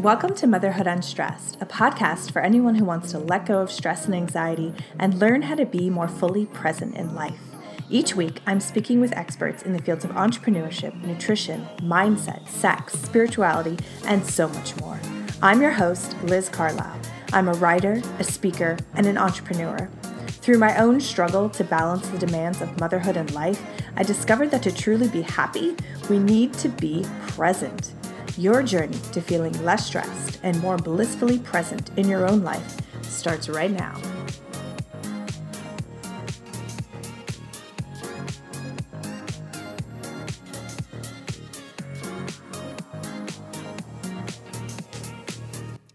Welcome 0.00 0.34
to 0.34 0.46
Motherhood 0.46 0.86
Unstressed, 0.86 1.56
a 1.58 1.64
podcast 1.64 2.30
for 2.30 2.42
anyone 2.42 2.74
who 2.74 2.84
wants 2.84 3.12
to 3.12 3.18
let 3.18 3.46
go 3.46 3.62
of 3.62 3.72
stress 3.72 4.04
and 4.04 4.14
anxiety 4.14 4.74
and 5.00 5.18
learn 5.18 5.40
how 5.40 5.54
to 5.54 5.64
be 5.64 5.88
more 5.88 6.06
fully 6.06 6.44
present 6.44 6.94
in 6.94 7.14
life. 7.14 7.40
Each 7.88 8.14
week, 8.14 8.42
I'm 8.46 8.60
speaking 8.60 9.00
with 9.00 9.16
experts 9.16 9.62
in 9.62 9.72
the 9.72 9.80
fields 9.80 10.04
of 10.04 10.10
entrepreneurship, 10.10 11.02
nutrition, 11.02 11.66
mindset, 11.78 12.46
sex, 12.46 12.92
spirituality, 12.92 13.78
and 14.04 14.24
so 14.24 14.48
much 14.48 14.78
more. 14.82 15.00
I'm 15.40 15.62
your 15.62 15.72
host, 15.72 16.14
Liz 16.24 16.50
Carlisle. 16.50 17.00
I'm 17.32 17.48
a 17.48 17.54
writer, 17.54 18.02
a 18.18 18.24
speaker, 18.24 18.76
and 18.94 19.06
an 19.06 19.16
entrepreneur. 19.16 19.88
Through 20.26 20.58
my 20.58 20.76
own 20.76 21.00
struggle 21.00 21.48
to 21.48 21.64
balance 21.64 22.06
the 22.10 22.18
demands 22.18 22.60
of 22.60 22.78
motherhood 22.78 23.16
and 23.16 23.32
life, 23.32 23.62
I 23.96 24.02
discovered 24.02 24.50
that 24.50 24.62
to 24.64 24.72
truly 24.72 25.08
be 25.08 25.22
happy, 25.22 25.74
we 26.10 26.18
need 26.18 26.52
to 26.54 26.68
be 26.68 27.06
present. 27.28 27.92
Your 28.38 28.62
journey 28.62 28.98
to 29.12 29.22
feeling 29.22 29.64
less 29.64 29.86
stressed 29.86 30.40
and 30.42 30.60
more 30.60 30.76
blissfully 30.76 31.38
present 31.38 31.90
in 31.96 32.06
your 32.06 32.28
own 32.28 32.42
life 32.42 32.76
starts 33.02 33.48
right 33.48 33.70
now. 33.70 33.98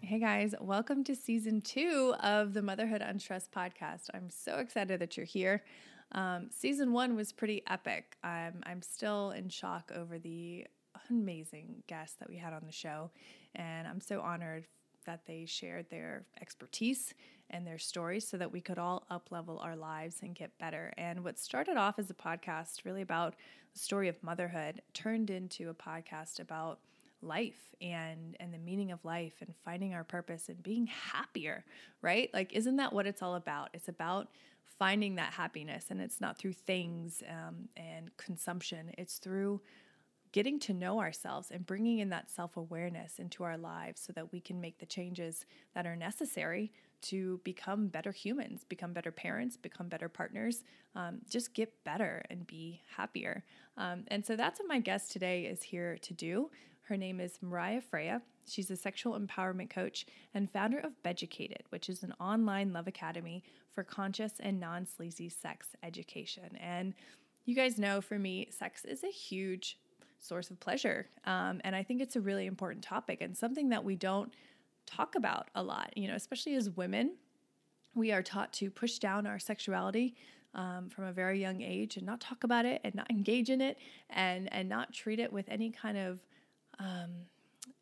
Hey 0.01 0.17
guys, 0.17 0.55
welcome 0.59 1.03
to 1.03 1.15
season 1.15 1.61
two 1.61 2.15
of 2.23 2.53
the 2.55 2.63
Motherhood 2.63 3.03
Unstressed 3.03 3.51
podcast. 3.51 4.09
I'm 4.15 4.31
so 4.31 4.55
excited 4.55 4.99
that 4.99 5.15
you're 5.15 5.27
here. 5.27 5.63
Um, 6.13 6.49
season 6.49 6.91
one 6.91 7.15
was 7.15 7.31
pretty 7.31 7.61
epic. 7.67 8.17
I'm, 8.23 8.63
I'm 8.63 8.81
still 8.81 9.29
in 9.29 9.49
shock 9.49 9.91
over 9.95 10.17
the 10.17 10.65
amazing 11.11 11.83
guests 11.87 12.15
that 12.19 12.29
we 12.29 12.37
had 12.37 12.53
on 12.53 12.63
the 12.65 12.71
show. 12.71 13.11
And 13.55 13.87
I'm 13.87 14.01
so 14.01 14.21
honored 14.21 14.65
that 15.05 15.25
they 15.25 15.45
shared 15.45 15.89
their 15.89 16.25
expertise 16.41 17.13
and 17.49 17.67
their 17.67 17.77
stories 17.77 18.27
so 18.27 18.37
that 18.37 18.51
we 18.51 18.61
could 18.61 18.79
all 18.79 19.05
up 19.09 19.27
level 19.31 19.59
our 19.59 19.75
lives 19.75 20.17
and 20.21 20.35
get 20.35 20.57
better. 20.57 20.93
And 20.97 21.23
what 21.23 21.37
started 21.37 21.75
off 21.77 21.99
as 21.99 22.09
a 22.09 22.13
podcast 22.13 22.85
really 22.85 23.01
about 23.01 23.35
the 23.73 23.79
story 23.79 24.07
of 24.07 24.21
motherhood 24.23 24.81
turned 24.93 25.29
into 25.29 25.69
a 25.69 25.73
podcast 25.73 26.39
about 26.39 26.79
life 27.23 27.75
and 27.81 28.35
and 28.39 28.51
the 28.51 28.57
meaning 28.57 28.91
of 28.91 29.03
life 29.05 29.35
and 29.41 29.53
finding 29.63 29.93
our 29.93 30.03
purpose 30.03 30.49
and 30.49 30.63
being 30.63 30.87
happier, 30.87 31.63
right? 32.01 32.29
Like 32.33 32.53
isn't 32.53 32.77
that 32.77 32.93
what 32.93 33.05
it's 33.05 33.21
all 33.21 33.35
about? 33.35 33.69
It's 33.73 33.89
about 33.89 34.29
finding 34.79 35.15
that 35.15 35.33
happiness 35.33 35.85
and 35.89 36.01
it's 36.01 36.19
not 36.19 36.39
through 36.39 36.53
things 36.53 37.21
um, 37.29 37.69
and 37.77 38.15
consumption. 38.17 38.91
It's 38.97 39.17
through 39.17 39.61
getting 40.31 40.59
to 40.59 40.73
know 40.73 40.99
ourselves 40.99 41.51
and 41.51 41.65
bringing 41.65 41.99
in 41.99 42.09
that 42.09 42.29
self 42.29 42.57
awareness 42.57 43.19
into 43.19 43.43
our 43.43 43.57
lives 43.57 44.01
so 44.01 44.13
that 44.13 44.31
we 44.31 44.39
can 44.39 44.61
make 44.61 44.79
the 44.79 44.85
changes 44.85 45.45
that 45.75 45.85
are 45.85 45.95
necessary 45.95 46.71
to 47.01 47.39
become 47.43 47.87
better 47.87 48.11
humans, 48.11 48.63
become 48.67 48.93
better 48.93 49.11
parents, 49.11 49.57
become 49.57 49.87
better 49.87 50.07
partners, 50.07 50.63
um, 50.95 51.19
just 51.29 51.53
get 51.53 51.83
better 51.83 52.23
and 52.29 52.45
be 52.45 52.81
happier. 52.95 53.43
Um, 53.77 54.03
and 54.09 54.25
so 54.25 54.35
that's 54.35 54.59
what 54.59 54.69
my 54.69 54.79
guest 54.79 55.11
today 55.11 55.43
is 55.43 55.63
here 55.63 55.97
to 56.01 56.13
do. 56.13 56.51
Her 56.83 56.97
name 56.97 57.19
is 57.19 57.39
Mariah 57.41 57.81
Freya. 57.81 58.21
She's 58.47 58.69
a 58.69 58.75
sexual 58.75 59.19
empowerment 59.19 59.69
coach 59.69 60.05
and 60.33 60.51
founder 60.51 60.79
of 60.79 61.01
Beducated, 61.03 61.63
which 61.69 61.89
is 61.89 62.03
an 62.03 62.13
online 62.19 62.73
love 62.73 62.87
academy 62.87 63.43
for 63.71 63.83
conscious 63.83 64.33
and 64.39 64.59
non 64.59 64.85
sleazy 64.85 65.29
sex 65.29 65.69
education. 65.83 66.57
And 66.59 66.93
you 67.45 67.55
guys 67.55 67.79
know 67.79 68.01
for 68.01 68.19
me, 68.19 68.49
sex 68.51 68.85
is 68.85 69.03
a 69.03 69.11
huge 69.11 69.77
source 70.21 70.49
of 70.51 70.59
pleasure. 70.59 71.07
Um, 71.25 71.59
and 71.63 71.75
I 71.75 71.83
think 71.83 72.01
it's 72.01 72.15
a 72.15 72.21
really 72.21 72.45
important 72.45 72.83
topic 72.83 73.21
and 73.21 73.35
something 73.35 73.69
that 73.69 73.83
we 73.83 73.95
don't 73.95 74.31
talk 74.85 75.15
about 75.15 75.49
a 75.55 75.63
lot, 75.63 75.91
you 75.95 76.07
know, 76.07 76.15
especially 76.15 76.55
as 76.55 76.69
women. 76.69 77.15
We 77.95 78.11
are 78.11 78.21
taught 78.21 78.53
to 78.53 78.69
push 78.69 78.99
down 78.99 79.27
our 79.27 79.39
sexuality 79.39 80.15
um, 80.53 80.89
from 80.89 81.05
a 81.05 81.11
very 81.11 81.41
young 81.41 81.61
age 81.61 81.97
and 81.97 82.05
not 82.05 82.21
talk 82.21 82.43
about 82.43 82.65
it 82.65 82.81
and 82.83 82.95
not 82.95 83.09
engage 83.09 83.49
in 83.49 83.61
it 83.61 83.77
and, 84.09 84.51
and 84.53 84.69
not 84.69 84.93
treat 84.93 85.19
it 85.19 85.33
with 85.33 85.49
any 85.49 85.71
kind 85.71 85.97
of 85.97 86.23
um, 86.79 87.11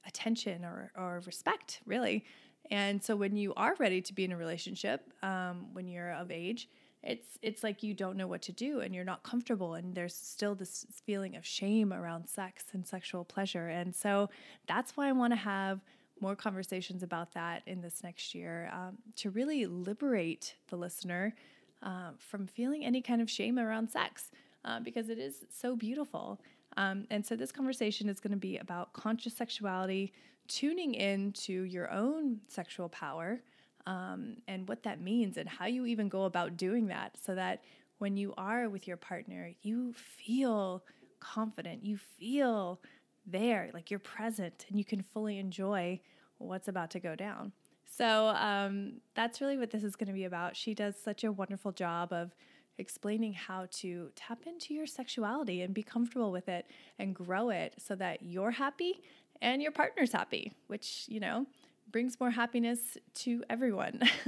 attention 0.08 0.64
or, 0.64 0.92
or 0.96 1.22
respect, 1.26 1.82
really. 1.86 2.26
And 2.72 3.04
so 3.04 3.16
when 3.16 3.36
you 3.36 3.54
are 3.56 3.76
ready 3.80 4.02
to 4.02 4.14
be 4.14 4.26
in 4.26 4.32
a 4.32 4.38
relationship, 4.38 5.12
um, 5.24 5.68
when 5.74 5.88
you're 5.88 6.14
of 6.14 6.32
age, 6.32 6.70
it's 7.02 7.38
it's 7.42 7.64
like 7.64 7.82
you 7.82 7.94
don't 7.94 8.18
know 8.18 8.28
what 8.28 8.42
to 8.44 8.52
do 8.52 8.82
and 8.82 8.94
you're 8.94 9.06
not 9.06 9.24
comfortable 9.24 9.76
and 9.76 9.96
there's 9.96 10.16
still 10.16 10.56
this 10.56 10.86
feeling 11.06 11.36
of 11.36 11.46
shame 11.46 11.94
around 11.94 12.28
sex 12.28 12.66
and 12.74 12.86
sexual 12.86 13.24
pleasure. 13.24 13.68
And 13.68 13.96
so 13.96 14.30
that's 14.68 14.98
why 14.98 15.08
i 15.08 15.12
want 15.12 15.32
to 15.32 15.38
have 15.38 15.80
more 16.22 16.36
conversations 16.36 17.02
about 17.02 17.34
that 17.34 17.62
in 17.66 17.82
this 17.82 18.04
next 18.04 18.36
year 18.36 18.70
um, 18.74 18.98
to 19.16 19.30
really 19.30 19.66
liberate 19.66 20.56
the 20.68 20.76
listener 20.76 21.34
uh, 21.82 22.12
from 22.18 22.46
feeling 22.46 22.84
any 22.84 23.02
kind 23.02 23.22
of 23.22 23.30
shame 23.30 23.58
around 23.58 23.90
sex 23.90 24.32
uh, 24.66 24.82
because 24.82 25.08
it 25.08 25.18
is 25.18 25.46
so 25.50 25.78
beautiful. 25.78 26.42
Um, 26.76 27.06
and 27.10 27.26
so 27.26 27.38
this 27.38 27.54
conversation 27.54 28.10
is 28.10 28.20
going 28.20 28.32
to 28.32 28.38
be 28.38 28.58
about 28.58 28.92
conscious 28.92 29.34
sexuality 29.34 30.12
tuning 30.48 30.94
in 30.94 31.32
to 31.32 31.54
your 31.64 31.90
own 31.92 32.40
sexual 32.48 32.90
power 32.90 33.42
um, 33.90 34.38
and 34.48 34.70
what 34.70 34.84
that 34.84 35.02
means 35.02 35.36
and 35.36 35.50
how 35.50 35.66
you 35.66 35.88
even 35.88 36.10
go 36.10 36.26
about 36.26 36.58
doing 36.58 36.88
that 36.88 37.18
so 37.26 37.34
that 37.34 37.64
when 37.98 38.16
you 38.16 38.36
are 38.38 38.70
with 38.70 38.88
your 38.88 38.98
partner, 38.98 39.52
you 39.64 39.94
feel 39.94 40.84
confident, 41.20 41.84
you 41.84 41.98
feel 41.98 42.80
there, 43.26 43.72
like 43.74 43.90
you're 43.90 44.00
present, 44.00 44.68
and 44.70 44.78
you 44.78 44.86
can 44.86 45.02
fully 45.02 45.40
enjoy 45.40 46.00
what's 46.38 46.68
about 46.68 46.92
to 46.92 47.00
go 47.00 47.16
down. 47.16 47.52
So 47.84 48.28
um, 48.28 49.02
that's 49.16 49.42
really 49.42 49.58
what 49.58 49.72
this 49.72 49.84
is 49.84 49.96
going 49.96 50.08
to 50.08 50.14
be 50.14 50.26
about. 50.26 50.56
She 50.56 50.76
does 50.76 50.96
such 50.96 51.24
a 51.24 51.32
wonderful 51.32 51.72
job 51.72 52.14
of 52.14 52.36
explaining 52.78 53.34
how 53.34 53.68
to 53.72 54.12
tap 54.16 54.44
into 54.46 54.76
your 54.76 54.86
sexuality 54.86 55.64
and 55.64 55.74
be 55.74 55.84
comfortable 55.84 56.32
with 56.32 56.48
it 56.48 56.68
and 57.00 57.16
grow 57.16 57.50
it 57.50 57.74
so 57.80 57.96
that 57.96 58.22
you're 58.22 58.52
happy 58.52 59.02
and 59.42 59.64
your 59.64 59.72
partner's 59.72 60.12
happy, 60.12 60.54
which, 60.68 61.06
you 61.08 61.20
know, 61.20 61.48
brings 61.92 62.20
more 62.20 62.32
happiness 62.32 62.98
to 63.16 63.44
everyone. 63.50 64.02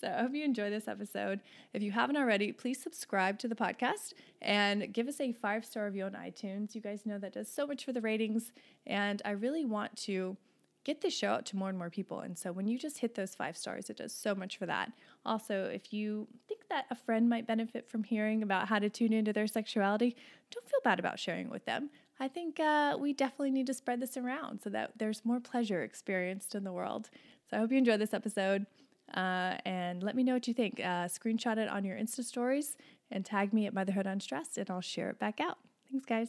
so 0.00 0.08
I 0.08 0.22
hope 0.22 0.34
you 0.34 0.44
enjoy 0.44 0.70
this 0.70 0.88
episode. 0.88 1.40
If 1.72 1.82
you 1.82 1.92
haven't 1.92 2.16
already, 2.16 2.52
please 2.52 2.80
subscribe 2.82 3.38
to 3.40 3.48
the 3.48 3.54
podcast 3.54 4.14
and 4.42 4.92
give 4.92 5.08
us 5.08 5.20
a 5.20 5.32
five 5.32 5.64
star 5.64 5.86
review 5.86 6.04
on 6.04 6.12
iTunes. 6.12 6.74
You 6.74 6.80
guys 6.80 7.06
know 7.06 7.18
that 7.18 7.34
does 7.34 7.48
so 7.48 7.66
much 7.66 7.84
for 7.84 7.92
the 7.92 8.00
ratings, 8.00 8.52
and 8.86 9.22
I 9.24 9.30
really 9.30 9.64
want 9.64 9.96
to 9.98 10.36
get 10.84 11.02
this 11.02 11.14
show 11.14 11.28
out 11.28 11.46
to 11.46 11.56
more 11.56 11.68
and 11.68 11.78
more 11.78 11.90
people. 11.90 12.20
And 12.20 12.38
so 12.38 12.52
when 12.52 12.66
you 12.66 12.78
just 12.78 12.98
hit 12.98 13.14
those 13.14 13.34
five 13.34 13.56
stars, 13.56 13.90
it 13.90 13.98
does 13.98 14.14
so 14.14 14.34
much 14.34 14.56
for 14.56 14.66
that. 14.66 14.90
Also, 15.26 15.64
if 15.64 15.92
you 15.92 16.26
think 16.48 16.62
that 16.70 16.86
a 16.90 16.94
friend 16.94 17.28
might 17.28 17.46
benefit 17.46 17.88
from 17.88 18.02
hearing 18.02 18.42
about 18.42 18.68
how 18.68 18.78
to 18.78 18.88
tune 18.88 19.12
into 19.12 19.32
their 19.32 19.46
sexuality, 19.46 20.16
don't 20.50 20.68
feel 20.68 20.80
bad 20.82 20.98
about 20.98 21.18
sharing 21.18 21.50
with 21.50 21.64
them. 21.66 21.90
I 22.20 22.28
think 22.28 22.60
uh, 22.60 22.96
we 23.00 23.14
definitely 23.14 23.50
need 23.50 23.66
to 23.68 23.74
spread 23.74 23.98
this 23.98 24.16
around 24.16 24.60
so 24.60 24.70
that 24.70 24.92
there's 24.96 25.24
more 25.24 25.40
pleasure 25.40 25.82
experienced 25.82 26.54
in 26.54 26.64
the 26.64 26.72
world. 26.72 27.08
So 27.48 27.56
I 27.56 27.60
hope 27.60 27.72
you 27.72 27.78
enjoyed 27.78 28.00
this 28.00 28.14
episode. 28.14 28.66
Uh, 29.14 29.56
and 29.64 30.02
let 30.02 30.14
me 30.14 30.22
know 30.22 30.34
what 30.34 30.46
you 30.46 30.54
think. 30.54 30.78
Uh, 30.78 31.08
screenshot 31.08 31.56
it 31.56 31.68
on 31.68 31.84
your 31.84 31.96
Insta 31.96 32.22
stories 32.22 32.76
and 33.10 33.24
tag 33.24 33.52
me 33.52 33.66
at 33.66 33.74
Motherhood 33.74 34.06
Unstressed, 34.06 34.56
and 34.58 34.70
I'll 34.70 34.80
share 34.80 35.10
it 35.10 35.18
back 35.18 35.40
out. 35.40 35.58
Thanks, 35.90 36.06
guys. 36.06 36.28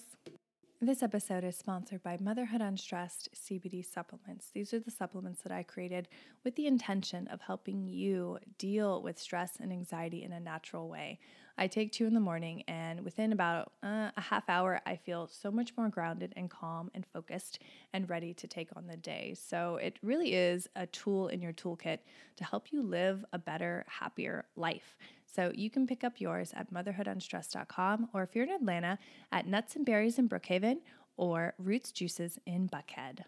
This 0.84 1.04
episode 1.04 1.44
is 1.44 1.56
sponsored 1.56 2.02
by 2.02 2.18
Motherhood 2.20 2.60
Unstressed 2.60 3.30
CBD 3.36 3.86
supplements. 3.86 4.50
These 4.52 4.74
are 4.74 4.80
the 4.80 4.90
supplements 4.90 5.44
that 5.44 5.52
I 5.52 5.62
created 5.62 6.08
with 6.44 6.56
the 6.56 6.66
intention 6.66 7.28
of 7.28 7.40
helping 7.40 7.88
you 7.88 8.40
deal 8.58 9.04
with 9.04 9.20
stress 9.20 9.58
and 9.60 9.72
anxiety 9.72 10.24
in 10.24 10.32
a 10.32 10.40
natural 10.40 10.90
way. 10.90 11.20
I 11.56 11.68
take 11.68 11.92
two 11.92 12.08
in 12.08 12.16
the 12.16 12.20
morning, 12.20 12.64
and 12.68 13.02
within 13.02 13.32
about 13.32 13.74
uh, 13.84 14.10
a 14.18 14.22
half 14.22 14.50
hour, 14.50 14.82
I 14.88 14.96
feel 14.96 15.28
so 15.28 15.52
much 15.52 15.78
more 15.78 15.88
grounded 15.88 16.34
and 16.36 16.50
calm 16.50 16.90
and 16.96 17.06
focused 17.06 17.60
and 17.94 18.10
ready 18.10 18.34
to 18.34 18.48
take 18.48 18.70
on 18.76 18.88
the 18.88 18.98
day. 18.98 19.36
So, 19.40 19.76
it 19.76 20.00
really 20.02 20.34
is 20.34 20.68
a 20.76 20.88
tool 20.88 21.28
in 21.28 21.44
your 21.44 21.54
toolkit 21.54 22.00
to 22.38 22.44
help 22.44 22.72
you 22.72 22.82
live 22.82 23.24
a 23.34 23.38
better, 23.38 23.86
happier 23.88 24.46
life. 24.56 24.98
So 25.34 25.52
you 25.56 25.70
can 25.70 25.88
pick 25.88 26.04
up 26.04 26.20
yours 26.20 26.52
at 26.56 26.74
motherhoodunstressed.com 26.74 28.10
or 28.14 28.24
if 28.24 28.36
you're 28.36 28.46
in 28.46 28.52
Atlanta 28.52 29.00
at 29.32 29.48
Nuts 29.48 29.76
and 29.76 29.86
Berries 29.86 30.20
in 30.20 30.28
Brookhaven 30.28 30.80
or 31.16 31.54
Roots 31.58 31.92
Juices 31.92 32.38
in 32.46 32.68
Buckhead. 32.68 33.24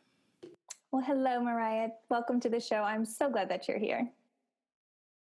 Well, 0.91 1.01
hello, 1.01 1.41
Mariah. 1.41 1.89
Welcome 2.09 2.39
to 2.41 2.50
the 2.50 2.59
show. 2.59 2.83
I'm 2.83 3.05
so 3.05 3.29
glad 3.29 3.50
that 3.50 3.67
you're 3.67 3.79
here. 3.79 4.11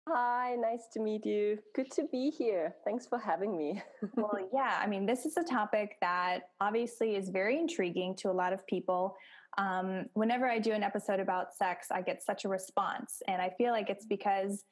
Hi, 0.09 0.57
nice 0.59 0.87
to 0.95 1.01
meet 1.01 1.27
you. 1.27 1.59
Good 1.75 1.91
to 1.91 2.05
be 2.11 2.31
here. 2.31 2.77
Thanks 2.85 3.07
for 3.07 3.19
having 3.19 3.59
me. 3.59 3.83
well, 4.15 4.39
yeah, 4.55 4.79
I 4.81 4.87
mean, 4.87 5.05
this 5.05 5.27
is 5.27 5.37
a 5.37 5.45
topic 5.45 5.97
that 6.01 6.51
obviously 6.61 7.17
is 7.17 7.29
very 7.29 7.59
intriguing 7.59 8.15
to 8.17 8.31
a 8.31 8.33
lot 8.33 8.53
of 8.53 8.67
people. 8.67 9.17
Um, 9.59 10.07
whenever 10.15 10.49
I 10.49 10.61
do 10.61 10.73
an 10.73 10.83
episode 10.83 11.21
about 11.21 11.55
sex, 11.55 11.89
I 11.91 12.01
get 12.03 12.23
such 12.23 12.45
a 12.45 12.49
response. 12.49 13.21
And 13.27 13.43
I 13.43 13.51
feel 13.59 13.73
like 13.73 13.91
it's 13.91 14.07
because 14.07 14.65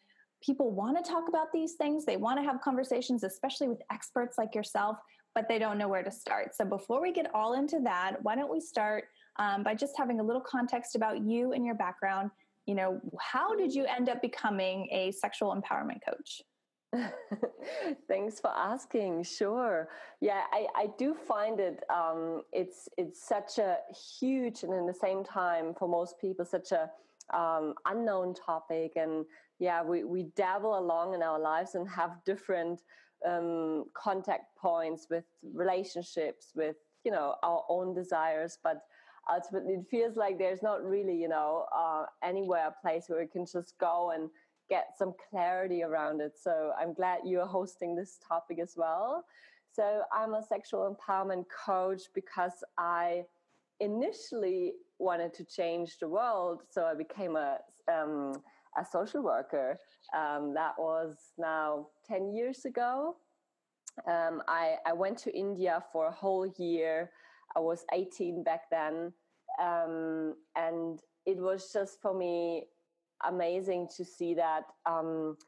people 0.43 0.71
want 0.71 1.03
to 1.03 1.11
talk 1.11 1.29
about 1.29 1.53
these 1.53 1.75
things, 1.75 2.05
they 2.05 2.17
want 2.17 2.38
to 2.38 2.44
have 2.44 2.61
conversations, 2.61 3.25
especially 3.25 3.69
with 3.69 3.81
experts 3.93 4.38
like 4.38 4.55
yourself, 4.55 4.99
but 5.35 5.49
they 5.49 5.59
don't 5.59 5.79
know 5.79 5.88
where 5.88 6.03
to 6.03 6.11
start. 6.11 6.55
So 6.55 6.65
before 6.65 7.03
we 7.03 7.12
get 7.12 7.35
all 7.35 7.55
into 7.55 7.81
that, 7.85 8.17
why 8.23 8.35
don't 8.35 8.50
we 8.50 8.61
start 8.61 9.05
um, 9.38 9.62
by 9.62 9.75
just 9.75 9.94
having 9.97 10.21
a 10.21 10.23
little 10.23 10.43
context 10.43 10.97
about 10.97 11.23
you 11.23 11.53
and 11.53 11.65
your 11.65 11.75
background? 11.75 12.31
you 12.67 12.75
know, 12.75 13.00
how 13.21 13.55
did 13.55 13.75
you 13.75 13.85
end 13.85 14.09
up 14.09 14.21
becoming 14.21 14.88
a 14.91 15.12
sexual 15.12 15.55
empowerment 15.55 16.00
coach? 16.06 16.43
Thanks 18.09 18.41
for 18.41 18.50
asking. 18.50 19.23
Sure. 19.23 19.88
Yeah, 20.21 20.43
I, 20.53 20.67
I 20.75 20.88
do 20.99 21.15
find 21.15 21.61
it 21.61 21.83
um, 21.91 22.43
it's 22.53 22.88
it's 22.97 23.27
such 23.27 23.59
a 23.59 23.79
huge 24.19 24.62
and 24.62 24.73
in 24.73 24.87
the 24.87 24.94
same 24.94 25.25
time 25.25 25.75
for 25.79 25.88
most 25.88 26.19
people 26.21 26.44
such 26.44 26.73
a 26.73 26.91
um, 27.34 27.75
unknown 27.87 28.34
topic. 28.34 28.93
And 28.96 29.25
yeah 29.58 29.82
we, 29.82 30.05
we 30.05 30.25
dabble 30.37 30.78
along 30.78 31.14
in 31.14 31.23
our 31.23 31.38
lives 31.38 31.75
and 31.75 31.88
have 31.88 32.23
different 32.25 32.82
um, 33.26 33.84
contact 33.94 34.56
points 34.56 35.06
with 35.11 35.25
relationships 35.55 36.52
with 36.55 36.76
you 37.05 37.11
know 37.11 37.34
our 37.43 37.64
own 37.69 37.94
desires. 37.94 38.58
But 38.62 38.82
ultimately 39.32 39.75
it 39.75 39.87
feels 39.90 40.17
like 40.17 40.38
there's 40.38 40.62
not 40.62 40.84
really 40.84 41.17
you 41.17 41.28
know 41.28 41.67
uh, 41.75 42.05
anywhere 42.23 42.69
a 42.69 42.82
place 42.82 43.05
where 43.08 43.20
we 43.20 43.26
can 43.26 43.46
just 43.46 43.78
go 43.78 44.12
and 44.14 44.28
get 44.69 44.88
some 44.99 45.14
clarity 45.31 45.82
around 45.82 46.20
it. 46.20 46.32
So 46.40 46.73
i'm 46.78 46.93
glad 46.93 47.20
you're 47.25 47.46
hosting 47.46 47.94
this 47.94 48.19
topic 48.26 48.58
as 48.61 48.75
well. 48.76 49.25
So 49.73 50.02
i'm 50.12 50.34
a 50.34 50.43
sexual 50.43 50.94
empowerment 50.94 51.44
coach 51.64 52.02
because 52.14 52.64
i 52.76 53.25
initially 53.81 54.73
wanted 54.99 55.33
to 55.35 55.45
change 55.45 55.99
the 55.99 56.09
world 56.09 56.63
so 56.71 56.85
i 56.85 56.95
became 56.95 57.37
a 57.37 57.59
um, 57.93 58.33
a 58.79 58.85
social 58.85 59.23
worker 59.23 59.79
um, 60.17 60.53
that 60.55 60.73
was 60.79 61.17
now 61.39 61.87
10 62.09 62.35
years 62.35 62.65
ago 62.65 63.17
um, 64.07 64.43
I, 64.49 64.77
I 64.85 64.93
went 64.93 65.19
to 65.19 65.37
india 65.37 65.83
for 65.93 66.07
a 66.07 66.13
whole 66.13 66.47
year 66.59 67.11
I 67.57 67.61
was 67.61 67.85
18 67.93 68.45
back 68.45 68.71
then. 68.71 69.13
Um, 69.61 70.35
and 70.55 71.01
it 71.25 71.39
was 71.39 71.73
just 71.73 72.01
for 72.03 72.15
me 72.15 72.67
amazing 73.27 73.89
to 73.97 74.05
see 74.05 74.35
that. 74.35 74.65
Um, 74.85 75.39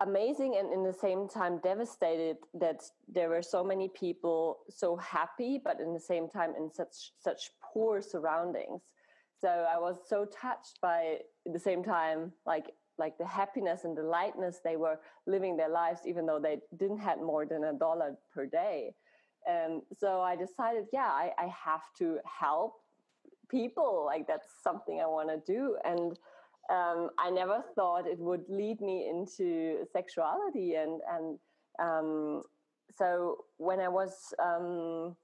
amazing 0.00 0.56
and 0.58 0.70
in 0.74 0.82
the 0.82 0.92
same 0.92 1.26
time 1.26 1.58
devastated 1.62 2.36
that 2.52 2.82
there 3.08 3.30
were 3.30 3.40
so 3.40 3.64
many 3.64 3.88
people 3.88 4.58
so 4.68 4.94
happy 4.96 5.58
but 5.64 5.80
in 5.80 5.94
the 5.94 5.98
same 5.98 6.28
time 6.28 6.52
in 6.58 6.70
such 6.70 7.12
such 7.18 7.48
poor 7.76 8.00
surroundings 8.00 8.82
so 9.40 9.48
i 9.74 9.78
was 9.78 9.96
so 10.08 10.18
touched 10.24 10.80
by 10.80 11.18
at 11.46 11.52
the 11.52 11.64
same 11.68 11.82
time 11.84 12.32
like 12.46 12.68
like 12.98 13.18
the 13.18 13.26
happiness 13.26 13.84
and 13.84 13.96
the 13.96 14.02
lightness 14.02 14.60
they 14.64 14.76
were 14.76 14.98
living 15.26 15.56
their 15.56 15.68
lives 15.68 16.00
even 16.06 16.24
though 16.24 16.40
they 16.40 16.56
didn't 16.78 16.98
have 17.08 17.18
more 17.18 17.44
than 17.44 17.64
a 17.64 17.72
dollar 17.74 18.16
per 18.34 18.46
day 18.46 18.94
and 19.46 19.82
so 19.98 20.20
I 20.20 20.34
decided, 20.36 20.86
yeah, 20.92 21.06
I, 21.06 21.30
I 21.38 21.46
have 21.64 21.82
to 21.98 22.18
help 22.24 22.74
people. 23.48 24.04
Like 24.04 24.26
that's 24.26 24.48
something 24.62 25.00
I 25.00 25.06
want 25.06 25.28
to 25.28 25.52
do. 25.52 25.76
And 25.84 26.18
um, 26.68 27.10
I 27.18 27.30
never 27.30 27.62
thought 27.76 28.08
it 28.08 28.18
would 28.18 28.44
lead 28.48 28.80
me 28.80 29.08
into 29.08 29.86
sexuality. 29.92 30.74
And 30.74 31.00
and 31.10 31.38
um, 31.80 32.42
so 32.98 33.44
when 33.58 33.78
I 33.78 33.88
was 33.88 34.34
um, 34.42 35.14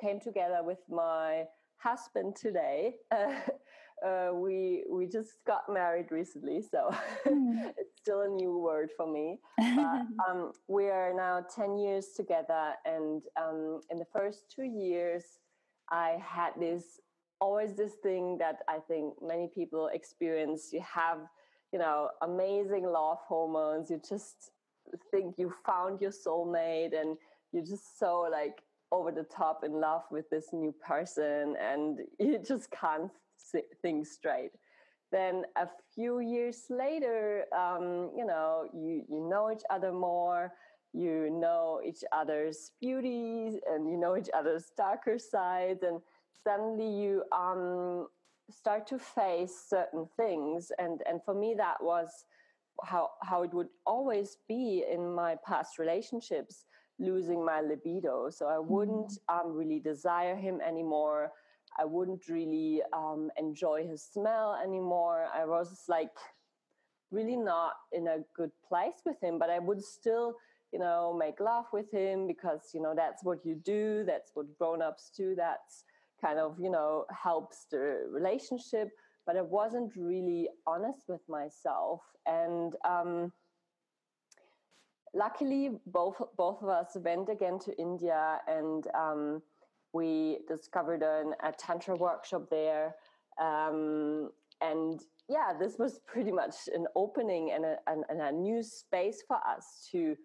came 0.00 0.20
together 0.20 0.60
with 0.62 0.80
my 0.88 1.44
husband 1.84 2.34
today, 2.34 2.96
uh, 3.12 4.06
uh, 4.06 4.30
we 4.34 4.84
we 4.90 5.06
just 5.06 5.44
got 5.46 5.62
married 5.68 6.10
recently, 6.10 6.62
so 6.62 6.94
mm. 7.26 7.72
it's 7.78 8.00
still 8.00 8.22
a 8.22 8.28
new 8.28 8.58
word 8.58 8.90
for 8.96 9.06
me. 9.10 9.38
But, 9.58 10.02
um, 10.28 10.52
we 10.66 10.86
are 10.88 11.12
now 11.14 11.44
ten 11.54 11.78
years 11.78 12.08
together, 12.16 12.72
and 12.84 13.22
um, 13.40 13.80
in 13.90 13.98
the 13.98 14.06
first 14.12 14.50
two 14.54 14.64
years, 14.64 15.24
I 15.90 16.18
had 16.22 16.52
this 16.58 17.00
always 17.40 17.74
this 17.74 17.94
thing 18.02 18.38
that 18.38 18.60
I 18.68 18.78
think 18.78 19.14
many 19.22 19.48
people 19.54 19.88
experience. 19.92 20.70
You 20.72 20.82
have, 20.82 21.18
you 21.72 21.78
know, 21.78 22.08
amazing 22.22 22.84
love 22.84 23.18
hormones. 23.26 23.90
You 23.90 24.00
just 24.06 24.50
think 25.10 25.36
you 25.38 25.52
found 25.64 26.00
your 26.00 26.12
soulmate, 26.12 26.98
and 26.98 27.16
you're 27.52 27.64
just 27.64 27.98
so 27.98 28.26
like 28.30 28.60
over 28.92 29.10
the 29.10 29.24
top 29.24 29.64
in 29.64 29.80
love 29.80 30.02
with 30.10 30.28
this 30.30 30.48
new 30.52 30.72
person, 30.72 31.56
and 31.60 32.00
you 32.18 32.38
just 32.38 32.70
can't 32.70 33.10
things 33.82 34.10
straight. 34.10 34.52
Then 35.12 35.44
a 35.56 35.68
few 35.94 36.20
years 36.20 36.64
later, 36.70 37.44
um, 37.56 38.10
you 38.16 38.26
know, 38.26 38.64
you, 38.74 39.04
you 39.08 39.20
know 39.20 39.50
each 39.52 39.62
other 39.70 39.92
more, 39.92 40.52
you 40.92 41.30
know 41.30 41.80
each 41.86 42.02
other's 42.12 42.72
beauties, 42.80 43.60
and 43.70 43.88
you 43.88 43.96
know 43.96 44.16
each 44.16 44.30
other's 44.36 44.72
darker 44.76 45.18
sides, 45.18 45.82
and 45.82 46.00
suddenly 46.42 46.88
you 46.88 47.22
um, 47.32 48.08
start 48.50 48.86
to 48.88 48.98
face 48.98 49.54
certain 49.68 50.08
things. 50.16 50.72
And, 50.78 51.02
and 51.08 51.22
for 51.24 51.34
me, 51.34 51.54
that 51.58 51.82
was 51.82 52.24
how, 52.82 53.10
how 53.22 53.42
it 53.42 53.54
would 53.54 53.68
always 53.86 54.38
be 54.48 54.84
in 54.90 55.14
my 55.14 55.36
past 55.46 55.78
relationships 55.78 56.64
losing 56.98 57.44
my 57.44 57.60
libido. 57.60 58.30
So 58.30 58.46
I 58.46 58.58
wouldn't 58.58 59.10
mm-hmm. 59.10 59.48
um, 59.48 59.56
really 59.56 59.80
desire 59.80 60.36
him 60.36 60.60
anymore. 60.60 61.32
I 61.78 61.84
wouldn't 61.84 62.28
really 62.28 62.82
um, 62.92 63.30
enjoy 63.36 63.86
his 63.86 64.02
smell 64.02 64.56
anymore. 64.62 65.26
I 65.34 65.44
was 65.44 65.84
like 65.88 66.16
really 67.10 67.36
not 67.36 67.72
in 67.92 68.06
a 68.06 68.18
good 68.36 68.50
place 68.68 69.02
with 69.04 69.20
him, 69.22 69.38
but 69.38 69.50
I 69.50 69.58
would 69.58 69.82
still, 69.82 70.34
you 70.72 70.78
know, 70.78 71.16
make 71.18 71.40
love 71.40 71.66
with 71.72 71.90
him 71.92 72.26
because, 72.26 72.70
you 72.74 72.80
know, 72.80 72.94
that's 72.94 73.24
what 73.24 73.44
you 73.44 73.56
do. 73.56 74.04
That's 74.06 74.30
what 74.34 74.56
grown 74.58 74.82
ups 74.82 75.10
do. 75.16 75.34
That's 75.34 75.84
kind 76.20 76.38
of, 76.38 76.58
you 76.60 76.70
know, 76.70 77.06
helps 77.10 77.66
the 77.70 78.06
relationship. 78.08 78.90
But 79.26 79.36
I 79.36 79.42
wasn't 79.42 79.96
really 79.96 80.48
honest 80.66 81.00
with 81.08 81.22
myself. 81.28 82.02
And, 82.26 82.76
um, 82.84 83.32
luckily 85.14 85.70
both 85.86 86.20
both 86.36 86.62
of 86.62 86.68
us 86.68 86.96
went 86.96 87.28
again 87.28 87.58
to 87.60 87.78
India 87.78 88.40
and 88.46 88.86
um, 88.94 89.42
we 89.92 90.38
discovered 90.48 91.02
an, 91.02 91.34
a 91.42 91.52
tantra 91.52 91.94
workshop 91.96 92.48
there. 92.50 92.94
Um, 93.40 94.30
and 94.60 95.00
yeah 95.28 95.52
this 95.58 95.78
was 95.78 95.98
pretty 96.06 96.30
much 96.30 96.54
an 96.72 96.86
opening 96.94 97.50
and 97.52 97.64
a, 97.64 97.76
and, 97.88 98.04
and 98.08 98.20
a 98.20 98.30
new 98.30 98.62
space 98.62 99.22
for 99.26 99.38
us 99.46 99.88
to 99.90 100.16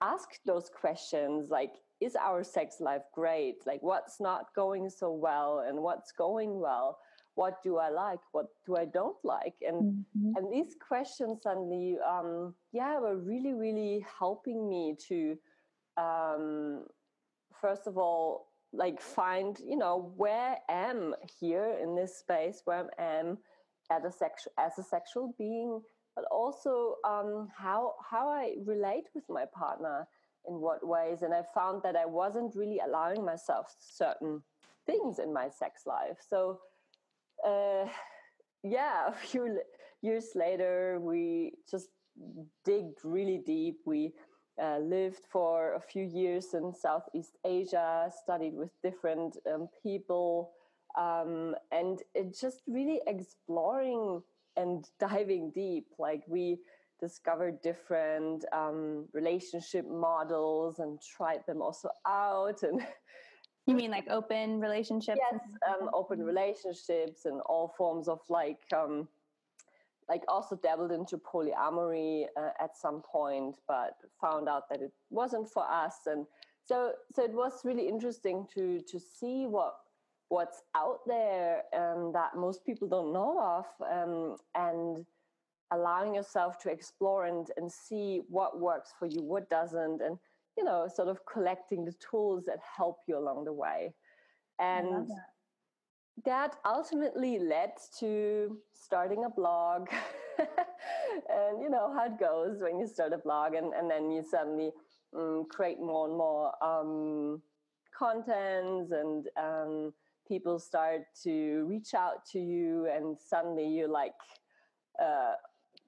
ask 0.00 0.28
those 0.46 0.70
questions 0.70 1.50
like 1.50 1.72
is 2.00 2.16
our 2.16 2.44
sex 2.44 2.76
life 2.80 3.02
great? 3.14 3.66
Like 3.66 3.82
what's 3.82 4.20
not 4.20 4.54
going 4.54 4.90
so 4.90 5.10
well 5.10 5.64
and 5.66 5.78
what's 5.78 6.12
going 6.12 6.60
well 6.60 6.98
what 7.36 7.62
do 7.62 7.78
i 7.78 7.88
like 7.88 8.18
what 8.32 8.46
do 8.66 8.76
i 8.76 8.84
don't 8.84 9.16
like 9.24 9.54
and 9.66 9.94
mm-hmm. 10.16 10.36
and 10.36 10.52
these 10.52 10.74
questions 10.86 11.42
suddenly 11.42 11.96
um, 12.06 12.54
yeah 12.72 12.98
were 12.98 13.16
really 13.16 13.54
really 13.54 14.04
helping 14.18 14.68
me 14.68 14.94
to 15.08 15.36
um, 15.96 16.84
first 17.60 17.86
of 17.86 17.96
all 17.96 18.48
like 18.72 19.00
find 19.00 19.58
you 19.64 19.76
know 19.76 20.12
where 20.16 20.56
am 20.68 21.14
here 21.40 21.78
in 21.82 21.94
this 21.94 22.18
space 22.18 22.62
where 22.64 22.88
I 22.98 23.04
am 23.04 23.38
as 23.90 24.04
a 24.04 24.10
sexual 24.10 24.52
as 24.58 24.78
a 24.78 24.82
sexual 24.82 25.34
being, 25.38 25.80
but 26.14 26.24
also 26.30 26.96
um, 27.04 27.48
how 27.56 27.94
how 28.08 28.28
I 28.28 28.54
relate 28.64 29.04
with 29.14 29.24
my 29.28 29.44
partner 29.54 30.06
in 30.48 30.60
what 30.60 30.86
ways. 30.86 31.22
And 31.22 31.34
I 31.34 31.42
found 31.54 31.82
that 31.82 31.96
I 31.96 32.06
wasn't 32.06 32.54
really 32.54 32.80
allowing 32.86 33.24
myself 33.24 33.74
certain 33.78 34.42
things 34.86 35.18
in 35.18 35.32
my 35.32 35.48
sex 35.48 35.82
life. 35.86 36.18
So 36.28 36.60
uh, 37.46 37.88
yeah, 38.62 39.08
a 39.08 39.12
few 39.12 39.60
years 40.02 40.30
later, 40.34 40.98
we 41.00 41.52
just 41.70 41.88
digged 42.64 42.98
really 43.04 43.38
deep. 43.44 43.78
We 43.86 44.12
uh, 44.60 44.78
lived 44.78 45.22
for 45.30 45.74
a 45.74 45.80
few 45.80 46.04
years 46.04 46.54
in 46.54 46.72
Southeast 46.74 47.36
Asia, 47.44 48.10
studied 48.22 48.54
with 48.54 48.70
different 48.82 49.36
um, 49.52 49.68
people, 49.82 50.50
um, 50.98 51.54
and 51.70 52.00
it 52.14 52.38
just 52.38 52.62
really 52.66 53.00
exploring 53.06 54.22
and 54.56 54.88
diving 55.00 55.52
deep. 55.54 55.86
Like 55.98 56.22
we 56.26 56.58
discovered 57.00 57.60
different 57.60 58.44
um, 58.52 59.06
relationship 59.12 59.86
models 59.86 60.78
and 60.78 60.98
tried 61.02 61.44
them 61.46 61.60
also 61.60 61.90
out, 62.06 62.62
and 62.62 62.80
You 63.66 63.74
mean 63.74 63.90
like 63.90 64.08
open 64.08 64.60
relationships? 64.60 65.18
Yes, 65.32 65.40
um, 65.68 65.90
open 65.92 66.22
relationships 66.22 67.24
and 67.24 67.40
all 67.46 67.74
forms 67.76 68.06
of 68.06 68.20
like, 68.28 68.60
um, 68.74 69.08
like 70.08 70.22
also 70.28 70.54
dabbled 70.62 70.92
into 70.92 71.18
polyamory 71.18 72.26
uh, 72.36 72.50
at 72.60 72.76
some 72.76 73.02
point, 73.02 73.56
but 73.66 73.96
found 74.20 74.48
out 74.48 74.68
that 74.70 74.80
it 74.82 74.92
wasn't 75.10 75.48
for 75.48 75.68
us. 75.68 76.06
And 76.06 76.26
so, 76.64 76.92
so 77.12 77.24
it 77.24 77.32
was 77.32 77.64
really 77.64 77.88
interesting 77.88 78.46
to 78.54 78.80
to 78.82 79.00
see 79.00 79.46
what 79.46 79.74
what's 80.28 80.62
out 80.76 81.00
there 81.06 81.62
um, 81.76 82.12
that 82.12 82.36
most 82.36 82.64
people 82.64 82.88
don't 82.88 83.12
know 83.12 83.38
of, 83.40 83.66
um, 83.90 84.36
and 84.54 85.04
allowing 85.72 86.14
yourself 86.14 86.56
to 86.58 86.70
explore 86.70 87.26
and 87.26 87.50
and 87.56 87.70
see 87.70 88.22
what 88.28 88.60
works 88.60 88.92
for 88.96 89.06
you, 89.06 89.22
what 89.22 89.50
doesn't, 89.50 90.02
and 90.02 90.18
you 90.56 90.64
know, 90.64 90.88
sort 90.92 91.08
of 91.08 91.18
collecting 91.26 91.84
the 91.84 91.94
tools 92.10 92.44
that 92.46 92.58
help 92.76 92.98
you 93.06 93.18
along 93.18 93.44
the 93.44 93.52
way. 93.52 93.94
And 94.58 95.08
that. 96.24 96.54
that. 96.54 96.56
ultimately 96.64 97.38
led 97.38 97.72
to 98.00 98.58
starting 98.72 99.24
a 99.24 99.30
blog. 99.30 99.88
and 100.38 101.62
you 101.62 101.70
know 101.70 101.92
how 101.94 102.06
it 102.06 102.18
goes 102.18 102.60
when 102.60 102.78
you 102.78 102.86
start 102.86 103.12
a 103.12 103.18
blog 103.18 103.54
and, 103.54 103.72
and 103.72 103.90
then 103.90 104.10
you 104.10 104.22
suddenly 104.22 104.70
um, 105.16 105.46
create 105.50 105.78
more 105.80 106.06
and 106.06 106.16
more 106.16 106.52
um, 106.62 107.40
contents 107.96 108.92
and 108.92 109.26
um, 109.38 109.92
people 110.28 110.58
start 110.58 111.02
to 111.22 111.64
reach 111.68 111.94
out 111.94 112.24
to 112.30 112.38
you 112.38 112.86
and 112.94 113.16
suddenly 113.18 113.66
you're 113.66 113.88
like 113.88 114.12
uh, 115.02 115.34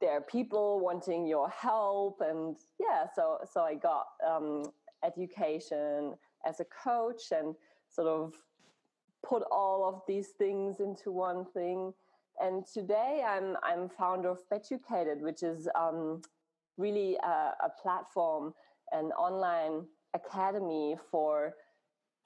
there 0.01 0.13
are 0.13 0.21
people 0.21 0.81
wanting 0.81 1.27
your 1.27 1.49
help 1.49 2.21
and 2.21 2.57
yeah 2.79 3.07
so 3.15 3.39
so 3.51 3.61
i 3.63 3.75
got 3.75 4.07
um, 4.27 4.65
education 5.05 6.15
as 6.47 6.61
a 6.61 6.65
coach 6.65 7.33
and 7.33 7.55
sort 7.89 8.09
of 8.09 8.35
put 9.27 9.43
all 9.51 9.89
of 9.89 10.03
these 10.07 10.29
things 10.39 10.79
into 10.79 11.11
one 11.11 11.45
thing. 11.45 11.93
And 12.41 12.65
today 12.73 13.25
i'm 13.27 13.57
i'm 13.65 13.89
founder 13.89 14.29
of 14.31 14.49
beducated 14.49 15.21
which 15.21 15.43
is 15.43 15.69
um, 15.75 16.23
really 16.77 17.17
a, 17.17 17.53
a 17.65 17.71
platform 17.83 18.55
an 18.93 19.07
online 19.13 19.85
academy 20.15 20.97
for 21.11 21.55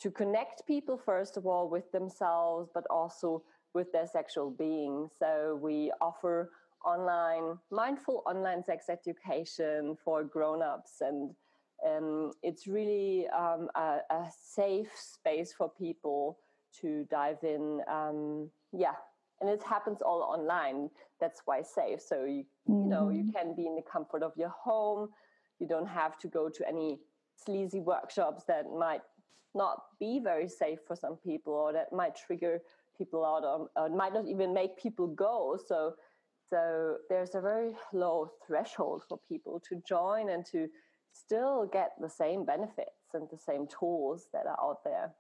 to 0.00 0.11
connect 0.11 0.67
people 0.67 0.99
first 0.99 1.37
of 1.38 1.47
all 1.47 1.71
with 1.71 1.91
themselves 1.93 2.69
but 2.75 2.85
also 2.91 3.43
with 3.75 3.91
their 3.93 4.07
sexual 4.07 4.50
being. 4.50 5.09
So 5.19 5.59
we 5.61 5.93
offer 6.00 6.50
online 6.84 7.58
mindful 7.70 8.22
online 8.26 8.62
sex 8.64 8.86
education 8.88 9.96
for 10.04 10.24
grown-ups. 10.24 11.00
And 11.00 11.34
um, 11.86 12.32
it's 12.42 12.66
really 12.66 13.26
um, 13.28 13.68
a, 13.74 13.98
a, 14.10 14.26
safe 14.30 14.90
space 14.94 15.52
for 15.52 15.68
people 15.68 16.38
to 16.80 17.04
dive 17.10 17.42
in 17.42 17.80
um, 17.90 18.50
yeah. 18.72 18.94
And 19.40 19.50
it 19.50 19.62
happens 19.62 20.00
all 20.02 20.22
online. 20.22 20.88
That's 21.20 21.42
why 21.44 21.62
safe. 21.62 22.00
So 22.00 22.24
you, 22.24 22.44
mm-hmm. 22.68 22.82
you 22.82 22.88
know 22.88 23.08
you 23.08 23.24
mm-hmm. 23.24 23.30
can 23.30 23.56
be 23.56 23.66
in 23.66 23.74
the 23.74 23.82
comfort 23.82 24.22
of 24.22 24.32
your 24.36 24.50
home. 24.50 25.08
You 25.58 25.66
don't 25.66 25.88
have 25.88 26.18
to 26.18 26.28
go 26.28 26.48
to 26.48 26.68
any 26.68 27.00
sleazy 27.36 27.80
workshops 27.80 28.44
that 28.44 28.66
might 28.70 29.02
not 29.54 29.82
be 29.98 30.20
very 30.22 30.48
safe 30.48 30.78
for 30.86 30.96
some 30.96 31.16
people 31.16 31.52
or 31.52 31.72
that 31.72 31.92
might 31.92 32.16
trigger 32.16 32.60
people 32.96 33.24
out 33.24 33.44
or, 33.44 33.68
or 33.76 33.88
might 33.88 34.14
not 34.14 34.26
even 34.26 34.54
make 34.54 34.76
people 34.76 35.06
go. 35.06 35.58
So 35.66 35.94
so 36.52 36.97
there's 37.09 37.35
a 37.35 37.40
very 37.40 37.71
low 37.94 38.30
threshold 38.47 39.04
for 39.09 39.18
people 39.26 39.59
to 39.71 39.80
join 39.88 40.28
and 40.28 40.44
to 40.52 40.68
still 41.14 41.66
get 41.73 41.92
the 41.99 42.11
same 42.11 42.44
benefits 42.44 43.14
and 43.14 43.26
the 43.30 43.38
same 43.38 43.66
tools 43.66 44.26
that 44.35 44.44
are 44.47 44.61
out 44.62 44.85
there. 44.85 45.14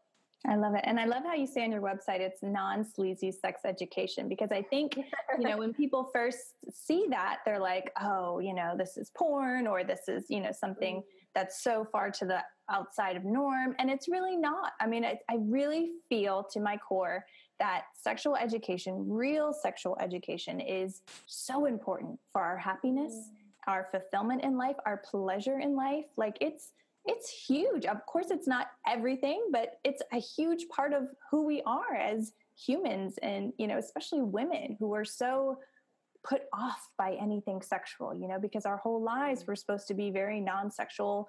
I 0.46 0.56
love 0.56 0.74
it. 0.74 0.82
And 0.84 1.00
I 1.00 1.06
love 1.06 1.22
how 1.24 1.34
you 1.34 1.46
say 1.46 1.62
on 1.64 1.70
your 1.70 1.80
website 1.80 2.20
it's 2.20 2.42
non 2.42 2.84
sleazy 2.84 3.30
sex 3.30 3.60
education 3.64 4.28
because 4.28 4.50
I 4.50 4.60
think, 4.60 4.96
you 4.96 5.04
know, 5.48 5.56
when 5.58 5.72
people 5.72 6.10
first 6.12 6.54
see 6.70 7.06
that, 7.10 7.38
they're 7.46 7.60
like, 7.60 7.92
oh, 8.00 8.40
you 8.40 8.52
know, 8.52 8.74
this 8.76 8.98
is 8.98 9.10
porn 9.16 9.66
or 9.66 9.84
this 9.84 10.08
is, 10.08 10.26
you 10.28 10.40
know, 10.40 10.52
something 10.52 10.96
mm-hmm. 10.96 11.28
that's 11.34 11.62
so 11.62 11.86
far 11.90 12.10
to 12.10 12.26
the 12.26 12.40
outside 12.70 13.16
of 13.16 13.24
norm. 13.24 13.74
And 13.78 13.88
it's 13.88 14.08
really 14.08 14.36
not. 14.36 14.72
I 14.80 14.86
mean, 14.86 15.04
I, 15.04 15.16
I 15.30 15.36
really 15.38 15.92
feel 16.08 16.46
to 16.52 16.60
my 16.60 16.76
core 16.76 17.24
that 17.58 17.84
sexual 17.94 18.36
education, 18.36 19.04
real 19.08 19.52
sexual 19.52 19.96
education, 20.00 20.60
is 20.60 21.02
so 21.26 21.66
important 21.66 22.18
for 22.32 22.42
our 22.42 22.56
happiness, 22.56 23.12
mm. 23.12 23.72
our 23.72 23.88
fulfillment 23.90 24.42
in 24.44 24.56
life, 24.56 24.76
our 24.86 24.98
pleasure 24.98 25.60
in 25.60 25.76
life. 25.76 26.06
Like 26.16 26.36
it's 26.40 26.72
it's 27.04 27.28
huge. 27.30 27.84
Of 27.84 28.04
course, 28.06 28.30
it's 28.30 28.46
not 28.46 28.68
everything, 28.86 29.48
but 29.50 29.80
it's 29.82 30.02
a 30.12 30.18
huge 30.18 30.68
part 30.68 30.92
of 30.92 31.08
who 31.30 31.44
we 31.44 31.60
are 31.62 31.94
as 31.94 32.32
humans, 32.56 33.18
and 33.22 33.52
you 33.58 33.66
know, 33.66 33.78
especially 33.78 34.22
women 34.22 34.76
who 34.78 34.94
are 34.94 35.04
so 35.04 35.58
put 36.24 36.42
off 36.52 36.88
by 36.96 37.14
anything 37.20 37.60
sexual. 37.62 38.14
You 38.14 38.28
know, 38.28 38.38
because 38.38 38.66
our 38.66 38.76
whole 38.76 39.02
lives 39.02 39.42
mm. 39.42 39.48
we're 39.48 39.56
supposed 39.56 39.88
to 39.88 39.94
be 39.94 40.10
very 40.10 40.40
non-sexual 40.40 41.28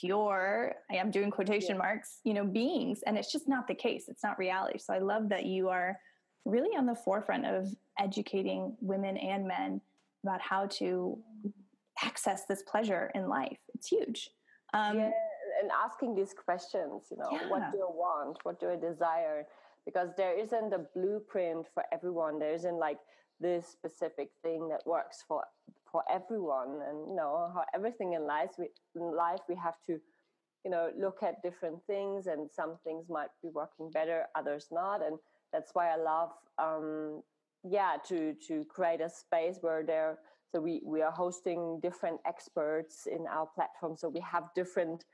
pure 0.00 0.74
i 0.90 0.96
am 0.96 1.10
doing 1.10 1.30
quotation 1.30 1.76
yeah. 1.76 1.78
marks 1.78 2.18
you 2.24 2.34
know 2.34 2.44
beings 2.44 3.00
and 3.06 3.16
it's 3.16 3.32
just 3.32 3.48
not 3.48 3.66
the 3.68 3.74
case 3.74 4.06
it's 4.08 4.24
not 4.24 4.38
reality. 4.38 4.78
So 4.78 4.92
i 4.92 4.98
love 4.98 5.28
that 5.28 5.46
you 5.46 5.68
are 5.68 5.98
really 6.44 6.76
on 6.76 6.86
the 6.86 6.94
forefront 6.94 7.46
of 7.46 7.68
educating 7.98 8.76
women 8.80 9.16
and 9.16 9.46
men 9.46 9.80
about 10.24 10.40
how 10.40 10.66
to 10.66 11.18
access 12.02 12.44
this 12.46 12.62
pleasure 12.62 13.10
in 13.14 13.28
life. 13.28 13.58
It's 13.74 13.88
huge. 13.88 14.30
Um, 14.74 14.98
yeah, 14.98 15.10
and 15.60 15.70
asking 15.84 16.14
these 16.14 16.34
questions 16.34 17.04
you 17.10 17.16
know 17.16 17.30
yeah. 17.32 17.48
what 17.48 17.72
do 17.72 17.78
i 17.78 17.90
want? 17.90 18.38
What 18.42 18.60
do 18.60 18.70
i 18.70 18.76
desire? 18.76 19.44
Because 19.86 20.10
there 20.16 20.38
isn't 20.38 20.72
a 20.74 20.80
blueprint 20.94 21.66
for 21.72 21.84
everyone. 21.92 22.38
There 22.38 22.52
isn't 22.52 22.78
like 22.78 22.98
this 23.40 23.66
specific 23.66 24.28
thing 24.42 24.68
that 24.68 24.86
works 24.86 25.24
for 25.26 25.44
for 25.90 26.02
everyone 26.10 26.80
and 26.88 27.08
you 27.08 27.16
know 27.16 27.50
how 27.54 27.64
everything 27.74 28.12
in 28.12 28.26
life 28.26 28.50
we 28.58 28.68
in 28.94 29.16
life 29.16 29.40
we 29.48 29.54
have 29.54 29.74
to 29.86 29.98
you 30.64 30.70
know 30.70 30.90
look 30.98 31.22
at 31.22 31.42
different 31.42 31.78
things 31.86 32.26
and 32.26 32.50
some 32.50 32.76
things 32.84 33.08
might 33.08 33.30
be 33.42 33.48
working 33.54 33.90
better 33.90 34.24
others 34.34 34.68
not. 34.70 35.04
And 35.04 35.18
that's 35.52 35.70
why 35.72 35.90
i 35.90 35.96
love 35.96 36.30
um 36.58 37.22
yeah 37.64 37.96
to 38.06 38.34
to 38.46 38.64
create 38.64 39.00
a 39.00 39.08
space 39.08 39.58
where 39.62 39.82
there 39.82 40.18
so 40.50 40.60
we 40.60 40.80
we 40.84 41.02
are 41.02 41.12
hosting 41.12 41.78
different 41.80 42.20
experts 42.26 43.06
in 43.06 43.26
our 43.26 43.46
platform. 43.46 43.96
So 43.96 44.08
we 44.08 44.20
have 44.20 44.44
different 44.54 45.04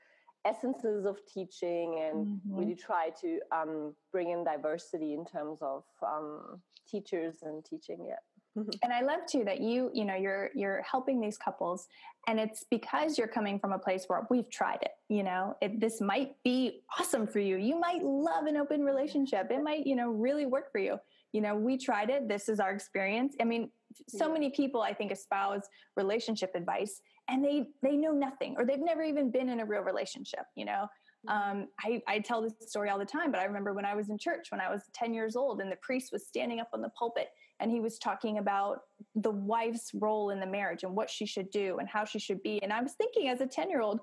essences 0.45 1.05
of 1.05 1.19
teaching 1.25 1.99
and 2.01 2.27
mm-hmm. 2.27 2.55
really 2.55 2.75
try 2.75 3.09
to 3.21 3.39
um, 3.51 3.95
bring 4.11 4.29
in 4.29 4.43
diversity 4.43 5.13
in 5.13 5.25
terms 5.25 5.59
of 5.61 5.83
um, 6.05 6.61
teachers 6.87 7.37
and 7.41 7.65
teaching 7.65 8.05
yeah 8.07 8.15
Mm-hmm. 8.57 8.69
And 8.83 8.93
I 8.93 9.01
love 9.01 9.21
too 9.29 9.43
that 9.45 9.59
you, 9.59 9.91
you 9.93 10.05
know, 10.05 10.15
you're 10.15 10.49
you're 10.55 10.81
helping 10.89 11.19
these 11.19 11.37
couples 11.37 11.87
and 12.27 12.39
it's 12.39 12.63
because 12.69 13.17
you're 13.17 13.27
coming 13.27 13.59
from 13.59 13.73
a 13.73 13.79
place 13.79 14.05
where 14.07 14.25
we've 14.29 14.49
tried 14.49 14.79
it, 14.81 14.91
you 15.09 15.23
know. 15.23 15.55
It, 15.61 15.79
this 15.79 16.01
might 16.01 16.35
be 16.43 16.81
awesome 16.99 17.27
for 17.27 17.39
you. 17.39 17.57
You 17.57 17.79
might 17.79 18.03
love 18.03 18.45
an 18.45 18.57
open 18.57 18.83
relationship. 18.83 19.51
It 19.51 19.61
might, 19.61 19.85
you 19.85 19.95
know, 19.95 20.09
really 20.09 20.45
work 20.45 20.71
for 20.71 20.79
you. 20.79 20.97
You 21.33 21.41
know, 21.41 21.55
we 21.55 21.77
tried 21.77 22.09
it. 22.09 22.29
This 22.29 22.47
is 22.47 22.59
our 22.59 22.71
experience. 22.71 23.35
I 23.41 23.43
mean, 23.43 23.69
so 24.07 24.31
many 24.31 24.49
people 24.49 24.81
I 24.81 24.93
think 24.93 25.11
espouse 25.11 25.67
relationship 25.95 26.51
advice 26.55 27.01
and 27.27 27.43
they 27.43 27.67
they 27.81 27.95
know 27.95 28.11
nothing 28.11 28.55
or 28.57 28.65
they've 28.65 28.79
never 28.79 29.03
even 29.03 29.31
been 29.31 29.49
in 29.49 29.59
a 29.59 29.65
real 29.65 29.81
relationship, 29.81 30.45
you 30.55 30.65
know. 30.65 30.87
Mm-hmm. 31.27 31.59
Um, 31.59 31.67
I, 31.83 32.01
I 32.07 32.19
tell 32.19 32.41
this 32.41 32.53
story 32.67 32.89
all 32.89 32.99
the 32.99 33.05
time, 33.05 33.31
but 33.31 33.39
I 33.39 33.45
remember 33.45 33.73
when 33.73 33.85
I 33.85 33.95
was 33.95 34.09
in 34.09 34.17
church 34.17 34.47
when 34.49 34.61
I 34.61 34.69
was 34.69 34.83
10 34.93 35.13
years 35.13 35.35
old 35.35 35.59
and 35.59 35.71
the 35.71 35.77
priest 35.77 36.11
was 36.11 36.25
standing 36.25 36.59
up 36.59 36.69
on 36.73 36.81
the 36.81 36.89
pulpit 36.89 37.29
and 37.59 37.71
he 37.71 37.79
was 37.79 37.97
talking 37.97 38.37
about 38.37 38.81
the 39.15 39.31
wife's 39.31 39.91
role 39.93 40.29
in 40.29 40.39
the 40.39 40.45
marriage 40.45 40.83
and 40.83 40.95
what 40.95 41.09
she 41.09 41.25
should 41.25 41.49
do 41.51 41.77
and 41.79 41.87
how 41.87 42.05
she 42.05 42.19
should 42.19 42.41
be. 42.43 42.61
And 42.61 42.71
i 42.71 42.81
was 42.81 42.93
thinking 42.93 43.29
as 43.29 43.41
a 43.41 43.47
10 43.47 43.69
year 43.69 43.81
old 43.81 43.99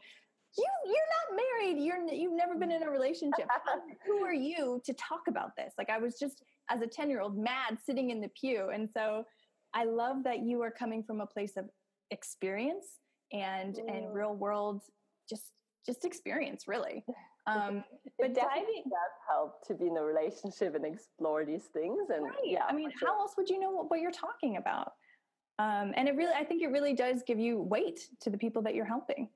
you 0.59 0.67
you're 0.85 0.95
not 0.95 1.43
married. 1.43 1.83
You're 1.83 2.07
you've 2.13 2.37
never 2.37 2.55
been 2.57 2.71
in 2.71 2.83
a 2.83 2.91
relationship. 2.91 3.49
Who 4.07 4.23
are 4.23 4.35
you 4.35 4.83
to 4.85 4.93
talk 4.95 5.23
about 5.29 5.57
this? 5.57 5.73
Like 5.79 5.91
i 5.91 5.99
was 5.99 6.19
just 6.19 6.43
as 6.71 6.83
a 6.83 6.87
10 6.87 7.11
year 7.11 7.21
old 7.21 7.39
mad 7.39 7.79
sitting 7.85 8.11
in 8.11 8.21
the 8.21 8.29
pew. 8.39 8.71
And 8.73 8.89
so 8.93 9.25
i 9.75 9.85
love 9.85 10.25
that 10.25 10.41
you 10.41 10.61
are 10.63 10.71
coming 10.71 11.03
from 11.03 11.21
a 11.21 11.27
place 11.27 11.57
of 11.57 11.67
experience 12.11 12.99
and 13.33 13.79
and 13.79 14.07
mm. 14.07 14.13
real 14.13 14.35
world 14.35 14.83
just 15.29 15.53
just 15.87 16.05
experience 16.05 16.69
really 16.69 17.05
um, 17.47 17.85
but 18.19 18.35
diving 18.35 18.83
does 18.85 19.15
help 19.29 19.67
to 19.67 19.75
be 19.75 19.87
in 19.87 19.97
a 19.97 20.03
relationship 20.03 20.75
and 20.75 20.85
explore 20.85 21.45
these 21.45 21.65
things. 21.73 22.11
And 22.11 22.25
right. 22.25 22.35
yeah, 22.45 22.65
I 22.69 22.73
mean, 22.73 22.91
how 23.01 23.19
else 23.19 23.35
would 23.37 23.49
you 23.49 23.59
know 23.59 23.71
what, 23.71 23.91
what 23.91 24.01
you're 24.01 24.11
talking 24.11 24.57
about? 24.57 24.93
Um, 25.59 25.93
and 25.97 26.09
it 26.09 26.17
really, 26.17 26.33
I 26.35 26.45
think 26.45 26.63
it 26.63 26.69
really 26.69 26.95
does 26.95 27.23
give 27.27 27.39
you 27.39 27.61
weight 27.61 28.01
to 28.21 28.31
the 28.31 28.39
people 28.39 28.63
that 28.63 28.75
you're 28.75 28.87
helping. 28.87 29.29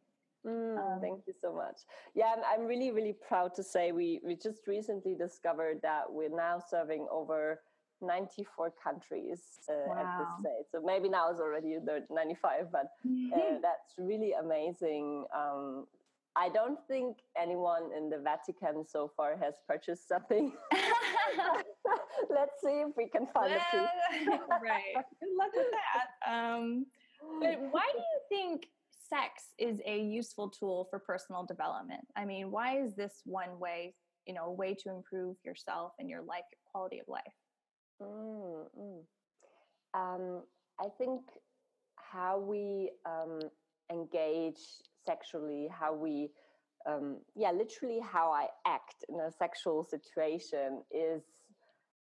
Mm, 0.47 0.79
um, 0.79 1.01
thank 1.01 1.21
you 1.27 1.35
so 1.41 1.53
much. 1.53 1.81
Yeah, 2.15 2.33
I'm, 2.37 2.61
I'm 2.61 2.67
really, 2.67 2.91
really 2.91 3.15
proud 3.27 3.55
to 3.55 3.63
say 3.63 3.93
we, 3.93 4.21
we 4.25 4.37
just 4.37 4.67
recently 4.67 5.15
discovered 5.15 5.81
that 5.83 6.05
we're 6.09 6.35
now 6.35 6.63
serving 6.71 7.07
over 7.11 7.61
94 8.01 8.73
countries 8.83 9.41
uh, 9.69 9.75
wow. 9.87 9.99
at 9.99 10.19
this 10.19 10.29
stage. 10.41 10.67
So 10.73 10.83
maybe 10.85 11.09
now 11.09 11.31
it's 11.31 11.41
already 11.41 11.77
95, 12.11 12.71
but 12.71 12.81
uh, 12.81 13.59
that's 13.63 13.95
really 13.99 14.33
amazing 14.33 15.25
um, 15.35 15.87
I 16.37 16.51
don't 16.51 16.79
think 16.87 17.17
anyone 17.41 17.91
in 17.97 18.11
the 18.11 18.19
Vatican 18.19 18.85
so 18.87 19.11
far 19.17 19.39
has 19.39 19.55
purchased 19.67 20.07
something. 20.07 20.53
Let's 22.31 22.53
see 22.63 22.83
if 22.87 22.95
we 22.97 23.09
can 23.09 23.27
find 23.33 23.53
well, 23.53 23.89
a 24.29 24.61
right. 24.63 24.95
Good 24.95 25.31
luck 25.39 25.51
with 25.55 25.67
that. 25.73 26.31
Um, 26.31 26.87
but 27.41 27.59
why 27.71 27.89
do 27.93 27.99
you 27.99 28.21
think 28.29 28.67
sex 28.91 29.55
is 29.59 29.81
a 29.87 29.99
useful 29.99 30.51
tool 30.51 30.87
for 30.91 30.99
personal 30.99 31.45
development? 31.45 32.07
I 32.17 32.27
mean, 32.27 32.51
why 32.51 32.81
is 32.81 32.95
this 32.95 33.23
one 33.25 33.59
way, 33.59 33.95
you 34.27 34.35
know, 34.35 34.45
a 34.45 34.53
way 34.53 34.75
to 34.75 34.91
improve 34.91 35.37
yourself 35.45 35.93
and 35.99 36.09
your 36.09 36.23
life 36.23 36.45
quality 36.71 36.99
of 36.99 37.09
life? 37.09 37.23
Mm, 38.03 38.67
mm. 38.79 39.01
Um, 39.95 40.43
I 40.79 40.89
think 40.99 41.23
how 41.97 42.39
we 42.39 42.91
um, 43.07 43.41
engage 43.91 44.61
sexually, 45.07 45.69
how 45.71 45.95
we, 45.95 46.31
um, 46.87 47.19
yeah, 47.35 47.53
literally 47.53 48.01
how 48.01 48.31
I 48.33 48.49
act 48.67 49.05
in 49.09 49.21
a 49.21 49.31
sexual 49.31 49.85
situation 49.85 50.83
is 50.91 51.23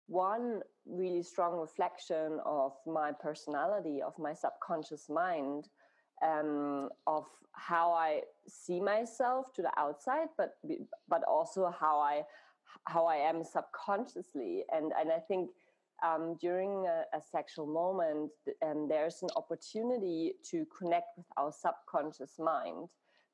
one 0.08 0.62
really 0.86 1.24
strong 1.24 1.58
reflection 1.58 2.40
of 2.46 2.74
my 2.86 3.12
personality, 3.12 4.02
of 4.02 4.14
my 4.20 4.34
subconscious 4.34 5.10
mind, 5.10 5.70
um, 6.22 6.90
of 7.08 7.26
how 7.54 7.92
I 7.94 8.22
see 8.48 8.80
myself 8.80 9.54
to 9.54 9.62
the 9.62 9.72
outside, 9.78 10.28
but 10.38 10.56
but 11.10 11.24
also 11.24 11.74
how 11.80 12.00
I 12.00 12.24
how 12.88 13.06
I 13.06 13.18
am 13.18 13.44
subconsciously, 13.44 14.64
and 14.72 14.92
and 15.00 15.12
I 15.12 15.20
think 15.20 15.50
um, 16.04 16.36
during 16.40 16.86
a, 16.88 17.04
a, 17.16 17.22
sexual 17.22 17.68
moment, 17.68 18.32
um, 18.66 18.88
there's 18.88 19.22
an 19.22 19.30
opportunity 19.36 20.34
to 20.50 20.66
connect 20.78 21.18
with 21.18 21.28
our 21.38 21.52
subconscious 21.52 22.40
mind 22.40 22.88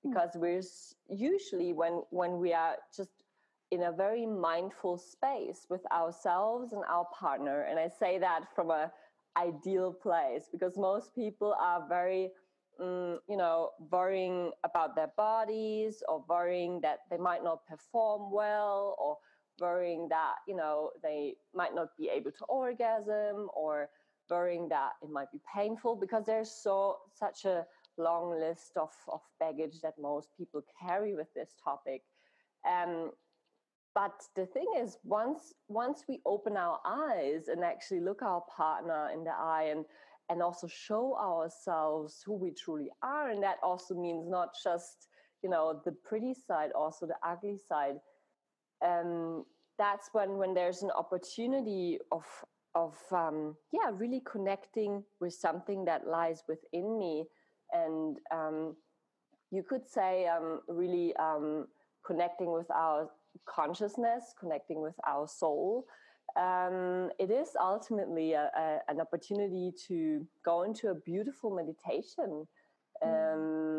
hmm. 0.03 0.09
because 0.09 0.31
mm. 0.35 0.41
we're 0.41 1.15
usually 1.15 1.73
when 1.73 2.03
when 2.09 2.39
we 2.39 2.53
are 2.53 2.75
just 2.95 3.23
in 3.71 3.83
a 3.83 3.91
very 3.91 4.25
mindful 4.25 4.97
space 4.97 5.65
with 5.69 5.85
ourselves 5.91 6.71
and 6.71 6.83
our 6.87 7.05
partner 7.17 7.63
and 7.63 7.77
i 7.77 7.87
say 7.99 8.17
that 8.17 8.45
from 8.55 8.71
a 8.71 8.89
ideal 9.37 9.93
place 9.93 10.45
because 10.51 10.77
most 10.77 11.13
people 11.13 11.53
are 11.59 11.85
very 11.87 12.31
um, 12.79 13.19
you 13.29 13.37
know 13.37 13.69
worrying 13.91 14.51
about 14.63 14.95
their 14.95 15.11
bodies 15.17 16.01
or 16.07 16.23
worrying 16.29 16.79
that 16.81 16.99
they 17.09 17.17
might 17.17 17.43
not 17.43 17.65
perform 17.67 18.31
well 18.31 18.95
or 18.99 19.17
worrying 19.59 20.07
that 20.09 20.35
you 20.47 20.55
know 20.55 20.91
they 21.03 21.35
might 21.53 21.73
not 21.73 21.89
be 21.97 22.09
able 22.09 22.31
to 22.31 22.45
orgasm 22.45 23.49
or 23.55 23.89
worrying 24.29 24.67
that 24.69 24.91
it 25.01 25.09
might 25.09 25.31
be 25.31 25.39
painful 25.55 25.95
because 25.95 26.25
there's 26.25 26.51
so 26.51 26.97
such 27.13 27.45
a 27.45 27.65
long 27.97 28.39
list 28.39 28.73
of, 28.75 28.91
of 29.07 29.21
baggage 29.39 29.81
that 29.81 29.93
most 29.99 30.29
people 30.37 30.61
carry 30.79 31.15
with 31.15 31.33
this 31.33 31.55
topic. 31.63 32.03
Um, 32.67 33.11
but 33.95 34.21
the 34.35 34.45
thing 34.45 34.67
is 34.77 34.97
once 35.03 35.53
once 35.67 36.03
we 36.07 36.21
open 36.25 36.55
our 36.55 36.79
eyes 36.85 37.47
and 37.47 37.63
actually 37.63 38.01
look 38.01 38.21
our 38.21 38.43
partner 38.55 39.09
in 39.11 39.23
the 39.23 39.31
eye 39.31 39.69
and 39.71 39.85
and 40.29 40.41
also 40.41 40.67
show 40.67 41.15
ourselves 41.17 42.21
who 42.25 42.33
we 42.33 42.51
truly 42.51 42.89
are 43.01 43.31
and 43.31 43.41
that 43.41 43.57
also 43.63 43.95
means 43.95 44.29
not 44.29 44.49
just 44.63 45.07
you 45.41 45.49
know 45.49 45.81
the 45.83 45.91
pretty 46.03 46.33
side 46.33 46.69
also 46.75 47.07
the 47.07 47.15
ugly 47.27 47.57
side 47.57 47.95
um, 48.85 49.45
that's 49.77 50.09
when 50.13 50.37
when 50.37 50.53
there's 50.53 50.83
an 50.83 50.91
opportunity 50.91 51.99
of 52.11 52.25
of 52.75 52.97
um, 53.11 53.55
yeah 53.71 53.89
really 53.93 54.21
connecting 54.29 55.03
with 55.19 55.33
something 55.33 55.85
that 55.85 56.07
lies 56.07 56.43
within 56.47 56.97
me. 56.97 57.25
And 57.71 58.17
um, 58.33 58.75
you 59.51 59.63
could 59.63 59.87
say 59.87 60.27
um, 60.27 60.61
really 60.67 61.15
um, 61.17 61.67
connecting 62.05 62.51
with 62.51 62.69
our 62.71 63.09
consciousness 63.45 64.33
connecting 64.39 64.81
with 64.81 64.95
our 65.05 65.27
soul. 65.27 65.85
Um, 66.35 67.09
it 67.19 67.31
is 67.31 67.49
ultimately 67.59 68.33
a, 68.33 68.51
a, 68.55 68.79
an 68.89 68.99
opportunity 69.01 69.71
to 69.87 70.25
go 70.45 70.63
into 70.63 70.89
a 70.89 70.95
beautiful 70.95 71.55
meditation. 71.55 72.47
Mm 73.03 73.76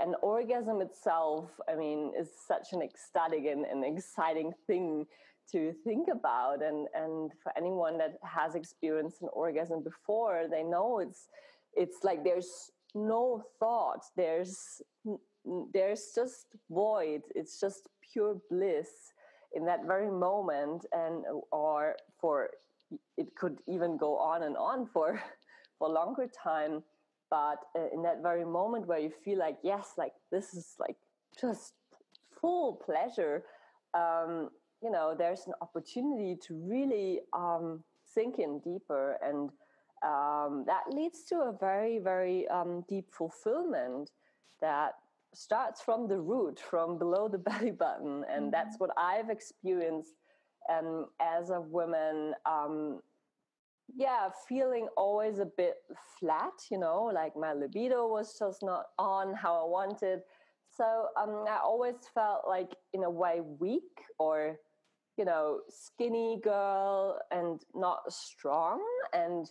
an 0.00 0.14
orgasm 0.22 0.80
itself, 0.80 1.50
I 1.68 1.74
mean, 1.74 2.12
is 2.18 2.30
such 2.46 2.72
an 2.72 2.82
ecstatic 2.82 3.44
and, 3.46 3.64
and 3.64 3.84
exciting 3.84 4.52
thing 4.66 5.06
to 5.52 5.72
think 5.84 6.08
about. 6.08 6.62
And, 6.62 6.88
and 6.94 7.30
for 7.42 7.52
anyone 7.56 7.98
that 7.98 8.18
has 8.22 8.54
experienced 8.54 9.22
an 9.22 9.28
orgasm 9.32 9.82
before, 9.82 10.44
they 10.50 10.62
know 10.62 10.98
it's, 10.98 11.28
it's 11.74 11.98
like 12.02 12.24
there's 12.24 12.70
no 12.94 13.42
thought, 13.58 14.04
there's, 14.16 14.82
there's 15.72 16.12
just 16.14 16.46
void, 16.70 17.22
it's 17.34 17.58
just 17.60 17.88
pure 18.12 18.36
bliss 18.50 19.12
in 19.54 19.64
that 19.66 19.86
very 19.86 20.10
moment. 20.10 20.86
And, 20.92 21.24
or 21.50 21.96
for, 22.20 22.50
it 23.16 23.34
could 23.36 23.58
even 23.66 23.96
go 23.96 24.16
on 24.18 24.42
and 24.42 24.56
on 24.56 24.86
for, 24.86 25.20
for 25.78 25.88
longer 25.88 26.28
time 26.42 26.82
but 27.32 27.64
uh, 27.74 27.88
in 27.94 28.02
that 28.02 28.20
very 28.22 28.44
moment 28.44 28.86
where 28.86 28.98
you 28.98 29.10
feel 29.24 29.38
like 29.38 29.56
yes 29.62 29.94
like 29.96 30.12
this 30.30 30.52
is 30.52 30.74
like 30.78 30.96
just 31.40 31.72
full 32.38 32.74
pleasure 32.74 33.42
um, 33.94 34.50
you 34.82 34.90
know 34.90 35.14
there's 35.16 35.46
an 35.46 35.54
opportunity 35.62 36.36
to 36.46 36.54
really 36.54 37.20
um, 37.32 37.82
sink 38.04 38.38
in 38.38 38.60
deeper 38.60 39.16
and 39.24 39.48
um, 40.04 40.64
that 40.66 40.84
leads 40.92 41.24
to 41.24 41.36
a 41.36 41.56
very 41.58 41.98
very 41.98 42.46
um, 42.48 42.84
deep 42.86 43.06
fulfillment 43.10 44.10
that 44.60 44.92
starts 45.32 45.80
from 45.80 46.06
the 46.06 46.20
root 46.20 46.60
from 46.60 46.98
below 46.98 47.28
the 47.28 47.38
belly 47.48 47.70
button 47.70 48.24
and 48.30 48.42
mm-hmm. 48.42 48.50
that's 48.50 48.78
what 48.78 48.90
i've 48.98 49.30
experienced 49.30 50.16
um, 50.70 51.06
as 51.18 51.48
a 51.48 51.60
woman 51.60 52.34
um, 52.44 53.00
yeah, 53.94 54.28
feeling 54.48 54.88
always 54.96 55.38
a 55.38 55.46
bit 55.56 55.76
flat, 56.18 56.52
you 56.70 56.78
know, 56.78 57.10
like 57.14 57.36
my 57.36 57.52
libido 57.52 58.06
was 58.06 58.36
just 58.38 58.62
not 58.62 58.86
on 58.98 59.34
how 59.34 59.54
I 59.54 59.68
wanted. 59.68 60.20
So 60.70 61.08
um, 61.20 61.44
I 61.48 61.58
always 61.62 61.96
felt 62.14 62.42
like, 62.48 62.74
in 62.94 63.04
a 63.04 63.10
way, 63.10 63.40
weak 63.60 64.00
or, 64.18 64.56
you 65.18 65.24
know, 65.24 65.60
skinny 65.68 66.40
girl 66.42 67.18
and 67.30 67.60
not 67.74 68.00
strong. 68.10 68.82
And 69.12 69.46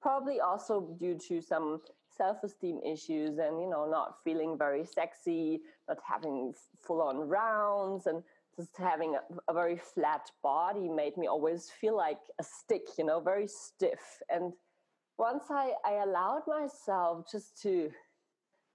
probably 0.00 0.38
also 0.40 0.96
due 1.00 1.18
to 1.28 1.40
some 1.42 1.80
self 2.16 2.36
esteem 2.44 2.78
issues 2.86 3.38
and, 3.38 3.60
you 3.60 3.68
know, 3.68 3.88
not 3.90 4.16
feeling 4.22 4.56
very 4.56 4.84
sexy, 4.84 5.60
not 5.88 5.98
having 6.08 6.54
full 6.80 7.02
on 7.02 7.16
rounds 7.16 8.06
and 8.06 8.22
just 8.56 8.76
having 8.76 9.14
a, 9.14 9.50
a, 9.50 9.54
very 9.54 9.76
flat 9.76 10.30
body 10.42 10.88
made 10.88 11.16
me 11.16 11.26
always 11.26 11.70
feel 11.80 11.96
like 11.96 12.18
a 12.40 12.44
stick, 12.44 12.82
you 12.98 13.04
know, 13.04 13.20
very 13.20 13.46
stiff. 13.46 14.22
And 14.30 14.52
once 15.18 15.44
I, 15.50 15.72
I 15.84 16.02
allowed 16.02 16.42
myself 16.46 17.26
just 17.30 17.60
to 17.62 17.90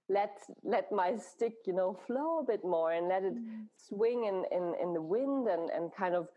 let 0.08 0.38
let 0.62 0.92
my 0.92 1.16
stick, 1.16 1.54
you 1.66 1.72
know, 1.72 1.98
flow 2.06 2.40
a 2.40 2.44
bit 2.44 2.64
more 2.64 2.92
and 2.92 3.08
let 3.08 3.24
it 3.24 3.34
mm. 3.34 3.64
swing 3.76 4.24
in, 4.24 4.44
in, 4.56 4.74
in 4.80 4.92
the 4.92 5.02
wind 5.02 5.48
and, 5.48 5.70
and 5.70 5.92
kind 5.94 6.14
of 6.14 6.28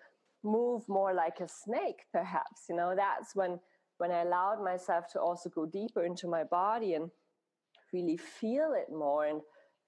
move 0.43 0.87
more 0.87 1.13
like 1.13 1.39
a 1.39 1.47
snake, 1.47 2.03
perhaps, 2.11 2.63
you 2.69 2.75
know, 2.75 2.93
that's 2.95 3.35
when 3.35 3.59
when 3.97 4.11
I 4.11 4.21
allowed 4.21 4.63
myself 4.63 5.05
to 5.13 5.21
also 5.21 5.49
go 5.49 5.65
deeper 5.65 6.03
into 6.03 6.27
my 6.27 6.43
body 6.43 6.95
and 6.95 7.09
really 7.93 8.17
feel 8.17 8.73
it 8.73 8.93
more 8.93 9.25
and 9.25 9.41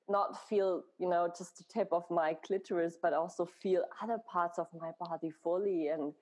not 0.10 0.48
feel 0.48 0.84
you 1.00 1.10
know 1.10 1.30
just 1.38 1.58
the 1.58 1.64
tip 1.72 1.90
of 1.92 2.04
my 2.10 2.36
clitoris 2.46 2.98
but 3.02 3.14
also 3.14 3.46
feel 3.46 3.84
other 4.02 4.18
parts 4.32 4.58
of 4.58 4.68
my 4.80 4.92
body 5.00 5.32
fully 5.44 5.88
and 5.90 6.14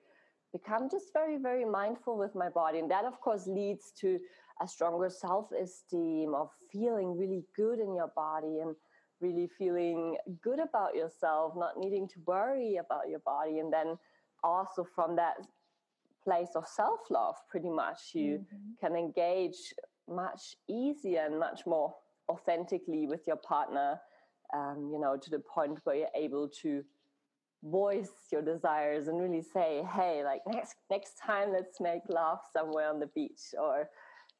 become 0.52 0.88
just 0.90 1.12
very 1.12 1.38
very 1.38 1.64
mindful 1.64 2.18
with 2.18 2.34
my 2.34 2.48
body 2.48 2.78
and 2.78 2.90
that 2.90 3.04
of 3.04 3.20
course 3.20 3.46
leads 3.46 3.92
to 3.98 4.18
a 4.62 4.66
stronger 4.66 5.10
self-esteem 5.10 6.34
of 6.34 6.48
feeling 6.72 7.16
really 7.16 7.44
good 7.54 7.78
in 7.78 7.94
your 7.94 8.10
body 8.16 8.60
and 8.60 8.74
really 9.20 9.48
feeling 9.58 10.16
good 10.42 10.58
about 10.58 10.94
yourself 10.94 11.54
not 11.56 11.78
needing 11.78 12.08
to 12.08 12.14
worry 12.26 12.76
about 12.76 13.08
your 13.08 13.20
body 13.20 13.58
and 13.58 13.72
then 13.72 13.96
also 14.42 14.84
from 14.94 15.16
that 15.16 15.36
place 16.24 16.50
of 16.54 16.66
self-love 16.66 17.36
pretty 17.48 17.70
much 17.70 18.10
you 18.14 18.38
mm-hmm. 18.38 18.86
can 18.86 18.96
engage 18.96 19.72
much 20.08 20.56
easier 20.68 21.24
and 21.26 21.38
much 21.38 21.60
more 21.66 21.94
authentically 22.28 23.06
with 23.06 23.26
your 23.26 23.36
partner, 23.36 24.00
um, 24.54 24.90
you 24.92 25.00
know, 25.00 25.16
to 25.16 25.30
the 25.30 25.38
point 25.38 25.78
where 25.84 25.96
you're 25.96 26.08
able 26.14 26.48
to 26.62 26.84
voice 27.64 28.10
your 28.30 28.42
desires 28.42 29.08
and 29.08 29.20
really 29.20 29.42
say, 29.42 29.82
hey, 29.94 30.22
like 30.24 30.40
next 30.46 30.76
next 30.90 31.18
time 31.18 31.52
let's 31.52 31.80
make 31.80 32.02
love 32.08 32.38
somewhere 32.52 32.88
on 32.88 33.00
the 33.00 33.08
beach 33.08 33.54
or, 33.58 33.88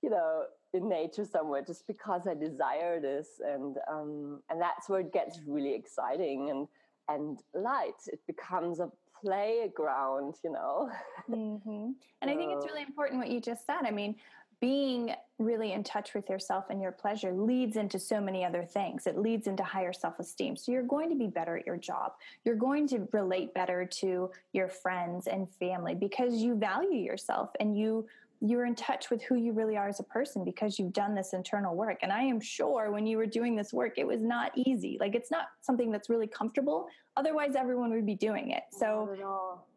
you 0.02 0.10
know, 0.10 0.44
in 0.74 0.88
nature 0.88 1.24
somewhere 1.24 1.62
just 1.66 1.86
because 1.86 2.26
I 2.26 2.34
desire 2.34 3.00
this 3.00 3.40
and 3.44 3.76
um, 3.90 4.42
and 4.50 4.60
that's 4.60 4.88
where 4.88 5.00
it 5.00 5.12
gets 5.12 5.40
really 5.46 5.74
exciting 5.74 6.50
and 6.50 6.68
and 7.08 7.38
light. 7.54 8.00
It 8.08 8.20
becomes 8.26 8.80
a 8.80 8.90
playground, 9.20 10.36
you 10.44 10.52
know. 10.52 10.90
Mm-hmm. 11.28 11.70
And 11.70 11.94
so. 12.22 12.30
I 12.30 12.36
think 12.36 12.52
it's 12.52 12.66
really 12.66 12.82
important 12.82 13.18
what 13.18 13.28
you 13.28 13.40
just 13.40 13.66
said. 13.66 13.80
I 13.84 13.90
mean, 13.90 14.14
being 14.60 15.14
really 15.38 15.72
in 15.72 15.84
touch 15.84 16.14
with 16.14 16.30
yourself 16.30 16.66
and 16.70 16.80
your 16.80 16.92
pleasure 16.92 17.32
leads 17.32 17.76
into 17.76 17.98
so 17.98 18.20
many 18.20 18.44
other 18.44 18.64
things. 18.64 19.06
It 19.06 19.18
leads 19.18 19.46
into 19.46 19.62
higher 19.62 19.92
self 19.92 20.18
esteem. 20.18 20.56
So 20.56 20.72
you're 20.72 20.82
going 20.82 21.10
to 21.10 21.16
be 21.16 21.26
better 21.26 21.58
at 21.58 21.66
your 21.66 21.76
job. 21.76 22.12
You're 22.44 22.56
going 22.56 22.88
to 22.88 23.06
relate 23.12 23.52
better 23.52 23.84
to 23.84 24.30
your 24.52 24.68
friends 24.68 25.26
and 25.26 25.48
family 25.54 25.94
because 25.94 26.36
you 26.36 26.54
value 26.54 26.98
yourself 26.98 27.50
and 27.60 27.78
you 27.78 28.06
you're 28.42 28.66
in 28.66 28.74
touch 28.74 29.08
with 29.10 29.22
who 29.22 29.36
you 29.36 29.52
really 29.52 29.78
are 29.78 29.88
as 29.88 29.98
a 29.98 30.04
person 30.04 30.44
because 30.44 30.78
you've 30.78 30.92
done 30.92 31.14
this 31.14 31.32
internal 31.32 31.74
work. 31.74 31.98
And 32.02 32.12
I 32.12 32.22
am 32.22 32.38
sure 32.38 32.90
when 32.90 33.06
you 33.06 33.16
were 33.16 33.26
doing 33.26 33.56
this 33.56 33.72
work, 33.72 33.94
it 33.96 34.06
was 34.06 34.20
not 34.20 34.52
easy. 34.54 34.98
Like 35.00 35.14
it's 35.14 35.30
not 35.30 35.46
something 35.62 35.90
that's 35.90 36.10
really 36.10 36.26
comfortable. 36.26 36.86
Otherwise, 37.16 37.54
everyone 37.56 37.90
would 37.92 38.04
be 38.04 38.14
doing 38.14 38.50
it. 38.50 38.64
So, 38.70 39.16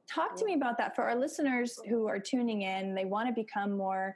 talk 0.08 0.36
to 0.36 0.44
me 0.44 0.56
about 0.56 0.78
that 0.78 0.96
for 0.96 1.04
our 1.04 1.16
listeners 1.16 1.80
who 1.88 2.08
are 2.08 2.20
tuning 2.20 2.64
in. 2.64 2.96
They 2.96 3.06
want 3.06 3.28
to 3.28 3.34
become 3.34 3.72
more 3.78 4.16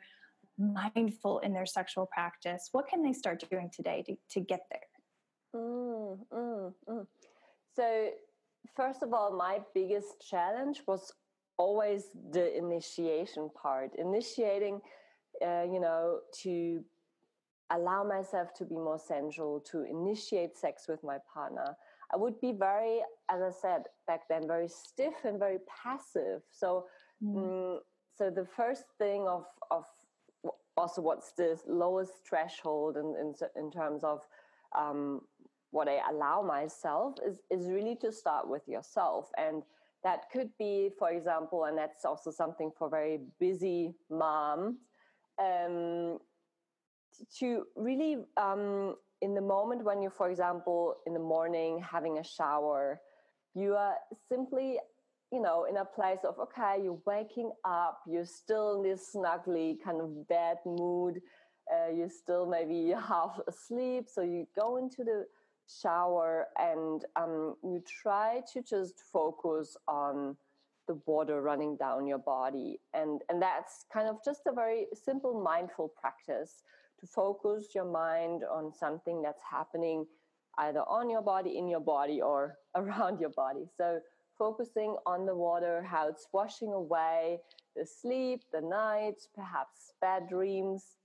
mindful 0.57 1.39
in 1.39 1.53
their 1.53 1.65
sexual 1.65 2.05
practice. 2.05 2.69
What 2.71 2.87
can 2.87 3.03
they 3.03 3.13
start 3.13 3.43
doing 3.49 3.69
today 3.73 4.03
to, 4.07 4.15
to 4.31 4.39
get 4.39 4.61
there? 4.71 5.61
Mm, 5.61 6.19
mm, 6.33 6.73
mm. 6.89 7.07
So, 7.75 8.09
first 8.75 9.03
of 9.03 9.13
all, 9.13 9.35
my 9.35 9.59
biggest 9.73 10.27
challenge 10.29 10.81
was 10.87 11.11
always 11.57 12.05
the 12.31 12.57
initiation 12.57 13.49
part 13.61 13.91
initiating 13.97 14.81
uh, 15.45 15.63
you 15.63 15.79
know 15.79 16.19
to 16.41 16.83
allow 17.71 18.03
myself 18.03 18.53
to 18.53 18.65
be 18.65 18.75
more 18.75 18.99
sensual 18.99 19.59
to 19.59 19.83
initiate 19.83 20.57
sex 20.57 20.85
with 20.87 21.03
my 21.03 21.17
partner 21.33 21.75
i 22.13 22.17
would 22.17 22.39
be 22.41 22.51
very 22.51 23.01
as 23.29 23.41
i 23.41 23.51
said 23.51 23.83
back 24.07 24.21
then 24.29 24.47
very 24.47 24.67
stiff 24.67 25.13
and 25.23 25.39
very 25.39 25.59
passive 25.83 26.41
so 26.51 26.85
mm. 27.23 27.37
um, 27.37 27.79
so 28.17 28.29
the 28.29 28.45
first 28.45 28.83
thing 28.97 29.27
of 29.27 29.45
of 29.71 29.85
also 30.77 31.01
what's 31.01 31.31
the 31.33 31.59
lowest 31.67 32.13
threshold 32.27 32.97
in 32.97 33.15
in, 33.19 33.33
in 33.55 33.71
terms 33.71 34.03
of 34.03 34.21
um, 34.77 35.21
what 35.71 35.87
i 35.87 35.99
allow 36.11 36.41
myself 36.41 37.15
is 37.25 37.41
is 37.49 37.69
really 37.69 37.95
to 37.95 38.11
start 38.11 38.47
with 38.47 38.67
yourself. 38.67 39.29
And 39.37 39.63
that 40.03 40.29
could 40.31 40.49
be, 40.59 40.89
for 40.99 41.11
example, 41.11 41.65
and 41.65 41.77
that's 41.77 42.05
also 42.05 42.29
something 42.29 42.71
for 42.77 42.89
very 42.89 43.21
busy 43.39 43.95
moms, 44.09 44.75
um, 45.39 46.19
to 47.39 47.65
really, 47.75 48.17
um, 48.37 48.95
in 49.21 49.33
the 49.33 49.41
moment 49.41 49.85
when 49.85 50.01
you, 50.01 50.09
for 50.09 50.29
example, 50.29 50.95
in 51.07 51.13
the 51.13 51.19
morning 51.19 51.81
having 51.81 52.17
a 52.17 52.23
shower, 52.23 52.99
you 53.55 53.75
are 53.75 53.95
simply, 54.29 54.77
you 55.33 55.41
know, 55.41 55.65
in 55.65 55.77
a 55.77 55.85
place 55.85 56.19
of, 56.23 56.37
okay, 56.37 56.77
you're 56.83 57.01
waking 57.07 57.51
up, 57.65 58.01
you're 58.07 58.23
still 58.25 58.75
in 58.75 58.83
this 58.83 59.15
snuggly 59.15 59.77
kind 59.83 59.99
of 59.99 60.27
bad 60.29 60.57
mood, 60.63 61.21
uh, 61.73 61.91
you're 61.91 62.07
still 62.07 62.45
maybe 62.45 62.93
half 63.09 63.39
asleep. 63.47 64.05
So 64.07 64.21
you 64.21 64.47
go 64.55 64.77
into 64.77 65.03
the 65.03 65.25
shower 65.67 66.47
and 66.59 67.03
um, 67.15 67.55
you 67.63 67.81
try 68.03 68.41
to 68.53 68.61
just 68.61 69.01
focus 69.11 69.75
on 69.87 70.37
the 70.87 70.99
water 71.07 71.41
running 71.41 71.77
down 71.77 72.05
your 72.05 72.17
body 72.17 72.77
and 72.93 73.21
and 73.29 73.41
that's 73.41 73.85
kind 73.91 74.09
of 74.09 74.17
just 74.23 74.41
a 74.47 74.51
very 74.51 74.87
simple 74.93 75.41
mindful 75.41 75.87
practice 75.87 76.61
to 76.99 77.07
focus 77.07 77.67
your 77.73 77.85
mind 77.85 78.43
on 78.51 78.69
something 78.73 79.21
that's 79.21 79.39
happening 79.49 80.05
either 80.57 80.81
on 80.81 81.09
your 81.09 81.21
body 81.21 81.57
in 81.57 81.69
your 81.69 81.79
body 81.79 82.21
or 82.21 82.57
around 82.75 83.17
your 83.21 83.29
body 83.29 83.65
so 83.77 83.97
focusing 84.37 84.95
on 85.05 85.25
the 85.25 85.35
water 85.35 85.83
how 85.83 86.07
it's 86.07 86.27
washing 86.33 86.73
away 86.73 87.39
the 87.75 87.85
sleep 87.85 88.41
the 88.51 88.61
night 88.61 89.21
perhaps 89.35 89.93
bad 90.01 90.27
dreams 90.27 90.97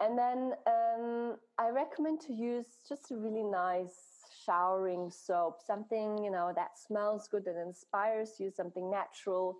and 0.00 0.18
then 0.18 0.52
um, 0.66 1.36
I 1.58 1.68
recommend 1.68 2.20
to 2.22 2.32
use 2.32 2.66
just 2.88 3.10
a 3.10 3.16
really 3.16 3.44
nice 3.44 4.24
showering 4.44 5.10
soap, 5.10 5.60
something 5.64 6.24
you 6.24 6.30
know 6.30 6.52
that 6.56 6.78
smells 6.78 7.28
good, 7.30 7.44
that 7.44 7.60
inspires 7.60 8.36
you, 8.38 8.50
something 8.50 8.90
natural, 8.90 9.58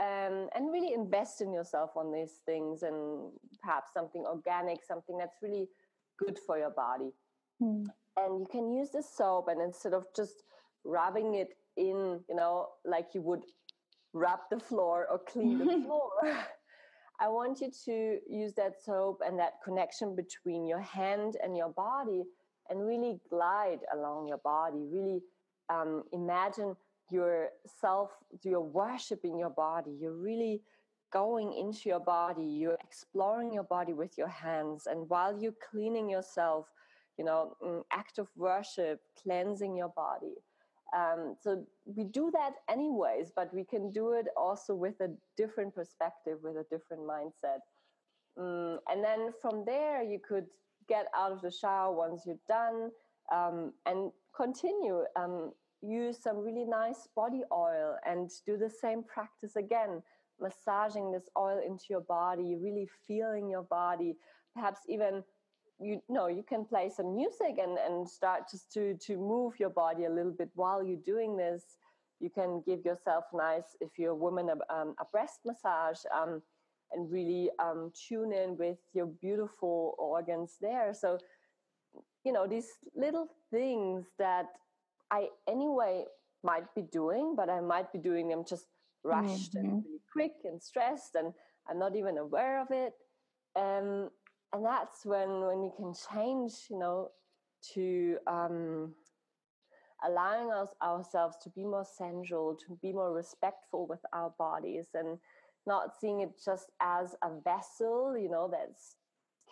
um, 0.00 0.48
and 0.54 0.72
really 0.72 0.94
invest 0.94 1.42
in 1.42 1.52
yourself 1.52 1.90
on 1.96 2.12
these 2.12 2.40
things, 2.46 2.82
and 2.82 3.30
perhaps 3.62 3.92
something 3.92 4.24
organic, 4.26 4.82
something 4.82 5.18
that's 5.18 5.36
really 5.42 5.68
good 6.18 6.38
for 6.46 6.58
your 6.58 6.70
body. 6.70 7.12
Mm. 7.62 7.86
And 8.16 8.40
you 8.40 8.46
can 8.50 8.72
use 8.72 8.88
this 8.90 9.14
soap, 9.14 9.48
and 9.48 9.60
instead 9.60 9.92
of 9.92 10.06
just 10.16 10.44
rubbing 10.84 11.34
it 11.34 11.56
in, 11.76 12.20
you 12.28 12.34
know, 12.34 12.68
like 12.84 13.08
you 13.14 13.22
would 13.22 13.44
rub 14.12 14.40
the 14.50 14.60
floor 14.60 15.06
or 15.10 15.18
clean 15.18 15.58
the 15.58 15.64
floor. 15.86 16.10
I 17.20 17.28
want 17.28 17.60
you 17.60 17.70
to 17.84 18.18
use 18.28 18.54
that 18.54 18.82
soap 18.82 19.20
and 19.24 19.38
that 19.38 19.54
connection 19.64 20.16
between 20.16 20.66
your 20.66 20.80
hand 20.80 21.36
and 21.42 21.56
your 21.56 21.68
body 21.70 22.24
and 22.68 22.86
really 22.86 23.20
glide 23.30 23.80
along 23.94 24.26
your 24.26 24.38
body. 24.38 24.84
Really 24.90 25.22
um, 25.70 26.02
imagine 26.12 26.74
yourself, 27.10 28.10
you're 28.42 28.60
worshiping 28.60 29.38
your 29.38 29.50
body. 29.50 29.96
You're 30.00 30.16
really 30.16 30.62
going 31.12 31.52
into 31.54 31.88
your 31.88 32.00
body. 32.00 32.44
You're 32.44 32.78
exploring 32.82 33.52
your 33.52 33.62
body 33.64 33.92
with 33.92 34.18
your 34.18 34.28
hands. 34.28 34.86
And 34.86 35.08
while 35.08 35.40
you're 35.40 35.54
cleaning 35.70 36.10
yourself, 36.10 36.66
you 37.16 37.24
know, 37.24 37.56
act 37.92 38.18
of 38.18 38.28
worship, 38.36 39.00
cleansing 39.22 39.76
your 39.76 39.90
body. 39.90 40.34
Um, 40.94 41.36
so 41.40 41.64
we 41.86 42.04
do 42.04 42.30
that 42.32 42.52
anyways, 42.70 43.32
but 43.34 43.52
we 43.52 43.64
can 43.64 43.90
do 43.90 44.12
it 44.12 44.26
also 44.36 44.74
with 44.74 45.00
a 45.00 45.10
different 45.36 45.74
perspective, 45.74 46.38
with 46.42 46.56
a 46.56 46.64
different 46.70 47.02
mindset. 47.02 47.60
Um, 48.38 48.78
and 48.88 49.02
then 49.02 49.30
from 49.40 49.64
there, 49.66 50.02
you 50.02 50.20
could 50.26 50.46
get 50.88 51.06
out 51.16 51.32
of 51.32 51.40
the 51.40 51.50
shower 51.50 51.92
once 51.92 52.22
you're 52.26 52.36
done 52.46 52.90
um, 53.32 53.72
and 53.86 54.12
continue. 54.36 55.02
Um, 55.16 55.52
use 55.82 56.22
some 56.22 56.38
really 56.38 56.64
nice 56.64 57.08
body 57.14 57.42
oil 57.52 57.96
and 58.06 58.30
do 58.46 58.56
the 58.56 58.70
same 58.70 59.02
practice 59.02 59.56
again, 59.56 60.02
massaging 60.40 61.12
this 61.12 61.28
oil 61.36 61.60
into 61.64 61.84
your 61.90 62.00
body, 62.00 62.56
really 62.60 62.88
feeling 63.06 63.48
your 63.50 63.62
body, 63.64 64.16
perhaps 64.54 64.80
even 64.88 65.22
you 65.80 66.00
know 66.08 66.28
you 66.28 66.42
can 66.42 66.64
play 66.64 66.88
some 66.88 67.14
music 67.16 67.58
and 67.58 67.78
and 67.78 68.08
start 68.08 68.42
just 68.50 68.72
to 68.72 68.94
to 68.94 69.16
move 69.16 69.58
your 69.58 69.70
body 69.70 70.04
a 70.04 70.10
little 70.10 70.32
bit 70.32 70.50
while 70.54 70.82
you're 70.82 71.04
doing 71.04 71.36
this. 71.36 71.62
You 72.20 72.30
can 72.30 72.62
give 72.64 72.84
yourself 72.84 73.24
nice 73.34 73.76
if 73.80 73.98
you're 73.98 74.12
a 74.12 74.16
woman 74.16 74.48
a, 74.48 74.74
um, 74.74 74.94
a 75.00 75.04
breast 75.04 75.40
massage 75.44 75.98
um, 76.16 76.40
and 76.92 77.10
really 77.10 77.50
um, 77.58 77.92
tune 78.08 78.32
in 78.32 78.56
with 78.56 78.78
your 78.94 79.06
beautiful 79.06 79.94
organs 79.98 80.56
there. 80.60 80.94
So 80.94 81.18
you 82.24 82.32
know 82.32 82.46
these 82.46 82.68
little 82.96 83.28
things 83.50 84.06
that 84.18 84.46
i 85.10 85.28
anyway 85.48 86.04
might 86.42 86.74
be 86.74 86.82
doing 86.82 87.34
but 87.36 87.48
i 87.48 87.60
might 87.60 87.92
be 87.92 87.98
doing 87.98 88.28
them 88.28 88.44
just 88.48 88.66
rushed 89.04 89.54
mm-hmm. 89.54 89.66
and 89.66 89.84
really 89.84 90.00
quick 90.12 90.32
and 90.44 90.60
stressed 90.62 91.14
and 91.14 91.32
i'm 91.68 91.78
not 91.78 91.94
even 91.96 92.18
aware 92.18 92.60
of 92.60 92.68
it. 92.70 92.94
Um, 93.56 94.10
and 94.54 94.64
that's 94.64 95.04
when 95.04 95.40
when 95.40 95.60
we 95.60 95.70
can 95.76 95.92
change 96.10 96.52
you 96.70 96.78
know 96.78 97.10
to 97.74 98.16
um, 98.26 98.94
allowing 100.06 100.50
us 100.50 100.68
ourselves 100.82 101.36
to 101.42 101.50
be 101.50 101.64
more 101.64 101.84
sensual 101.84 102.54
to 102.54 102.78
be 102.80 102.92
more 102.92 103.12
respectful 103.12 103.86
with 103.86 104.00
our 104.12 104.32
bodies 104.38 104.86
and 104.94 105.18
not 105.66 105.98
seeing 105.98 106.20
it 106.20 106.30
just 106.42 106.70
as 106.80 107.14
a 107.22 107.30
vessel 107.42 108.16
you 108.16 108.30
know 108.30 108.48
that's 108.50 108.96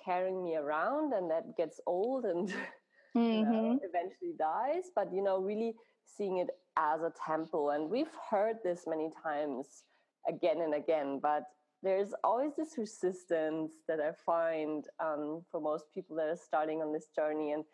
carrying 0.04 0.42
me 0.42 0.56
around 0.56 1.12
and 1.12 1.30
that 1.30 1.56
gets 1.56 1.80
old 1.86 2.24
and 2.24 2.48
mm-hmm. 2.48 3.20
you 3.20 3.44
know, 3.44 3.50
mm-hmm. 3.50 3.76
eventually 3.82 4.34
dies 4.38 4.90
but 4.94 5.12
you 5.12 5.22
know 5.22 5.38
really 5.38 5.74
seeing 6.04 6.38
it 6.38 6.48
as 6.78 7.00
a 7.02 7.12
temple 7.26 7.70
and 7.70 7.88
we've 7.88 8.14
heard 8.30 8.56
this 8.62 8.84
many 8.86 9.10
times 9.22 9.84
again 10.28 10.60
and 10.60 10.74
again 10.74 11.18
but 11.22 11.44
there's 11.82 12.14
always 12.22 12.52
this 12.56 12.78
resistance 12.78 13.72
that 13.88 14.00
I 14.00 14.12
find 14.24 14.84
um, 15.00 15.42
for 15.50 15.60
most 15.60 15.86
people 15.92 16.16
that 16.16 16.28
are 16.28 16.36
starting 16.36 16.80
on 16.80 16.92
this 16.92 17.08
journey, 17.14 17.52
and 17.52 17.64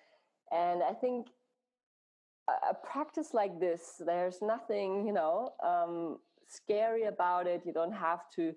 and 0.50 0.82
I 0.82 0.92
think 0.92 1.28
a, 2.48 2.70
a 2.70 2.74
practice 2.74 3.34
like 3.34 3.60
this, 3.60 4.00
there's 4.04 4.40
nothing 4.40 5.06
you 5.06 5.12
know 5.12 5.52
um, 5.64 6.18
scary 6.46 7.04
about 7.04 7.46
it. 7.46 7.62
You 7.66 7.72
don't 7.72 7.92
have 7.92 8.20
to 8.36 8.54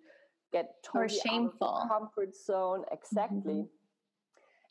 get 0.53 0.75
totally 0.83 1.05
or 1.05 1.21
shameful 1.27 1.85
comfort 1.87 2.35
zone 2.35 2.83
exactly. 2.91 3.53
Mm-hmm. 3.53 3.77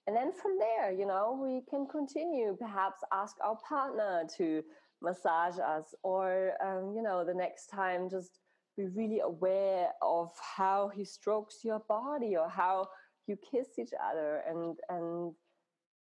And 0.07 0.17
then 0.17 0.33
from 0.33 0.59
there, 0.59 0.93
you 0.93 1.07
know, 1.07 1.39
we 1.41 1.63
can 1.71 1.87
continue. 1.87 2.57
Perhaps 2.59 3.03
ask 3.13 3.37
our 3.45 3.57
partner 3.69 4.25
to 4.39 4.63
massage 5.03 5.59
us, 5.59 5.95
or 6.03 6.53
um, 6.65 6.95
you 6.97 7.03
know, 7.03 7.25
the 7.25 7.35
next 7.35 7.67
time 7.67 8.09
just 8.11 8.39
be 8.77 8.87
really 8.89 9.21
aware 9.21 9.89
of 10.03 10.31
how 10.57 10.89
he 10.95 11.05
strokes 11.05 11.61
your 11.65 11.81
body 11.89 12.37
or 12.37 12.49
how 12.49 12.89
you 13.27 13.37
kiss 13.37 13.79
each 13.79 13.93
other. 14.03 14.43
And 14.49 14.77
and 14.89 15.35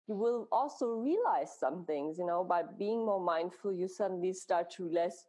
you 0.07 0.15
will 0.15 0.47
also 0.51 0.87
realize 0.87 1.57
some 1.57 1.85
things 1.85 2.17
you 2.17 2.25
know 2.25 2.43
by 2.43 2.63
being 2.77 3.05
more 3.05 3.19
mindful 3.23 3.71
you 3.71 3.87
suddenly 3.87 4.33
start 4.33 4.69
to 4.69 4.83
realize 4.85 5.25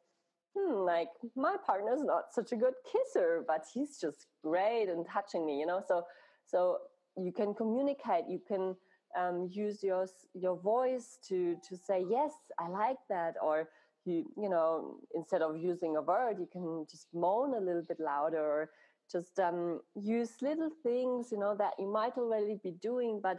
hmm 0.57 0.75
like 0.75 1.09
my 1.37 1.57
partner's 1.65 2.03
not 2.03 2.25
such 2.33 2.53
a 2.53 2.57
good 2.57 2.75
kisser 2.91 3.45
but 3.47 3.65
he's 3.73 3.99
just 3.99 4.27
great 4.43 4.89
and 4.89 5.07
touching 5.07 5.47
me 5.47 5.59
you 5.61 5.67
know? 5.67 5.83
So 5.87 6.03
so 6.47 6.79
you 7.17 7.33
can 7.33 7.55
communicate 7.55 8.25
you 8.29 8.41
can 8.47 8.75
um, 9.19 9.49
use 9.53 9.83
your 9.83 10.07
your 10.35 10.57
voice 10.59 11.19
to 11.29 11.57
to 11.69 11.77
say 11.77 12.05
yes 12.09 12.33
i 12.59 12.69
like 12.69 12.97
that 13.09 13.35
or 13.43 13.69
you 14.05 14.25
you 14.37 14.49
know 14.49 14.97
instead 15.15 15.43
of 15.43 15.57
using 15.57 15.97
a 15.97 16.03
word 16.03 16.37
you 16.39 16.49
can 16.53 16.87
just 16.91 17.07
moan 17.15 17.55
a 17.55 17.61
little 17.61 17.83
bit 17.87 17.99
louder 18.01 18.41
or 18.41 18.71
just 19.11 19.39
um, 19.39 19.81
use 19.95 20.31
little 20.41 20.71
things 20.83 21.29
you 21.31 21.39
know 21.39 21.55
that 21.57 21.73
you 21.79 21.91
might 21.91 22.17
already 22.17 22.59
be 22.63 22.73
doing 22.83 23.21
but 23.23 23.39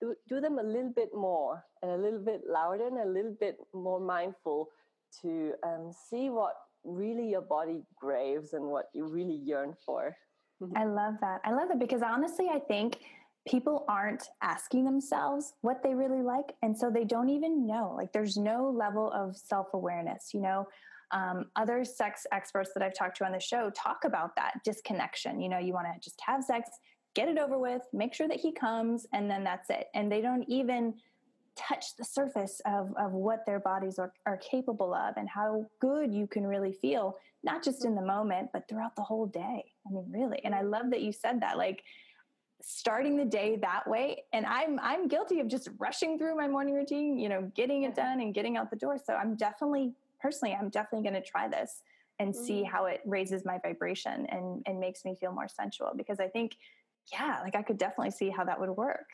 do, 0.00 0.14
do 0.28 0.40
them 0.40 0.58
a 0.58 0.62
little 0.62 0.92
bit 0.94 1.10
more 1.14 1.64
and 1.82 1.90
a 1.90 1.96
little 1.96 2.20
bit 2.20 2.42
louder 2.48 2.86
and 2.86 2.98
a 2.98 3.10
little 3.10 3.36
bit 3.40 3.56
more 3.74 4.00
mindful 4.00 4.68
to 5.22 5.54
um, 5.64 5.90
see 6.10 6.30
what 6.30 6.54
really 6.84 7.28
your 7.28 7.40
body 7.40 7.82
craves 7.96 8.52
and 8.52 8.64
what 8.64 8.86
you 8.94 9.06
really 9.08 9.40
yearn 9.44 9.74
for. 9.84 10.14
I 10.76 10.84
love 10.84 11.14
that. 11.20 11.40
I 11.44 11.52
love 11.52 11.68
that 11.68 11.78
because 11.78 12.02
honestly 12.02 12.48
i 12.52 12.58
think 12.58 12.98
people 13.48 13.84
aren't 13.88 14.28
asking 14.42 14.84
themselves 14.84 15.54
what 15.62 15.82
they 15.82 15.94
really 15.94 16.22
like 16.22 16.54
and 16.62 16.76
so 16.76 16.90
they 16.90 17.04
don't 17.04 17.30
even 17.30 17.66
know 17.66 17.94
like 17.96 18.12
there's 18.12 18.36
no 18.36 18.68
level 18.68 19.10
of 19.12 19.36
self-awareness 19.36 20.30
you 20.32 20.40
know? 20.40 20.66
Um, 21.10 21.46
other 21.56 21.86
sex 21.86 22.26
experts 22.32 22.72
that 22.74 22.82
i've 22.82 22.94
talked 22.94 23.16
to 23.16 23.24
on 23.24 23.32
the 23.32 23.40
show 23.40 23.70
talk 23.70 24.04
about 24.04 24.36
that 24.36 24.60
disconnection 24.62 25.40
you 25.40 25.48
know 25.48 25.56
you 25.56 25.72
want 25.72 25.86
to 25.86 25.98
just 26.00 26.20
have 26.26 26.44
sex 26.44 26.68
get 27.18 27.28
it 27.28 27.38
over 27.38 27.58
with 27.58 27.82
make 27.92 28.14
sure 28.14 28.28
that 28.28 28.38
he 28.38 28.52
comes 28.52 29.06
and 29.12 29.28
then 29.28 29.42
that's 29.42 29.70
it. 29.70 29.88
And 29.94 30.10
they 30.10 30.20
don't 30.20 30.44
even 30.48 30.94
touch 31.56 31.96
the 31.96 32.04
surface 32.04 32.60
of, 32.64 32.94
of 32.96 33.10
what 33.10 33.44
their 33.44 33.58
bodies 33.58 33.98
are, 33.98 34.12
are 34.24 34.36
capable 34.36 34.94
of 34.94 35.16
and 35.16 35.28
how 35.28 35.66
good 35.80 36.14
you 36.14 36.28
can 36.28 36.46
really 36.46 36.72
feel 36.72 37.16
not 37.42 37.64
just 37.64 37.84
in 37.84 37.96
the 37.96 38.02
moment 38.02 38.50
but 38.52 38.68
throughout 38.68 38.94
the 38.94 39.02
whole 39.02 39.26
day. 39.26 39.64
I 39.84 39.92
mean 39.92 40.06
really. 40.10 40.40
And 40.44 40.54
i 40.54 40.62
love 40.62 40.90
that 40.90 41.00
you 41.00 41.12
said 41.12 41.40
that 41.40 41.58
like 41.58 41.82
starting 42.60 43.16
the 43.16 43.24
day 43.24 43.56
that 43.56 43.88
way. 43.88 44.24
And 44.32 44.44
i'm 44.46 44.78
i'm 44.82 45.08
guilty 45.08 45.40
of 45.40 45.48
just 45.48 45.68
rushing 45.78 46.18
through 46.18 46.36
my 46.36 46.48
morning 46.48 46.74
routine 46.74 47.18
you 47.18 47.28
know 47.28 47.50
getting 47.54 47.84
it 47.84 47.94
done 47.94 48.20
and 48.20 48.34
getting 48.34 48.56
out 48.56 48.70
the 48.70 48.76
door. 48.76 48.98
So 49.04 49.14
i'm 49.14 49.36
definitely 49.36 49.92
personally 50.20 50.56
i'm 50.58 50.68
definitely 50.68 51.08
going 51.08 51.22
to 51.22 51.28
try 51.28 51.48
this 51.48 51.82
and 52.18 52.34
mm-hmm. 52.34 52.44
see 52.44 52.62
how 52.62 52.86
it 52.86 53.00
raises 53.04 53.44
my 53.44 53.58
vibration 53.62 54.26
and 54.26 54.62
and 54.66 54.80
makes 54.80 55.04
me 55.04 55.14
feel 55.14 55.32
more 55.32 55.48
sensual 55.48 55.92
because 55.96 56.20
i 56.20 56.26
think 56.26 56.56
yeah 57.12 57.38
like 57.42 57.54
i 57.54 57.62
could 57.62 57.78
definitely 57.78 58.10
see 58.10 58.30
how 58.30 58.44
that 58.44 58.58
would 58.58 58.70
work. 58.70 59.08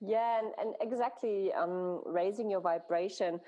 Yeah 0.00 0.38
and, 0.38 0.52
and 0.60 0.74
exactly 0.80 1.52
um 1.54 2.02
raising 2.06 2.50
your 2.50 2.60
vibration 2.60 3.40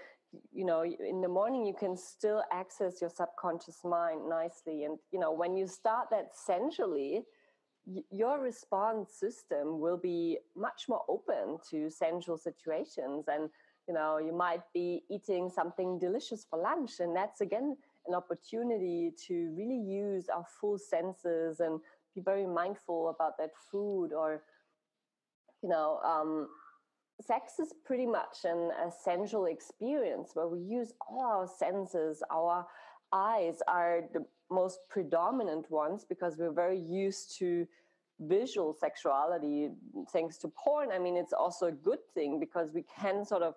you 0.53 0.65
know 0.65 0.83
in 0.85 1.21
the 1.21 1.29
morning 1.29 1.67
you 1.67 1.75
can 1.75 1.97
still 1.97 2.43
access 2.53 3.01
your 3.01 3.11
subconscious 3.11 3.81
mind 3.85 4.29
nicely. 4.29 4.85
And 4.85 4.99
you 5.13 5.19
know 5.19 5.33
when 5.33 5.57
you 5.57 5.67
start 5.67 6.09
that 6.11 6.31
sensually 6.35 7.23
your 8.11 8.41
response 8.41 9.13
system 9.13 9.81
will 9.81 9.97
be 9.97 10.39
much 10.57 10.87
more 10.89 11.03
open 11.09 11.59
to 11.71 11.91
sensual 11.91 12.37
situations 12.37 13.27
and 13.29 13.51
you 13.89 13.95
know 13.95 14.19
you 14.19 14.33
might 14.33 14.63
be 14.73 15.03
eating 15.11 15.49
something 15.49 15.99
delicious 15.99 16.47
for 16.49 16.59
lunch 16.61 17.01
and 17.01 17.15
that's 17.15 17.41
again 17.41 17.77
an 18.07 18.15
opportunity 18.15 19.13
to 19.27 19.53
really 19.57 19.79
use 19.79 20.29
our 20.29 20.45
full 20.61 20.79
senses 20.79 21.61
and 21.61 21.81
be 22.15 22.21
very 22.21 22.47
mindful 22.47 23.09
about 23.11 23.37
that 23.39 23.51
food 23.71 24.13
or 24.13 24.43
you 25.63 25.69
know 25.69 25.99
um, 26.05 26.49
sex 27.21 27.59
is 27.59 27.73
pretty 27.85 28.07
much 28.07 28.45
an 28.45 28.71
essential 28.87 29.47
experience 29.47 30.31
where 30.35 30.49
we 30.49 30.61
use 30.61 30.93
all 31.09 31.21
our 31.21 31.49
senses 31.49 32.23
our 32.31 32.67
eyes 33.13 33.57
are 33.67 34.03
the 34.13 34.25
most 34.51 34.81
predominant 34.89 35.71
ones 35.71 36.05
because 36.09 36.37
we're 36.37 36.53
very 36.53 36.79
used 36.79 37.39
to 37.39 37.67
visual 38.21 38.75
sexuality 38.79 39.71
thanks 40.13 40.37
to 40.39 40.49
porn. 40.49 40.91
I 40.93 40.99
mean 40.99 41.17
it's 41.17 41.33
also 41.33 41.67
a 41.67 41.73
good 41.73 42.01
thing 42.15 42.39
because 42.39 42.73
we 42.73 42.85
can 43.01 43.25
sort 43.25 43.43
of 43.43 43.55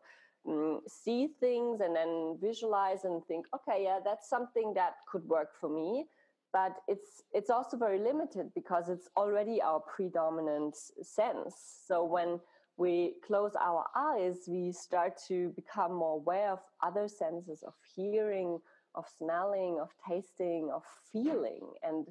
mm, 0.47 0.79
see 0.87 1.29
things 1.39 1.81
and 1.81 1.95
then 1.95 2.37
visualize 2.39 3.03
and 3.03 3.23
think 3.25 3.45
okay 3.53 3.83
yeah 3.83 3.99
that's 4.03 4.29
something 4.29 4.73
that 4.75 4.93
could 5.11 5.27
work 5.27 5.49
for 5.59 5.69
me. 5.69 6.05
But 6.53 6.77
it's 6.87 7.23
it's 7.33 7.49
also 7.49 7.77
very 7.77 7.99
limited 7.99 8.51
because 8.53 8.87
it's 8.87 9.09
already 9.17 9.61
our 9.61 9.79
predominant 9.81 10.75
sense. 11.01 11.81
So 11.87 12.05
when 12.05 12.39
we 12.77 13.15
close 13.25 13.53
our 13.59 13.85
eyes 13.95 14.45
we 14.47 14.71
start 14.71 15.19
to 15.27 15.49
become 15.49 15.93
more 15.93 16.15
aware 16.15 16.51
of 16.51 16.59
other 16.81 17.07
senses 17.07 17.63
of 17.63 17.73
hearing 17.95 18.59
of 18.95 19.05
smelling, 19.17 19.79
of 19.81 19.89
tasting, 20.07 20.69
of 20.73 20.83
feeling. 21.11 21.67
And 21.83 22.07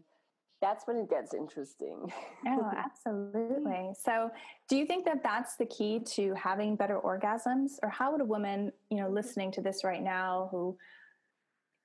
that's 0.61 0.87
when 0.87 0.97
it 0.97 1.11
gets 1.11 1.35
interesting. 1.35 2.12
oh, 2.47 2.71
absolutely. 2.77 3.90
So, 4.01 4.31
do 4.68 4.77
you 4.77 4.87
think 4.87 5.05
that 5.07 5.23
that's 5.23 5.57
the 5.57 5.66
key 5.66 6.01
to 6.14 6.35
having 6.35 6.77
better 6.77 6.99
orgasms 7.01 7.73
or 7.83 7.88
how 7.88 8.12
would 8.12 8.21
a 8.21 8.25
woman, 8.25 8.73
you 8.90 8.99
know, 8.99 9.09
listening 9.09 9.51
to 9.53 9.61
this 9.61 9.83
right 9.83 10.03
now 10.03 10.49
who 10.51 10.77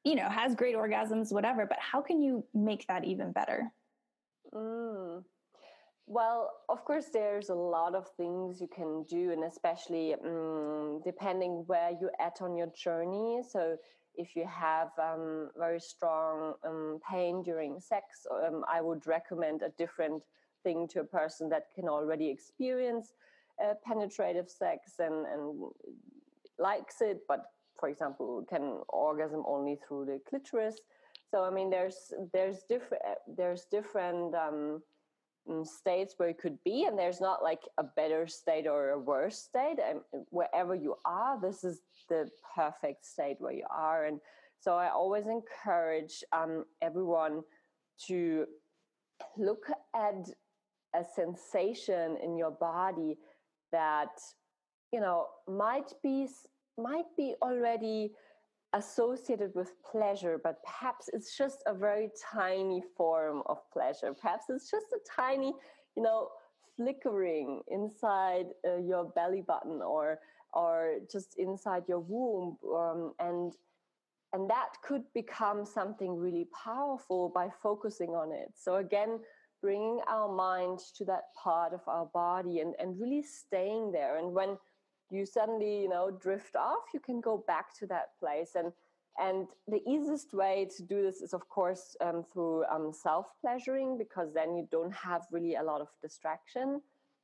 you 0.07 0.15
know, 0.15 0.29
has 0.29 0.55
great 0.55 0.75
orgasms 0.75 1.33
whatever, 1.33 1.65
but 1.65 1.77
how 1.79 1.99
can 1.99 2.21
you 2.21 2.41
make 2.53 2.87
that 2.87 3.03
even 3.03 3.33
better? 3.33 3.69
Mm. 4.53 5.21
Well, 6.05 6.53
of 6.69 6.85
course, 6.85 7.07
there's 7.11 7.49
a 7.49 7.55
lot 7.55 7.93
of 7.93 8.07
things 8.15 8.61
you 8.61 8.69
can 8.73 9.03
do, 9.09 9.33
and 9.33 9.43
especially 9.43 10.13
um, 10.13 11.01
depending 11.03 11.65
where 11.67 11.91
you're 11.99 12.15
at 12.21 12.41
on 12.41 12.55
your 12.55 12.67
journey. 12.67 13.41
So, 13.49 13.75
if 14.17 14.35
you 14.35 14.45
have 14.47 14.89
um, 15.01 15.49
very 15.57 15.79
strong 15.79 16.53
um, 16.65 16.99
pain 17.09 17.43
during 17.43 17.79
sex, 17.79 18.25
um, 18.31 18.63
I 18.71 18.81
would 18.81 19.05
recommend 19.07 19.61
a 19.61 19.69
different 19.77 20.23
thing 20.63 20.87
to 20.89 21.01
a 21.01 21.03
person 21.03 21.49
that 21.49 21.67
can 21.73 21.87
already 21.87 22.29
experience 22.29 23.13
uh, 23.63 23.73
penetrative 23.85 24.49
sex 24.49 24.93
and, 24.99 25.25
and 25.25 25.71
likes 26.59 27.01
it, 27.01 27.19
but 27.27 27.45
for 27.79 27.89
example, 27.89 28.43
can 28.49 28.79
orgasm 28.89 29.43
only 29.47 29.77
through 29.87 30.05
the 30.05 30.19
clitoris. 30.27 30.79
So 31.29 31.43
I 31.43 31.49
mean, 31.49 31.69
there's 31.69 32.13
there's 32.33 32.63
different 32.67 33.03
there's 33.27 33.65
different 33.65 34.33
um, 34.33 34.81
states 35.63 36.15
where 36.17 36.29
it 36.29 36.37
could 36.37 36.57
be, 36.63 36.85
and 36.85 36.97
there's 36.97 37.21
not 37.21 37.43
like 37.43 37.61
a 37.77 37.83
better 37.83 38.27
state 38.27 38.67
or 38.67 38.89
a 38.91 38.99
worse 38.99 39.37
state. 39.37 39.77
And 39.83 40.01
wherever 40.29 40.75
you 40.75 40.95
are, 41.05 41.39
this 41.39 41.63
is 41.63 41.81
the 42.09 42.29
perfect 42.55 43.05
state 43.05 43.37
where 43.39 43.53
you 43.53 43.65
are. 43.69 44.05
And 44.05 44.19
so 44.59 44.75
I 44.75 44.89
always 44.89 45.25
encourage 45.27 46.23
um, 46.31 46.65
everyone 46.81 47.43
to 48.07 48.45
look 49.37 49.65
at 49.95 50.29
a 50.95 51.03
sensation 51.15 52.17
in 52.23 52.37
your 52.37 52.51
body 52.51 53.17
that 53.71 54.19
you 54.91 54.99
know 54.99 55.27
might 55.47 55.91
be 56.01 56.27
might 56.77 57.05
be 57.17 57.35
already 57.41 58.11
associated 58.73 59.51
with 59.55 59.71
pleasure 59.89 60.39
but 60.43 60.57
perhaps 60.63 61.09
it's 61.13 61.37
just 61.37 61.63
a 61.67 61.73
very 61.73 62.09
tiny 62.33 62.83
form 62.95 63.41
of 63.45 63.57
pleasure. 63.71 64.13
Perhaps 64.13 64.45
it's 64.49 64.69
just 64.69 64.87
a 64.93 64.99
tiny 65.15 65.53
you 65.95 66.03
know 66.03 66.29
flickering 66.75 67.61
inside 67.69 68.47
uh, 68.67 68.77
your 68.77 69.05
belly 69.15 69.43
button 69.47 69.81
or 69.81 70.19
or 70.53 70.95
just 71.11 71.35
inside 71.37 71.83
your 71.87 71.99
womb 71.99 72.57
um, 72.75 73.13
and 73.19 73.53
and 74.33 74.49
that 74.49 74.69
could 74.83 75.03
become 75.13 75.65
something 75.65 76.15
really 76.17 76.47
powerful 76.63 77.31
by 77.33 77.49
focusing 77.63 78.09
on 78.09 78.31
it. 78.31 78.51
So 78.55 78.75
again 78.75 79.19
bringing 79.61 79.99
our 80.07 80.31
mind 80.31 80.79
to 80.95 81.05
that 81.05 81.33
part 81.41 81.73
of 81.73 81.81
our 81.87 82.05
body 82.13 82.59
and, 82.59 82.75
and 82.79 82.99
really 82.99 83.23
staying 83.23 83.91
there. 83.91 84.17
And 84.17 84.33
when 84.33 84.57
you 85.09 85.25
suddenly 85.25 85.81
you 85.81 85.89
know 85.89 86.11
drift 86.11 86.55
off 86.55 86.83
you 86.93 86.99
can 86.99 87.21
go 87.21 87.43
back 87.47 87.77
to 87.77 87.85
that 87.87 88.17
place 88.19 88.51
and 88.55 88.71
and 89.19 89.47
the 89.67 89.81
easiest 89.89 90.31
way 90.33 90.67
to 90.77 90.83
do 90.83 91.01
this 91.01 91.21
is 91.21 91.33
of 91.33 91.47
course 91.49 91.95
um, 92.01 92.23
through 92.31 92.63
um, 92.65 92.91
self 92.93 93.27
pleasuring 93.41 93.97
because 93.97 94.33
then 94.33 94.55
you 94.55 94.67
don't 94.71 94.93
have 94.93 95.23
really 95.31 95.55
a 95.55 95.63
lot 95.63 95.81
of 95.81 95.87
distraction 96.01 96.81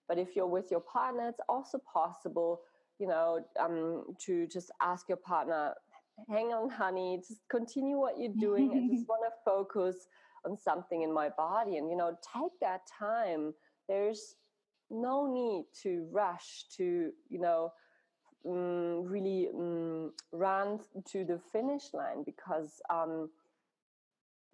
but 0.08 0.18
if 0.18 0.36
you're 0.36 0.48
with 0.48 0.72
your 0.72 0.82
partner 0.82 1.30
it's 1.30 1.42
also 1.48 1.80
possible 1.92 2.62
you 3.00 3.08
know, 3.08 3.46
um, 3.60 4.04
to 4.26 4.48
just 4.48 4.72
ask 4.82 5.08
your 5.10 5.18
partner, 5.18 5.74
hang 6.30 6.48
on, 6.48 6.70
honey, 6.70 7.20
just 7.28 7.42
continue 7.50 7.98
what 7.98 8.18
you're 8.18 8.34
doing. 8.40 8.72
I 8.72 8.96
just 8.96 9.08
want 9.10 9.24
to 9.26 9.32
focus 9.44 10.08
on 10.46 10.58
something 10.58 11.02
in 11.02 11.14
my 11.14 11.30
body. 11.30 11.78
And, 11.78 11.90
you 11.90 11.98
know, 11.98 12.18
take 12.34 12.52
that 12.62 12.82
time. 12.88 13.54
There's 13.90 14.36
no 14.90 15.32
need 15.32 15.66
to 15.84 16.08
rush 16.12 16.66
to, 16.78 17.12
you 17.30 17.40
know, 17.40 17.72
um, 18.46 19.04
really 19.06 19.48
um, 19.54 20.12
run 20.32 20.80
to 21.12 21.24
the 21.24 21.40
finish 21.52 21.94
line 21.94 22.24
because 22.26 22.82
um, 22.90 23.30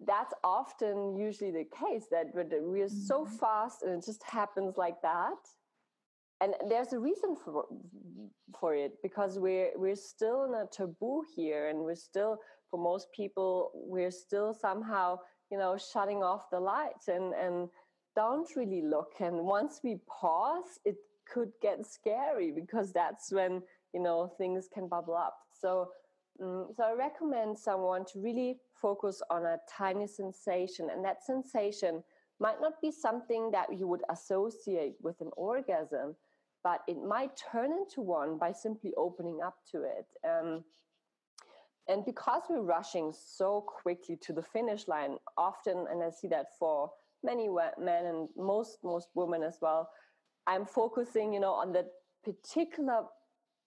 that's 0.06 0.32
often 0.44 1.16
usually 1.16 1.50
the 1.50 1.64
case 1.64 2.06
that 2.10 2.26
we're 2.32 2.88
so 2.88 3.24
mm-hmm. 3.24 3.36
fast 3.36 3.82
and 3.82 3.92
it 3.92 4.06
just 4.06 4.22
happens 4.22 4.76
like 4.76 5.02
that 5.02 5.36
and 6.40 6.54
there's 6.68 6.92
a 6.92 6.98
reason 6.98 7.36
for 7.36 7.66
for 8.58 8.74
it 8.74 8.92
because 9.02 9.38
we're 9.38 9.70
we're 9.76 9.96
still 9.96 10.44
in 10.44 10.54
a 10.54 10.66
taboo 10.66 11.22
here 11.34 11.68
and 11.68 11.78
we're 11.78 11.94
still 11.94 12.38
for 12.70 12.78
most 12.78 13.08
people 13.12 13.70
we're 13.74 14.10
still 14.10 14.54
somehow 14.54 15.18
you 15.50 15.58
know 15.58 15.76
shutting 15.76 16.22
off 16.22 16.50
the 16.50 16.58
lights 16.58 17.08
and 17.08 17.34
and 17.34 17.68
don't 18.14 18.48
really 18.56 18.82
look. 18.82 19.12
And 19.20 19.44
once 19.44 19.80
we 19.82 19.98
pause, 20.08 20.78
it 20.84 20.96
could 21.32 21.52
get 21.62 21.86
scary 21.86 22.50
because 22.50 22.92
that's 22.92 23.30
when 23.32 23.62
you 23.92 24.00
know 24.00 24.32
things 24.38 24.68
can 24.72 24.88
bubble 24.88 25.16
up. 25.16 25.36
So, 25.60 25.90
um, 26.42 26.68
so 26.76 26.84
I 26.84 26.92
recommend 26.92 27.58
someone 27.58 28.04
to 28.12 28.20
really 28.20 28.58
focus 28.74 29.22
on 29.30 29.44
a 29.44 29.58
tiny 29.68 30.06
sensation, 30.06 30.88
and 30.90 31.04
that 31.04 31.24
sensation 31.24 32.02
might 32.40 32.60
not 32.60 32.80
be 32.80 32.90
something 32.90 33.50
that 33.50 33.68
you 33.78 33.86
would 33.86 34.02
associate 34.10 34.94
with 35.02 35.20
an 35.20 35.30
orgasm, 35.36 36.16
but 36.64 36.80
it 36.88 36.96
might 37.02 37.38
turn 37.52 37.70
into 37.72 38.00
one 38.00 38.38
by 38.38 38.52
simply 38.52 38.92
opening 38.96 39.40
up 39.44 39.56
to 39.70 39.82
it. 39.82 40.06
Um, 40.26 40.64
and 41.88 42.04
because 42.04 42.42
we're 42.48 42.62
rushing 42.62 43.12
so 43.12 43.62
quickly 43.82 44.16
to 44.22 44.32
the 44.32 44.42
finish 44.42 44.86
line, 44.86 45.16
often, 45.36 45.86
and 45.90 46.02
I 46.02 46.10
see 46.10 46.28
that 46.28 46.46
for 46.58 46.90
many 47.22 47.48
men 47.78 48.06
and 48.06 48.28
most 48.36 48.78
most 48.82 49.08
women 49.14 49.42
as 49.42 49.58
well, 49.60 49.90
I'm 50.46 50.66
focusing, 50.66 51.32
you 51.32 51.40
know, 51.40 51.52
on 51.52 51.72
that 51.72 51.88
particular 52.24 53.04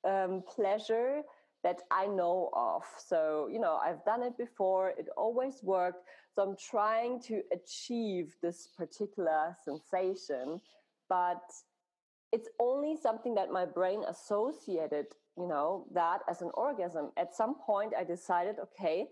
um, 0.07 0.43
pleasure 0.47 1.21
that 1.63 1.81
I 1.91 2.07
know 2.07 2.49
of. 2.53 2.83
So, 2.97 3.49
you 3.51 3.59
know, 3.59 3.77
I've 3.77 4.03
done 4.03 4.21
it 4.21 4.37
before, 4.37 4.89
it 4.97 5.07
always 5.15 5.63
worked. 5.63 6.03
So 6.33 6.41
I'm 6.41 6.57
trying 6.57 7.21
to 7.23 7.41
achieve 7.53 8.35
this 8.41 8.67
particular 8.77 9.55
sensation, 9.63 10.59
but 11.07 11.41
it's 12.33 12.49
only 12.59 12.97
something 12.97 13.35
that 13.35 13.51
my 13.51 13.65
brain 13.65 14.03
associated, 14.09 15.05
you 15.37 15.47
know, 15.47 15.85
that 15.93 16.19
as 16.29 16.41
an 16.41 16.51
orgasm. 16.55 17.11
At 17.15 17.33
some 17.33 17.55
point, 17.55 17.93
I 17.97 18.03
decided, 18.03 18.55
okay, 18.59 19.07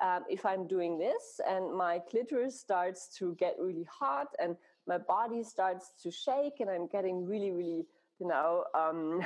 um, 0.00 0.24
if 0.28 0.46
I'm 0.46 0.66
doing 0.66 0.98
this 0.98 1.40
and 1.48 1.74
my 1.74 2.00
clitoris 2.10 2.58
starts 2.58 3.08
to 3.18 3.34
get 3.38 3.56
really 3.58 3.86
hot 3.90 4.28
and 4.42 4.56
my 4.86 4.98
body 4.98 5.42
starts 5.42 5.92
to 6.02 6.10
shake 6.10 6.60
and 6.60 6.70
I'm 6.70 6.86
getting 6.86 7.26
really, 7.26 7.50
really, 7.50 7.86
you 8.18 8.26
know, 8.26 8.64
um, 8.74 9.20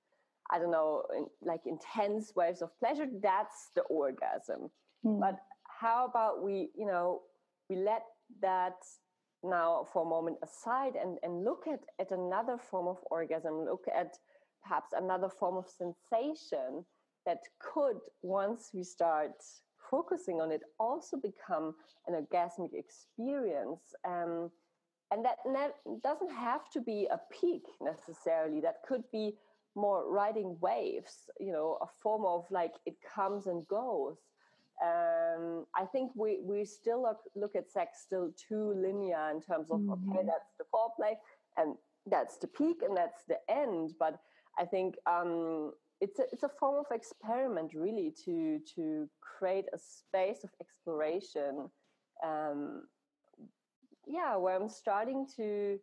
I 0.52 0.58
don't 0.58 0.70
know, 0.70 1.04
in, 1.16 1.26
like 1.42 1.60
intense 1.66 2.32
waves 2.34 2.62
of 2.62 2.76
pleasure, 2.78 3.06
that's 3.22 3.70
the 3.74 3.82
orgasm. 3.82 4.70
Mm. 5.04 5.20
But 5.20 5.38
how 5.68 6.06
about 6.06 6.42
we, 6.42 6.70
you 6.76 6.86
know, 6.86 7.22
we 7.68 7.76
let 7.76 8.02
that 8.42 8.76
now 9.42 9.86
for 9.92 10.02
a 10.04 10.08
moment 10.08 10.36
aside 10.42 10.94
and, 11.00 11.18
and 11.22 11.44
look 11.44 11.64
at, 11.66 11.80
at 11.98 12.10
another 12.10 12.58
form 12.58 12.88
of 12.88 12.98
orgasm, 13.10 13.64
look 13.64 13.86
at 13.94 14.16
perhaps 14.62 14.90
another 14.96 15.28
form 15.28 15.56
of 15.56 15.66
sensation 15.68 16.84
that 17.26 17.38
could, 17.58 17.98
once 18.22 18.70
we 18.74 18.82
start 18.82 19.32
focusing 19.90 20.40
on 20.40 20.52
it, 20.52 20.62
also 20.78 21.16
become 21.16 21.74
an 22.06 22.14
orgasmic 22.14 22.72
experience. 22.74 23.94
Um, 24.06 24.50
and 25.10 25.24
that 25.24 25.38
ne- 25.46 25.98
doesn't 26.02 26.30
have 26.30 26.70
to 26.70 26.80
be 26.80 27.08
a 27.10 27.20
peak 27.32 27.64
necessarily, 27.82 28.60
that 28.60 28.76
could 28.86 29.02
be 29.10 29.34
more 29.74 30.10
riding 30.10 30.56
waves, 30.60 31.30
you 31.38 31.52
know, 31.52 31.78
a 31.80 31.86
form 32.02 32.24
of 32.24 32.44
like 32.50 32.74
it 32.86 32.96
comes 33.02 33.46
and 33.46 33.66
goes. 33.68 34.16
Um, 34.82 35.66
I 35.74 35.84
think 35.84 36.12
we, 36.14 36.38
we 36.42 36.64
still 36.64 37.02
look, 37.02 37.18
look 37.34 37.54
at 37.54 37.70
sex 37.70 38.00
still 38.02 38.32
too 38.48 38.72
linear 38.76 39.30
in 39.30 39.40
terms 39.40 39.70
of, 39.70 39.80
mm-hmm. 39.80 40.12
okay, 40.12 40.26
that's 40.26 40.52
the 40.58 40.64
foreplay 40.72 41.14
and 41.56 41.74
that's 42.06 42.38
the 42.38 42.46
peak 42.46 42.78
and 42.82 42.96
that's 42.96 43.22
the 43.28 43.38
end. 43.48 43.92
But 43.98 44.18
I 44.58 44.64
think 44.64 44.96
um, 45.06 45.72
it's, 46.00 46.18
a, 46.18 46.24
it's 46.32 46.42
a 46.42 46.48
form 46.48 46.78
of 46.78 46.86
experiment 46.90 47.72
really 47.74 48.12
to, 48.24 48.60
to 48.74 49.08
create 49.20 49.66
a 49.72 49.78
space 49.78 50.44
of 50.44 50.50
exploration. 50.60 51.68
Um, 52.24 52.82
yeah, 54.06 54.36
where 54.36 54.56
I'm 54.56 54.68
starting 54.68 55.26
to 55.36 55.78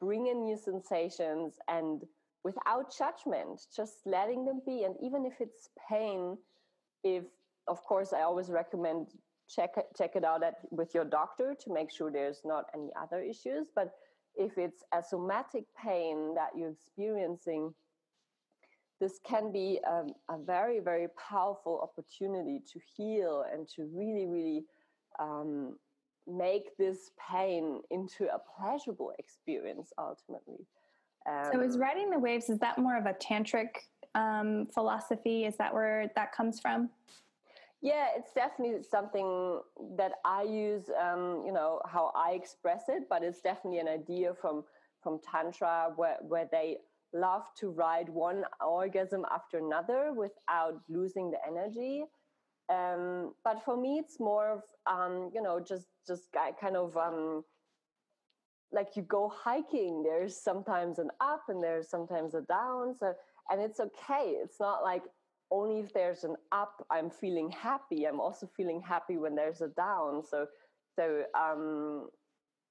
bring 0.00 0.26
in 0.26 0.44
new 0.44 0.56
sensations 0.56 1.54
and 1.68 2.02
without 2.42 2.94
judgment, 2.96 3.62
just 3.74 4.06
letting 4.06 4.44
them 4.44 4.60
be. 4.66 4.84
And 4.84 4.94
even 5.02 5.24
if 5.24 5.40
it's 5.40 5.70
pain, 5.88 6.36
if 7.02 7.24
of 7.66 7.82
course 7.84 8.12
I 8.12 8.22
always 8.22 8.50
recommend 8.50 9.08
check 9.48 9.74
check 9.96 10.16
it 10.16 10.24
out 10.24 10.42
at, 10.42 10.56
with 10.70 10.94
your 10.94 11.04
doctor 11.04 11.54
to 11.60 11.72
make 11.72 11.90
sure 11.90 12.10
there's 12.10 12.42
not 12.44 12.64
any 12.74 12.90
other 13.00 13.20
issues. 13.20 13.68
But 13.74 13.92
if 14.36 14.58
it's 14.58 14.82
a 14.92 15.02
somatic 15.02 15.64
pain 15.82 16.34
that 16.34 16.50
you're 16.56 16.70
experiencing, 16.70 17.72
this 19.00 19.18
can 19.24 19.52
be 19.52 19.80
a, 19.86 20.04
a 20.32 20.38
very, 20.38 20.80
very 20.80 21.08
powerful 21.18 21.80
opportunity 21.82 22.60
to 22.72 22.80
heal 22.96 23.44
and 23.52 23.68
to 23.68 23.88
really, 23.92 24.26
really 24.26 24.64
um, 25.18 25.76
make 26.26 26.76
this 26.78 27.10
pain 27.30 27.80
into 27.90 28.24
a 28.32 28.40
pleasurable 28.56 29.12
experience 29.18 29.92
ultimately. 29.98 30.66
Um, 31.28 31.50
so 31.52 31.60
is 31.60 31.78
riding 31.78 32.10
the 32.10 32.18
waves, 32.18 32.48
is 32.48 32.58
that 32.58 32.78
more 32.78 32.96
of 32.96 33.06
a 33.06 33.14
tantric 33.14 33.68
um, 34.14 34.66
philosophy? 34.72 35.44
Is 35.44 35.56
that 35.56 35.72
where 35.72 36.10
that 36.14 36.32
comes 36.32 36.60
from? 36.60 36.90
Yeah, 37.82 38.08
it's 38.16 38.32
definitely 38.32 38.82
something 38.82 39.60
that 39.96 40.12
I 40.24 40.42
use, 40.44 40.84
um, 40.98 41.42
you 41.44 41.52
know, 41.52 41.80
how 41.84 42.12
I 42.14 42.30
express 42.30 42.84
it, 42.88 43.04
but 43.10 43.22
it's 43.22 43.42
definitely 43.42 43.80
an 43.80 43.88
idea 43.88 44.32
from, 44.32 44.64
from 45.02 45.18
Tantra 45.18 45.92
where, 45.96 46.16
where 46.22 46.48
they 46.50 46.78
love 47.14 47.44
to 47.60 47.70
ride 47.70 48.08
one 48.08 48.44
orgasm 48.64 49.24
after 49.32 49.58
another 49.58 50.12
without 50.12 50.80
losing 50.88 51.30
the 51.30 51.38
energy. 51.46 52.04
Um, 52.68 53.34
but 53.44 53.64
for 53.64 53.76
me, 53.76 53.98
it's 53.98 54.18
more 54.18 54.50
of, 54.50 54.62
um, 54.86 55.30
you 55.34 55.42
know, 55.42 55.60
just, 55.60 55.86
just 56.06 56.24
kind 56.60 56.76
of, 56.76 56.96
um, 56.96 57.44
like 58.74 58.96
you 58.96 59.02
go 59.02 59.28
hiking. 59.28 60.02
There's 60.02 60.36
sometimes 60.36 60.98
an 60.98 61.10
up 61.20 61.42
and 61.48 61.62
there's 61.62 61.88
sometimes 61.88 62.34
a 62.34 62.42
down. 62.42 62.94
So 62.98 63.14
and 63.50 63.60
it's 63.60 63.80
okay. 63.80 64.36
It's 64.42 64.60
not 64.60 64.82
like 64.82 65.02
only 65.50 65.80
if 65.80 65.92
there's 65.92 66.24
an 66.24 66.34
up 66.52 66.84
i'm 66.90 67.10
feeling 67.10 67.50
happy. 67.50 68.06
I'm 68.06 68.20
also 68.20 68.48
feeling 68.56 68.80
happy 68.80 69.16
when 69.16 69.34
there's 69.34 69.60
a 69.60 69.68
down. 69.68 70.22
So 70.28 70.46
so 70.98 71.22
um 71.38 72.08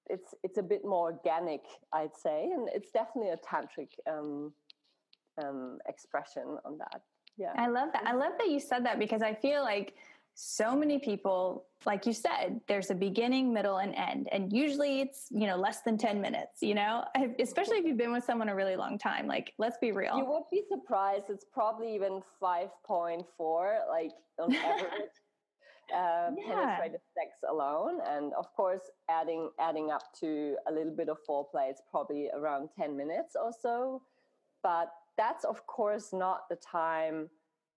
it's 0.10 0.34
it's 0.44 0.58
a 0.58 0.64
bit 0.64 0.84
more 0.84 1.12
organic 1.12 1.62
i'd 1.94 2.16
say 2.16 2.52
and 2.54 2.70
it's 2.74 2.92
definitely 2.92 3.32
a 3.32 3.38
tantric 3.38 3.90
um 4.10 4.52
um 5.42 5.80
expression 5.88 6.58
on 6.66 6.78
that. 6.78 7.02
Yeah. 7.38 7.54
I 7.56 7.68
love 7.68 7.90
that. 7.94 8.04
I 8.06 8.14
love 8.14 8.34
that 8.38 8.50
you 8.50 8.60
said 8.60 8.86
that 8.86 9.00
because 9.00 9.22
i 9.22 9.34
feel 9.34 9.64
like 9.64 9.96
so 10.36 10.76
many 10.76 10.98
people 10.98 11.66
like 11.86 12.08
you 12.08 12.14
said 12.14 12.60
there's 12.68 12.90
a 12.90 12.96
beginning 12.96 13.54
middle 13.54 13.78
and 13.78 13.94
end 13.96 14.28
and 14.32 14.52
usually 14.52 15.00
it's 15.00 15.28
you 15.30 15.46
know 15.46 15.56
less 15.56 15.82
than 15.82 15.96
10 15.96 16.20
minutes 16.20 16.62
you 16.62 16.74
know? 16.74 17.04
Especially 17.40 17.78
if 17.78 17.86
you've 17.86 17.98
been 17.98 18.12
with 18.12 18.24
someone 18.24 18.50
a 18.50 18.56
really 18.56 18.76
long 18.76 18.98
time 18.98 19.28
like 19.28 19.54
let's 19.60 19.78
be 19.80 19.92
real. 19.92 20.18
You 20.18 20.26
would 20.26 20.44
be 20.52 20.64
surprised. 20.70 21.26
It's 21.30 21.46
probably 21.52 21.94
even 21.94 22.22
5.4 22.42 23.90
like 23.90 24.12
on 24.40 24.56
average 24.56 25.12
uh, 25.94 26.32
yeah. 26.38 26.78
penetrative 26.78 27.02
sex 27.14 27.38
alone. 27.50 28.00
And 28.08 28.34
of 28.34 28.54
course 28.56 28.82
adding 29.10 29.50
adding 29.60 29.92
up 29.92 30.04
to 30.20 30.56
a 30.68 30.72
little 30.72 30.96
bit 30.96 31.10
of 31.10 31.18
foreplay 31.28 31.70
it's 31.70 31.82
probably 31.90 32.30
around 32.34 32.70
10 32.78 32.98
minutes 32.98 33.36
or 33.42 33.52
so. 33.58 34.02
But 34.62 34.90
that's 35.18 35.46
of 35.46 35.66
course 35.68 36.10
not 36.14 36.50
the 36.50 36.56
time 36.56 37.30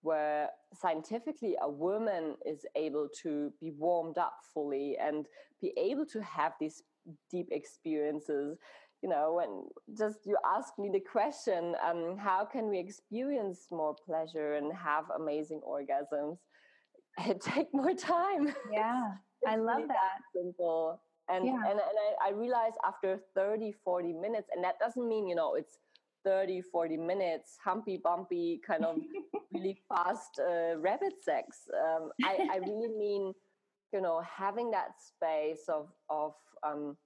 where 0.02 0.50
scientifically 0.72 1.56
a 1.60 1.68
woman 1.68 2.36
is 2.44 2.64
able 2.76 3.08
to 3.22 3.52
be 3.60 3.72
warmed 3.72 4.18
up 4.18 4.38
fully 4.54 4.96
and 4.98 5.26
be 5.60 5.72
able 5.76 6.06
to 6.06 6.22
have 6.22 6.52
these 6.60 6.82
deep 7.30 7.48
experiences. 7.50 8.56
You 9.02 9.10
know 9.10 9.34
when 9.34 9.64
just 9.96 10.20
you 10.24 10.36
ask 10.44 10.78
me 10.78 10.88
the 10.92 11.00
question 11.00 11.74
um, 11.84 12.16
how 12.16 12.44
can 12.44 12.68
we 12.68 12.78
experience 12.78 13.66
more 13.70 13.94
pleasure 13.94 14.54
and 14.54 14.72
have 14.72 15.04
amazing 15.14 15.60
orgasms 15.68 16.38
it 17.18 17.40
take 17.54 17.72
more 17.72 17.94
time 17.94 18.54
yeah 18.72 19.12
i 19.46 19.56
love 19.56 19.76
really 19.76 19.88
that. 19.88 19.94
that 19.94 20.40
simple 20.40 21.00
and 21.28 21.44
yeah. 21.44 21.54
and, 21.54 21.80
and 21.80 21.80
I, 22.22 22.28
I 22.28 22.30
realized 22.32 22.76
after 22.86 23.18
30 23.34 23.74
40 23.84 24.12
minutes 24.12 24.48
and 24.54 24.62
that 24.64 24.78
doesn't 24.78 25.08
mean 25.08 25.26
you 25.26 25.34
know 25.34 25.54
it's 25.54 25.78
30, 26.26 26.60
40 26.60 26.96
minutes, 26.96 27.56
humpy 27.64 27.96
bumpy, 27.96 28.60
kind 28.66 28.84
of 28.84 28.96
really 29.52 29.78
fast 29.88 30.40
uh, 30.40 30.76
rabbit 30.76 31.14
sex. 31.22 31.68
Um, 31.72 32.10
I, 32.24 32.48
I, 32.54 32.56
really 32.56 32.88
mean, 32.88 33.32
you 33.92 34.00
know, 34.00 34.20
having 34.20 34.72
that 34.72 34.90
space 34.98 35.62
of, 35.68 35.88
of 36.10 36.34
um, 36.66 36.96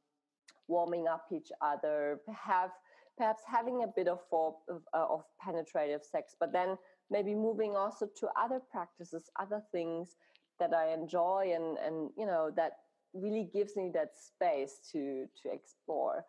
warming 0.68 1.06
up 1.06 1.26
each 1.30 1.52
other, 1.60 2.20
have, 2.34 2.70
perhaps 3.18 3.42
having 3.46 3.82
a 3.82 3.88
bit 3.94 4.08
of, 4.08 4.20
for, 4.30 4.56
of, 4.70 4.80
uh, 4.94 5.04
of 5.10 5.24
penetrative 5.38 6.00
sex, 6.02 6.34
but 6.40 6.50
then 6.50 6.78
maybe 7.10 7.34
moving 7.34 7.76
also 7.76 8.08
to 8.20 8.28
other 8.38 8.60
practices, 8.70 9.30
other 9.38 9.62
things 9.72 10.16
that 10.58 10.72
I 10.74 10.92
enjoy 10.92 11.52
and, 11.54 11.78
and 11.78 12.10
you 12.16 12.26
know, 12.26 12.50
that 12.56 12.72
really 13.14 13.50
gives 13.52 13.76
me 13.76 13.90
that 13.94 14.10
space 14.14 14.78
to, 14.92 15.26
to 15.42 15.52
explore 15.52 16.24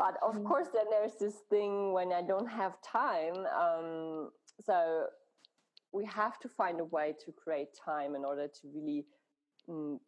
but 0.00 0.16
of 0.22 0.34
mm. 0.34 0.44
course 0.44 0.68
then 0.72 0.86
there's 0.90 1.16
this 1.20 1.36
thing 1.50 1.92
when 1.92 2.10
i 2.12 2.22
don't 2.22 2.48
have 2.48 2.74
time 2.80 3.36
um, 3.64 4.30
so 4.64 5.04
we 5.92 6.04
have 6.06 6.38
to 6.38 6.48
find 6.48 6.80
a 6.80 6.84
way 6.84 7.14
to 7.24 7.30
create 7.32 7.68
time 7.84 8.14
in 8.14 8.24
order 8.24 8.48
to 8.48 8.68
really 8.74 9.04
mm, 9.68 9.98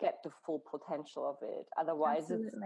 get 0.00 0.18
the 0.22 0.30
full 0.44 0.62
potential 0.70 1.28
of 1.28 1.36
it 1.42 1.66
otherwise 1.78 2.30
Absolutely. 2.30 2.46
it's 2.46 2.56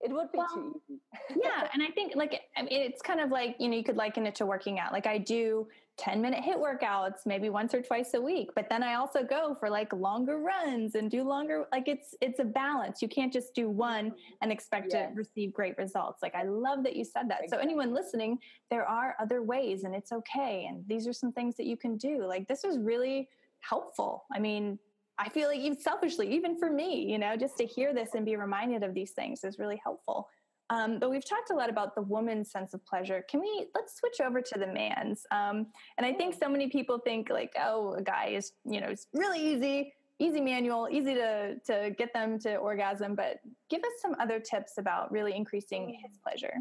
it 0.00 0.12
would 0.12 0.30
be 0.30 0.38
well, 0.38 0.48
too 0.54 0.80
easy. 0.88 1.00
yeah. 1.42 1.68
And 1.74 1.82
I 1.82 1.90
think 1.90 2.14
like, 2.14 2.40
I 2.56 2.62
mean, 2.62 2.82
it's 2.82 3.02
kind 3.02 3.20
of 3.20 3.30
like, 3.30 3.56
you 3.58 3.68
know, 3.68 3.76
you 3.76 3.84
could 3.84 3.96
liken 3.96 4.26
it 4.26 4.34
to 4.36 4.46
working 4.46 4.78
out. 4.78 4.92
Like 4.92 5.06
I 5.06 5.18
do 5.18 5.66
10 5.98 6.22
minute 6.22 6.44
HIIT 6.44 6.58
workouts, 6.58 7.26
maybe 7.26 7.50
once 7.50 7.74
or 7.74 7.82
twice 7.82 8.14
a 8.14 8.20
week, 8.20 8.50
but 8.54 8.68
then 8.70 8.84
I 8.84 8.94
also 8.94 9.24
go 9.24 9.56
for 9.58 9.68
like 9.68 9.92
longer 9.92 10.38
runs 10.38 10.94
and 10.94 11.10
do 11.10 11.24
longer, 11.24 11.66
like 11.72 11.88
it's, 11.88 12.14
it's 12.20 12.38
a 12.38 12.44
balance. 12.44 13.02
You 13.02 13.08
can't 13.08 13.32
just 13.32 13.54
do 13.54 13.68
one 13.68 14.06
mm-hmm. 14.06 14.34
and 14.42 14.52
expect 14.52 14.92
to 14.92 15.08
receive 15.14 15.52
great 15.52 15.76
results. 15.76 16.22
Like 16.22 16.36
I 16.36 16.44
love 16.44 16.84
that 16.84 16.94
you 16.94 17.04
said 17.04 17.28
that. 17.28 17.42
Exactly. 17.42 17.48
So 17.48 17.58
anyone 17.58 17.92
listening, 17.92 18.38
there 18.70 18.86
are 18.86 19.16
other 19.20 19.42
ways 19.42 19.82
and 19.82 19.94
it's 19.94 20.12
okay. 20.12 20.66
And 20.68 20.84
these 20.86 21.08
are 21.08 21.12
some 21.12 21.32
things 21.32 21.56
that 21.56 21.66
you 21.66 21.76
can 21.76 21.96
do. 21.96 22.24
Like 22.24 22.46
this 22.46 22.62
was 22.62 22.78
really 22.78 23.28
helpful. 23.60 24.26
I 24.32 24.38
mean, 24.38 24.78
I 25.18 25.28
feel 25.28 25.48
like 25.48 25.58
even 25.58 25.78
selfishly, 25.78 26.32
even 26.34 26.56
for 26.56 26.70
me, 26.70 27.10
you 27.10 27.18
know, 27.18 27.36
just 27.36 27.56
to 27.58 27.66
hear 27.66 27.92
this 27.92 28.10
and 28.14 28.24
be 28.24 28.36
reminded 28.36 28.82
of 28.82 28.94
these 28.94 29.12
things 29.12 29.42
is 29.44 29.58
really 29.58 29.80
helpful. 29.82 30.28
Um, 30.70 30.98
but 30.98 31.10
we've 31.10 31.24
talked 31.24 31.50
a 31.50 31.54
lot 31.54 31.70
about 31.70 31.94
the 31.94 32.02
woman's 32.02 32.50
sense 32.50 32.74
of 32.74 32.84
pleasure. 32.84 33.24
Can 33.28 33.40
we 33.40 33.66
let's 33.74 33.96
switch 33.96 34.20
over 34.20 34.42
to 34.42 34.58
the 34.58 34.66
man's? 34.66 35.22
Um, 35.30 35.66
and 35.96 36.06
I 36.06 36.12
think 36.12 36.34
so 36.34 36.48
many 36.48 36.68
people 36.68 36.98
think 36.98 37.30
like, 37.30 37.52
oh, 37.58 37.94
a 37.94 38.02
guy 38.02 38.28
is 38.28 38.52
you 38.64 38.80
know 38.80 38.88
it's 38.88 39.06
really 39.14 39.40
easy, 39.40 39.92
easy 40.18 40.40
manual, 40.40 40.88
easy 40.90 41.14
to 41.14 41.54
to 41.66 41.94
get 41.96 42.12
them 42.12 42.38
to 42.40 42.56
orgasm. 42.56 43.14
But 43.14 43.38
give 43.70 43.80
us 43.80 43.92
some 44.02 44.14
other 44.20 44.40
tips 44.40 44.74
about 44.78 45.10
really 45.10 45.34
increasing 45.34 45.98
his 46.06 46.18
pleasure. 46.22 46.54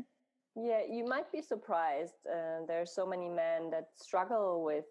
Yeah, 0.56 0.82
you 0.90 1.06
might 1.06 1.32
be 1.32 1.42
surprised. 1.42 2.16
Uh, 2.26 2.66
there 2.66 2.82
are 2.82 2.86
so 2.86 3.06
many 3.06 3.30
men 3.30 3.70
that 3.72 3.90
struggle 3.96 4.64
with 4.64 4.86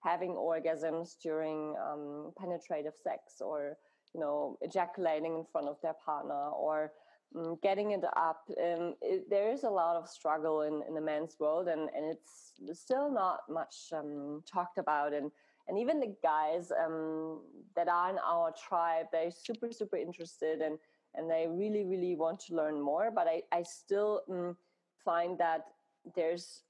having 0.00 0.30
orgasms 0.30 1.16
during 1.22 1.74
um, 1.82 2.32
penetrative 2.38 2.94
sex 3.02 3.40
or 3.40 3.76
you 4.14 4.20
know 4.20 4.56
ejaculating 4.62 5.34
in 5.34 5.44
front 5.50 5.68
of 5.68 5.76
their 5.82 5.94
partner 6.04 6.48
or 6.50 6.92
um, 7.36 7.56
getting 7.62 7.90
it 7.90 8.04
up 8.16 8.42
um, 8.50 8.94
it, 9.02 9.28
there 9.28 9.50
is 9.52 9.64
a 9.64 9.68
lot 9.68 9.96
of 9.96 10.08
struggle 10.08 10.62
in, 10.62 10.82
in 10.88 10.94
the 10.94 11.00
men's 11.00 11.36
world 11.38 11.68
and, 11.68 11.90
and 11.94 12.04
it's 12.06 12.52
still 12.72 13.10
not 13.10 13.40
much 13.48 13.74
um, 13.94 14.42
talked 14.50 14.78
about. 14.78 15.12
And 15.12 15.30
and 15.68 15.78
even 15.78 16.00
the 16.00 16.14
guys 16.22 16.72
um, 16.82 17.42
that 17.76 17.88
are 17.88 18.08
in 18.10 18.18
our 18.26 18.52
tribe 18.52 19.06
they're 19.12 19.30
super 19.30 19.70
super 19.72 19.96
interested 19.96 20.60
and 20.62 20.78
and 21.14 21.30
they 21.30 21.46
really 21.48 21.84
really 21.84 22.16
want 22.16 22.40
to 22.40 22.54
learn 22.54 22.80
more. 22.80 23.10
But 23.14 23.26
i, 23.28 23.42
I 23.52 23.62
still 23.62 24.22
mm, 24.28 24.56
find 25.04 25.38
that 25.38 25.66
there's 26.14 26.62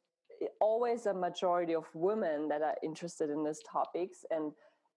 always 0.61 1.07
a 1.07 1.15
majority 1.15 1.75
of 1.75 1.85
women 1.95 2.49
that 2.49 2.63
are 2.63 2.77
interested 2.83 3.31
in 3.31 3.45
these 3.45 3.61
topics 3.71 4.25
and 4.31 4.53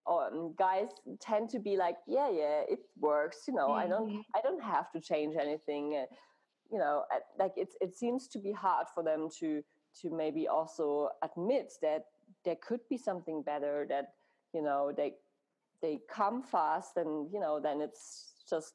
um, 0.09 0.53
guys 0.57 0.87
tend 1.19 1.49
to 1.49 1.59
be 1.59 1.77
like 1.77 1.95
yeah 2.07 2.29
yeah 2.29 2.61
it 2.67 2.79
works 2.99 3.43
you 3.47 3.53
know 3.53 3.69
mm-hmm. 3.69 3.79
i 3.79 3.87
don't 3.87 4.09
mm-hmm. 4.09 4.21
i 4.35 4.41
don't 4.41 4.61
have 4.61 4.91
to 4.91 4.99
change 4.99 5.35
anything 5.39 5.95
uh, 5.95 6.15
you 6.71 6.79
know 6.79 7.03
like 7.37 7.53
it's 7.55 7.75
it 7.81 7.95
seems 7.95 8.27
to 8.27 8.39
be 8.39 8.51
hard 8.51 8.87
for 8.93 9.03
them 9.03 9.27
to 9.39 9.61
to 9.99 10.09
maybe 10.09 10.47
also 10.47 11.09
admit 11.21 11.73
that 11.81 12.05
there 12.43 12.57
could 12.61 12.79
be 12.89 12.97
something 12.97 13.43
better 13.43 13.85
that 13.87 14.13
you 14.53 14.61
know 14.61 14.91
they 14.95 15.13
they 15.81 15.99
come 16.09 16.41
fast 16.41 16.97
and 16.97 17.31
you 17.31 17.39
know 17.39 17.59
then 17.59 17.81
it's 17.81 18.33
just 18.49 18.73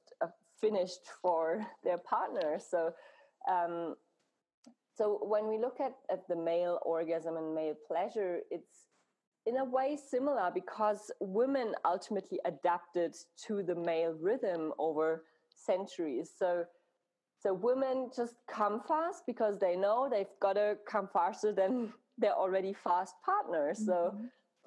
finished 0.61 1.01
for 1.23 1.67
their 1.85 1.99
partner 1.99 2.59
so 2.59 2.93
um, 3.51 3.95
so 4.97 5.21
when 5.23 5.47
we 5.49 5.59
look 5.59 5.79
at, 5.81 5.95
at 6.11 6.27
the 6.29 6.37
male 6.37 6.79
orgasm 6.83 7.37
and 7.37 7.55
male 7.55 7.75
pleasure, 7.87 8.41
it's 8.51 8.87
in 9.45 9.59
a 9.59 9.65
way 9.65 9.97
similar 9.97 10.51
because 10.53 11.11
women 11.21 11.75
ultimately 11.85 12.41
adapted 12.45 13.15
to 13.47 13.63
the 13.63 13.75
male 13.75 14.17
rhythm 14.21 14.73
over 14.79 15.25
centuries. 15.49 16.31
So 16.37 16.65
so 17.39 17.53
women 17.53 18.11
just 18.17 18.35
come 18.51 18.81
fast 18.89 19.23
because 19.27 19.59
they 19.59 19.77
know 19.77 20.09
they've 20.11 20.27
got 20.41 20.55
to 20.55 20.79
come 20.89 21.09
faster 21.13 21.53
than 21.53 21.93
their 22.19 22.33
already 22.33 22.73
fast 22.73 23.15
partner. 23.25 23.73
Mm-hmm. 23.73 23.85
So 23.85 24.17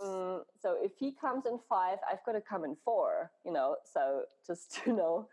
um, 0.02 0.44
so 0.62 0.78
if 0.80 0.92
he 0.98 1.14
comes 1.20 1.46
in 1.46 1.60
five, 1.68 1.98
I've 2.10 2.24
got 2.26 2.34
to 2.34 2.42
come 2.42 2.64
in 2.64 2.78
four. 2.86 3.32
You 3.44 3.52
know, 3.52 3.78
so 3.94 4.24
just 4.46 4.76
to 4.84 4.94
know 4.94 5.28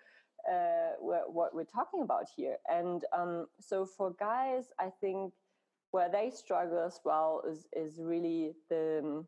uh, 0.50 0.92
what 1.00 1.54
we're 1.54 1.64
talking 1.64 2.02
about 2.02 2.26
here. 2.36 2.56
And 2.68 3.04
um, 3.16 3.46
so 3.60 3.84
for 3.84 4.12
guys, 4.18 4.64
I 4.78 4.90
think 5.00 5.32
where 5.90 6.10
they 6.10 6.30
struggle 6.30 6.84
as 6.84 7.00
well 7.04 7.42
is 7.48 7.66
is 7.72 8.00
really 8.00 8.52
the 8.68 9.00
um, 9.04 9.26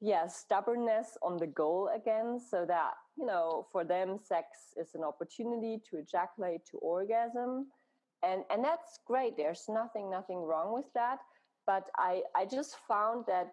yeah 0.00 0.26
stubbornness 0.26 1.16
on 1.22 1.36
the 1.36 1.46
goal 1.46 1.90
again. 1.94 2.38
So 2.38 2.64
that 2.66 2.94
you 3.16 3.26
know 3.26 3.66
for 3.72 3.84
them, 3.84 4.18
sex 4.22 4.46
is 4.76 4.94
an 4.94 5.04
opportunity 5.04 5.80
to 5.90 5.98
ejaculate 5.98 6.62
to 6.70 6.78
orgasm, 6.78 7.66
and 8.22 8.44
and 8.50 8.64
that's 8.64 9.00
great. 9.06 9.36
There's 9.36 9.64
nothing 9.68 10.10
nothing 10.10 10.38
wrong 10.42 10.72
with 10.74 10.92
that. 10.94 11.18
But 11.66 11.88
I 11.96 12.22
I 12.36 12.44
just 12.46 12.76
found 12.88 13.24
that 13.26 13.52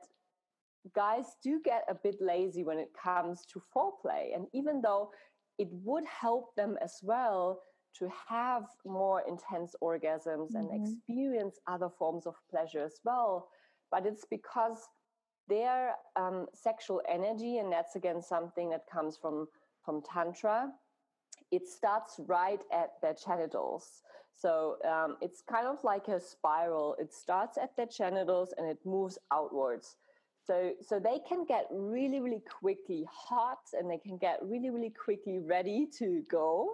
guys 0.96 1.36
do 1.44 1.60
get 1.64 1.84
a 1.90 1.96
bit 1.96 2.16
lazy 2.22 2.64
when 2.64 2.80
it 2.80 2.92
comes 2.94 3.46
to 3.46 3.62
foreplay 3.76 4.34
and 4.34 4.48
even 4.54 4.82
though 4.82 5.12
it 5.58 5.68
would 5.84 6.06
help 6.06 6.56
them 6.56 6.78
as 6.82 7.00
well 7.02 7.62
to 7.98 8.10
have 8.30 8.64
more 8.86 9.24
intense 9.28 9.76
orgasms 9.82 10.52
mm-hmm. 10.54 10.58
and 10.58 10.88
experience 10.88 11.60
other 11.68 11.90
forms 11.90 12.28
of 12.28 12.36
pleasure 12.50 12.84
as 12.84 13.00
well. 13.04 13.48
But 13.92 14.06
it's 14.06 14.26
because 14.30 14.88
their 15.48 15.96
um, 16.16 16.48
sexual 16.54 17.02
energy, 17.10 17.58
and 17.58 17.72
that's 17.72 17.96
again 17.96 18.22
something 18.22 18.70
that 18.70 18.84
comes 18.92 19.18
from 19.18 19.48
from 19.84 20.02
tantra. 20.02 20.72
It 21.52 21.68
starts 21.68 22.20
right 22.28 22.62
at 22.74 23.02
their 23.02 23.16
genitals, 23.26 24.02
so 24.38 24.78
um, 24.86 25.18
it's 25.22 25.42
kind 25.42 25.66
of 25.66 25.78
like 25.84 26.08
a 26.10 26.20
spiral. 26.20 26.96
It 27.00 27.14
starts 27.14 27.58
at 27.58 27.76
their 27.76 27.88
genitals 27.88 28.54
and 28.58 28.68
it 28.68 28.78
moves 28.86 29.18
outwards. 29.32 29.96
So, 30.48 30.72
so 30.82 30.98
they 30.98 31.20
can 31.28 31.46
get 31.46 31.68
really, 31.70 32.22
really 32.22 32.42
quickly 32.60 33.06
hot 33.12 33.60
and 33.74 33.92
they 33.92 33.98
can 33.98 34.18
get 34.18 34.40
really, 34.42 34.70
really 34.70 34.92
quickly 34.92 35.40
ready 35.40 35.88
to 36.00 36.24
go. 36.32 36.72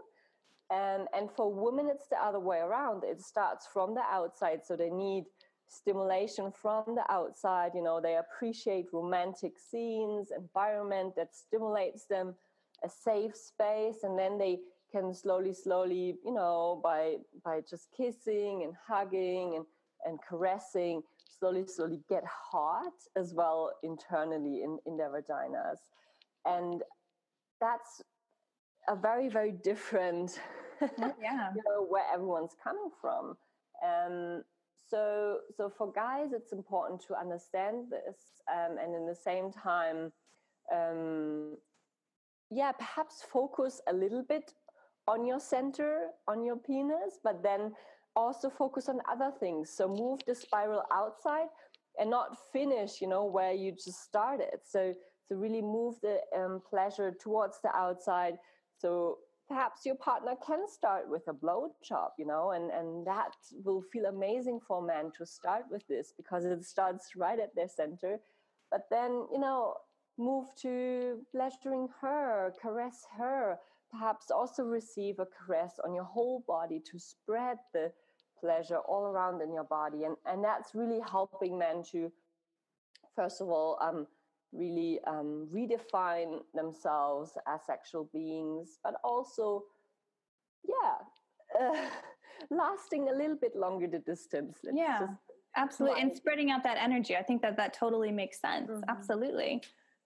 And, 0.72 1.08
and 1.18 1.30
for 1.32 1.52
women, 1.52 1.90
it's 1.90 2.08
the 2.08 2.24
other 2.24 2.40
way 2.40 2.60
around. 2.60 3.04
It 3.04 3.20
starts 3.22 3.68
from 3.72 3.96
the 3.96 4.02
outside. 4.02 4.62
So 4.64 4.76
they 4.76 4.92
need 4.92 5.26
stimulation 5.68 6.52
from 6.52 6.84
the 6.88 7.04
outside. 7.12 7.72
You 7.74 7.82
know, 7.82 8.00
they 8.00 8.18
appreciate 8.18 8.94
romantic 8.94 9.54
scenes, 9.58 10.32
environment 10.38 11.16
that 11.16 11.36
stimulates 11.36 12.06
them, 12.06 12.36
a 12.84 12.90
safe 12.90 13.36
space. 13.36 14.04
And 14.04 14.18
then 14.18 14.38
they 14.38 14.60
can 14.92 15.16
slowly, 15.16 15.54
slowly, 15.54 16.16
you 16.24 16.34
know, 16.34 16.80
by, 16.84 17.16
by 17.44 17.62
just 17.68 17.88
kissing 17.98 18.62
and 18.64 18.74
hugging 18.88 19.56
and, 19.56 19.66
and 20.06 20.20
caressing, 20.28 21.02
slowly, 21.40 21.66
slowly 21.68 22.00
get 22.10 22.24
hot 22.26 22.94
as 23.16 23.34
well 23.34 23.72
internally 23.84 24.64
in, 24.64 24.80
in 24.86 24.98
their 24.98 25.10
vaginas. 25.10 25.80
And 26.46 26.82
that's 27.62 28.02
a 28.88 28.96
very, 28.96 29.30
very 29.30 29.52
different, 29.52 30.40
yeah. 30.82 31.52
you 31.56 31.62
know, 31.68 31.86
where 31.88 32.04
everyone's 32.14 32.56
coming 32.62 32.90
from. 33.00 33.38
Um, 33.84 34.44
so, 34.90 35.40
so 35.56 35.70
for 35.70 35.92
guys, 35.92 36.34
it's 36.34 36.54
important 36.54 37.02
to 37.08 37.16
understand 37.16 37.86
this, 37.90 38.18
um, 38.52 38.78
and 38.78 38.94
in 38.94 39.08
the 39.08 39.16
same 39.16 39.52
time, 39.52 40.12
um, 40.72 41.58
yeah, 42.52 42.72
perhaps 42.72 43.24
focus 43.32 43.82
a 43.88 43.94
little 43.94 44.24
bit 44.24 44.54
on 45.08 45.26
your 45.26 45.40
center, 45.40 46.10
on 46.28 46.46
your 46.46 46.58
penis, 46.58 47.20
but 47.24 47.42
then 47.44 47.74
also 48.16 48.49
focus 48.49 48.89
on 48.89 48.99
other 49.09 49.32
things. 49.39 49.70
So 49.70 49.88
move 49.88 50.22
the 50.28 50.36
spiral 50.36 50.84
outside 50.91 51.47
and 51.99 52.09
not 52.09 52.38
finish, 52.51 53.01
you 53.01 53.07
know, 53.07 53.26
where 53.26 53.53
you 53.53 53.72
just 53.72 54.03
started. 54.03 54.59
So 54.64 54.93
so 55.28 55.36
really 55.36 55.61
move 55.61 55.95
the 56.01 56.20
um, 56.36 56.61
pleasure 56.70 57.11
towards 57.11 57.59
the 57.64 57.74
outside. 57.76 58.38
So 58.78 59.20
perhaps 59.47 59.86
your 59.86 59.95
partner 59.95 60.34
can 60.45 60.68
start 60.68 61.09
with 61.09 61.28
a 61.28 61.34
blow 61.34 61.72
job, 61.84 62.11
you 62.18 62.26
know, 62.26 62.51
and 62.51 62.70
and 62.72 63.07
that 63.07 63.34
will 63.64 63.82
feel 63.82 64.05
amazing 64.05 64.59
for 64.68 64.82
men 64.82 65.11
to 65.18 65.26
start 65.26 65.66
with 65.72 65.88
this 65.88 66.14
because 66.16 66.45
it 66.45 66.64
starts 66.66 67.16
right 67.16 67.39
at 67.39 67.55
their 67.55 67.70
center. 67.70 68.20
But 68.72 68.88
then, 68.89 69.28
you 69.32 69.39
know, 69.39 69.76
move 70.18 70.47
to 70.61 71.20
pleasuring 71.32 71.88
her, 72.01 72.53
caress 72.61 73.05
her, 73.18 73.59
perhaps 73.94 74.32
also 74.32 74.64
receive 74.64 75.20
a 75.20 75.28
caress 75.28 75.80
on 75.86 75.94
your 75.94 76.04
whole 76.04 76.44
body 76.48 76.82
to 76.91 77.00
spread 77.00 77.58
the 77.74 77.91
pleasure 78.39 78.80
all 78.80 79.06
around 79.06 79.41
in 79.41 79.54
your 79.54 79.64
body. 79.64 80.04
And 80.04 80.18
and 80.26 80.44
that's 80.44 80.74
really 80.76 81.00
helping 81.10 81.58
men 81.58 81.84
to 81.91 82.12
first 83.16 83.41
of 83.41 83.48
all 83.50 83.78
um, 83.82 84.08
really 84.52 85.00
um, 85.06 85.48
redefine 85.54 86.39
themselves 86.54 87.38
as 87.48 87.62
sexual 87.66 88.10
beings 88.12 88.80
but 88.84 88.96
also 89.04 89.64
yeah 90.68 91.62
uh, 91.62 91.89
lasting 92.50 93.10
a 93.10 93.14
little 93.14 93.36
bit 93.36 93.56
longer 93.56 93.88
the 93.88 94.00
distance. 94.00 94.58
Let's 94.64 94.78
yeah 94.78 95.08
absolutely. 95.56 96.02
And 96.02 96.16
spreading 96.16 96.50
out 96.50 96.64
that 96.64 96.78
energy 96.80 97.16
i 97.16 97.22
think 97.22 97.41
that 97.44 97.56
that 97.58 97.74
totally 97.74 98.12
makes 98.12 98.41
sense. 98.41 98.72
Mm-hmm. 98.72 98.89
absolutely. 98.89 99.62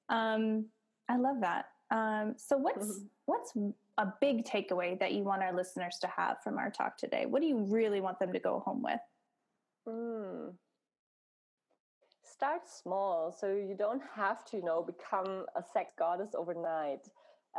Um, 0.09 0.65
i 1.09 1.17
love 1.17 1.37
that 1.41 1.65
um, 1.91 2.35
so 2.37 2.57
what's 2.57 2.85
mm-hmm. 2.85 3.05
what's 3.25 3.53
a 3.97 4.13
big 4.21 4.45
takeaway 4.45 4.99
that 4.99 5.13
you 5.13 5.23
want 5.23 5.41
our 5.41 5.53
listeners 5.53 5.97
to 6.01 6.07
have 6.07 6.37
from 6.43 6.57
our 6.57 6.69
talk 6.69 6.97
today? 6.97 7.25
What 7.25 7.41
do 7.41 7.47
you 7.47 7.57
really 7.57 8.01
want 8.01 8.19
them 8.19 8.33
to 8.33 8.39
go 8.39 8.59
home 8.59 8.83
with? 8.83 8.99
Mm. 9.87 10.53
Start 12.23 12.61
small, 12.67 13.31
so 13.31 13.47
you 13.47 13.75
don't 13.77 14.01
have 14.13 14.45
to, 14.45 14.57
you 14.57 14.63
know, 14.63 14.83
become 14.83 15.45
a 15.55 15.63
sex 15.73 15.93
goddess 15.97 16.35
overnight. 16.35 17.07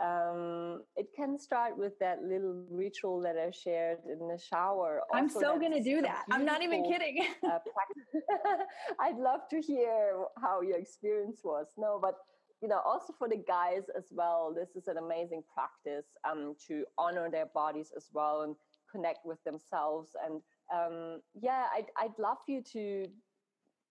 Um, 0.01 0.83
it 0.95 1.09
can 1.17 1.39
start 1.39 1.77
with 1.77 1.99
that 1.99 2.23
little 2.23 2.65
ritual 2.71 3.21
that 3.23 3.37
I 3.37 3.51
shared 3.51 3.99
in 4.07 4.29
the 4.29 4.39
shower. 4.39 5.01
Also, 5.11 5.19
I'm 5.19 5.29
so 5.29 5.59
going 5.59 5.73
to 5.73 5.83
do 5.83 6.01
that. 6.03 6.25
I'm 6.31 6.45
not 6.45 6.63
even 6.63 6.85
kidding. 6.85 7.27
uh, 7.45 7.59
I'd 9.01 9.17
love 9.17 9.41
to 9.51 9.61
hear 9.61 10.23
how 10.41 10.61
your 10.61 10.79
experience 10.79 11.41
was. 11.43 11.67
No, 11.77 11.99
but 12.01 12.15
you 12.61 12.69
know, 12.69 12.81
also 12.85 13.15
for 13.17 13.29
the 13.29 13.43
guys 13.47 13.85
as 13.97 14.07
well, 14.11 14.53
this 14.55 14.71
is 14.75 14.89
an 14.89 14.97
amazing 14.99 15.43
practice 15.53 16.07
um, 16.29 16.55
to 16.67 16.85
honor 16.97 17.31
their 17.31 17.47
bodies 17.47 17.93
as 17.97 18.07
well 18.13 18.43
and 18.43 18.57
connect 18.91 19.25
with 19.25 19.43
themselves. 19.45 20.11
And 20.25 20.43
um, 20.75 21.21
yeah, 21.41 21.67
I'd, 21.75 21.87
I'd 21.97 22.19
love 22.19 22.39
you 22.49 22.63
to, 22.73 23.07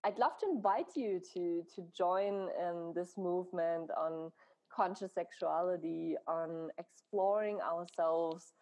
I'd 0.04 0.18
love 0.18 0.38
to 0.40 0.46
invite 0.46 0.96
you 0.96 1.20
to 1.34 1.62
to 1.74 1.82
join 1.96 2.48
in 2.60 2.92
this 2.94 3.16
movement 3.16 3.90
on 3.96 4.30
conscious 4.74 5.14
sexuality, 5.14 6.14
on 6.28 6.68
exploring 6.78 7.58
ourselves, 7.60 8.52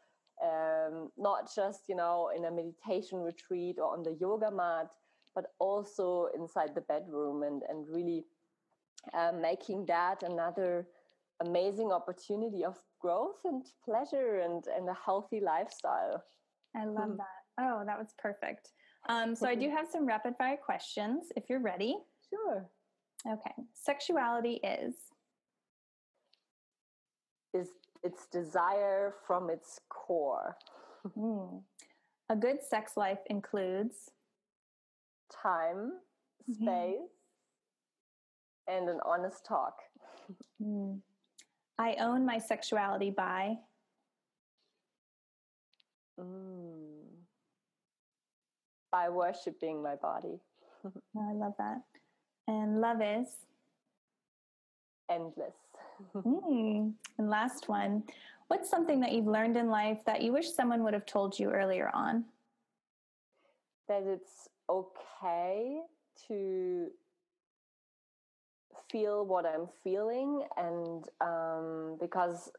um, 0.43 1.11
not 1.19 1.51
just 1.55 1.81
you 1.89 1.97
know 1.97 2.31
in 2.35 2.45
a 2.45 2.51
meditation 2.51 3.19
retreat 3.19 3.77
or 3.79 3.93
on 3.93 4.03
the 4.03 4.17
yoga 4.21 4.51
mat, 4.51 4.87
but 5.35 5.47
also 5.59 6.29
inside 6.35 6.75
the 6.75 6.81
bedroom 6.83 7.43
and 7.43 7.63
and 7.69 7.87
really 7.89 8.25
uh, 9.15 9.33
making 9.41 9.87
that 9.87 10.23
another 10.23 10.87
amazing 11.45 11.93
opportunity 11.93 12.65
of 12.65 12.79
growth 13.01 13.41
and 13.45 13.65
pleasure 13.85 14.41
and, 14.41 14.65
and 14.77 14.89
a 14.89 14.97
healthy 15.05 15.41
lifestyle. 15.41 16.23
I 16.75 16.85
love 16.85 17.11
mm. 17.11 17.17
that. 17.19 17.61
Oh, 17.61 17.83
that 17.87 17.99
was 17.99 18.15
perfect. 18.19 18.71
Um, 19.09 19.35
so 19.35 19.49
I 19.49 19.55
do 19.55 19.71
have 19.77 19.87
some 19.91 20.07
rapid 20.07 20.35
fire 20.37 20.57
questions 20.57 21.27
if 21.37 21.45
you're 21.49 21.63
ready. 21.63 21.97
Sure. 22.31 22.69
Okay. 23.27 23.53
Sexuality 23.75 24.61
is 24.63 24.95
is 27.55 27.69
its 28.03 28.27
desire 28.27 29.15
from 29.27 29.49
its 29.51 29.81
core. 29.89 30.57
Mm. 31.17 31.63
A 32.29 32.37
good 32.37 32.63
sex 32.63 32.93
life 32.97 33.21
includes 33.31 34.11
time, 35.31 35.93
mm-hmm. 36.51 36.65
space, 36.65 37.16
and 38.69 38.89
an 38.89 39.01
honest 39.05 39.45
talk. 39.45 39.75
Mm. 40.63 41.01
I 41.79 41.97
own 42.01 42.25
my 42.25 42.39
sexuality 42.39 43.11
by. 43.11 43.57
Mm. 46.19 47.05
By 48.91 49.09
worshiping 49.09 49.83
my 49.83 49.97
body. 49.97 50.41
oh, 50.85 50.93
I 51.17 51.33
love 51.33 51.55
that. 51.59 51.83
And 52.49 52.81
love 52.81 53.03
is 53.03 53.29
endless. 55.11 55.55
mm. 56.15 56.93
And 57.19 57.31
last 57.31 57.69
one 57.69 58.03
What's 58.49 58.71
something 58.71 59.01
that 59.01 59.13
you've 59.13 59.27
learned 59.27 59.57
in 59.57 59.69
life 59.69 59.99
that 60.07 60.23
you 60.23 60.33
wish 60.33 60.53
someone 60.53 60.85
would 60.85 60.95
have 60.95 61.07
told 61.07 61.39
you 61.39 61.51
earlier 61.51 61.91
on? 61.93 62.25
That 63.89 64.05
it's 64.05 64.49
okay 64.71 65.81
to 66.29 66.87
feel 68.97 69.27
what 69.27 69.45
I'm 69.45 69.69
feeling, 69.85 70.43
and 70.57 71.05
um, 71.21 71.99
because 72.01 72.51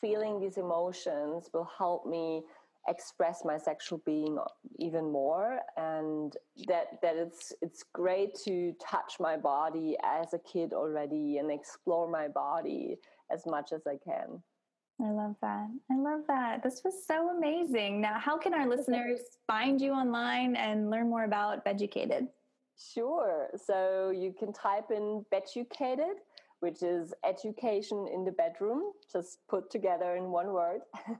feeling 0.00 0.38
these 0.38 0.58
emotions 0.58 1.48
will 1.54 1.68
help 1.78 2.06
me 2.06 2.42
express 2.88 3.44
my 3.44 3.56
sexual 3.56 4.00
being 4.04 4.38
even 4.78 5.10
more 5.10 5.58
and 5.76 6.36
that 6.68 7.00
that 7.02 7.16
it's 7.16 7.52
it's 7.60 7.82
great 7.92 8.32
to 8.44 8.72
touch 8.80 9.14
my 9.18 9.36
body 9.36 9.96
as 10.04 10.34
a 10.34 10.38
kid 10.38 10.72
already 10.72 11.38
and 11.38 11.50
explore 11.50 12.08
my 12.08 12.28
body 12.28 12.96
as 13.32 13.44
much 13.44 13.72
as 13.72 13.80
I 13.88 13.96
can. 14.04 14.40
I 15.00 15.10
love 15.10 15.34
that. 15.42 15.68
I 15.90 15.96
love 15.96 16.20
that. 16.28 16.62
This 16.62 16.82
was 16.84 16.94
so 17.06 17.36
amazing. 17.36 18.00
Now, 18.00 18.18
how 18.18 18.38
can 18.38 18.54
our 18.54 18.66
listeners 18.66 19.20
find 19.46 19.80
you 19.80 19.92
online 19.92 20.56
and 20.56 20.90
learn 20.90 21.10
more 21.10 21.24
about 21.24 21.64
Beducated? 21.64 22.28
Sure. 22.76 23.48
So 23.56 24.10
you 24.10 24.34
can 24.38 24.52
type 24.52 24.90
in 24.90 25.24
Beducated, 25.30 26.18
which 26.60 26.82
is 26.82 27.14
education 27.24 28.06
in 28.12 28.24
the 28.24 28.32
bedroom, 28.32 28.92
just 29.10 29.38
put 29.48 29.70
together 29.70 30.16
in 30.16 30.30
one 30.30 30.52
word. 30.52 30.82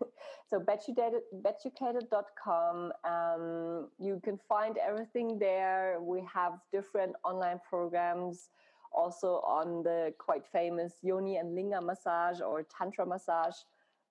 so 0.50 0.60
beducated.com. 0.60 2.92
Um, 3.04 3.88
you 3.98 4.20
can 4.22 4.38
find 4.48 4.76
everything 4.78 5.38
there. 5.38 5.98
We 6.00 6.22
have 6.32 6.58
different 6.72 7.14
online 7.24 7.60
programs 7.68 8.50
also 8.92 9.42
on 9.46 9.82
the 9.82 10.14
quite 10.18 10.46
famous 10.46 10.94
Yoni 11.02 11.36
and 11.36 11.54
Linga 11.54 11.80
massage 11.80 12.40
or 12.40 12.64
Tantra 12.64 13.06
massage, 13.06 13.56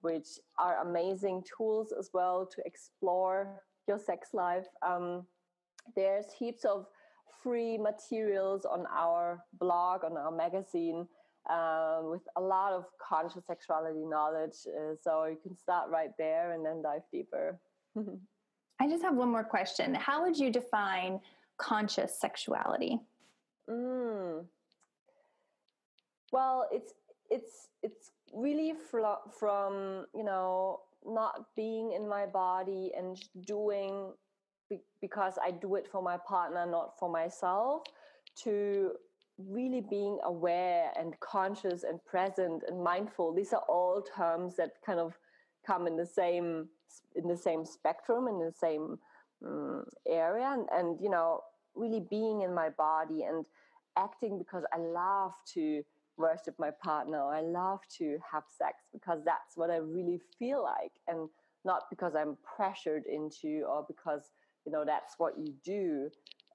which 0.01 0.39
are 0.59 0.87
amazing 0.87 1.43
tools 1.57 1.91
as 1.97 2.11
well 2.13 2.45
to 2.45 2.61
explore 2.65 3.61
your 3.87 3.97
sex 3.97 4.29
life. 4.33 4.67
Um, 4.85 5.25
there's 5.95 6.31
heaps 6.31 6.65
of 6.65 6.87
free 7.41 7.77
materials 7.77 8.65
on 8.65 8.85
our 8.93 9.43
blog, 9.59 10.03
on 10.03 10.17
our 10.17 10.31
magazine, 10.31 11.07
uh, 11.49 11.99
with 12.03 12.21
a 12.35 12.41
lot 12.41 12.73
of 12.73 12.85
conscious 12.99 13.45
sexuality 13.45 14.05
knowledge. 14.05 14.55
Uh, 14.67 14.95
so 15.01 15.25
you 15.25 15.37
can 15.41 15.55
start 15.57 15.89
right 15.89 16.11
there 16.17 16.53
and 16.53 16.65
then 16.65 16.81
dive 16.81 17.03
deeper. 17.11 17.59
I 18.79 18.89
just 18.89 19.03
have 19.03 19.15
one 19.15 19.29
more 19.29 19.43
question. 19.43 19.93
How 19.95 20.23
would 20.23 20.37
you 20.37 20.51
define 20.51 21.19
conscious 21.57 22.19
sexuality? 22.19 22.99
Mm. 23.69 24.45
Well, 26.31 26.67
it's 26.71 26.93
it's 27.29 27.69
it's 27.81 28.11
really 28.33 28.73
fl- 28.91 29.29
from 29.39 30.05
you 30.13 30.23
know 30.23 30.81
not 31.05 31.45
being 31.55 31.93
in 31.93 32.07
my 32.07 32.25
body 32.25 32.91
and 32.97 33.17
doing 33.45 34.11
be- 34.69 34.83
because 35.01 35.37
I 35.43 35.51
do 35.51 35.75
it 35.75 35.87
for 35.91 36.01
my 36.01 36.17
partner, 36.17 36.65
not 36.65 36.97
for 36.99 37.09
myself, 37.09 37.83
to 38.43 38.91
really 39.37 39.81
being 39.81 40.17
aware 40.23 40.91
and 40.97 41.19
conscious 41.19 41.83
and 41.83 42.03
present 42.05 42.63
and 42.67 42.83
mindful. 42.83 43.33
These 43.33 43.53
are 43.53 43.63
all 43.67 44.01
terms 44.01 44.55
that 44.57 44.73
kind 44.85 44.99
of 44.99 45.17
come 45.65 45.87
in 45.87 45.97
the 45.97 46.05
same 46.05 46.69
in 47.15 47.27
the 47.27 47.35
same 47.37 47.65
spectrum 47.65 48.27
in 48.27 48.39
the 48.39 48.51
same 48.51 48.97
um, 49.45 49.83
area. 50.07 50.45
And, 50.45 50.67
and 50.71 51.01
you 51.01 51.09
know 51.09 51.41
really 51.75 52.05
being 52.09 52.41
in 52.41 52.53
my 52.53 52.69
body 52.69 53.23
and 53.23 53.45
acting 53.97 54.37
because 54.37 54.63
I 54.73 54.77
love 54.77 55.33
to 55.53 55.83
worship 56.17 56.55
my 56.57 56.71
partner. 56.71 57.21
I 57.21 57.41
love 57.41 57.79
to 57.97 58.17
have 58.31 58.43
sex 58.57 58.75
because 58.93 59.19
that's 59.25 59.57
what 59.57 59.69
I 59.69 59.77
really 59.77 60.21
feel 60.39 60.63
like. 60.63 60.93
And 61.07 61.29
not 61.65 61.83
because 61.89 62.13
I'm 62.15 62.37
pressured 62.43 63.05
into 63.05 63.65
or 63.67 63.85
because 63.87 64.31
you 64.65 64.71
know 64.71 64.83
that's 64.85 65.15
what 65.17 65.37
you 65.37 65.53
do. 65.63 66.09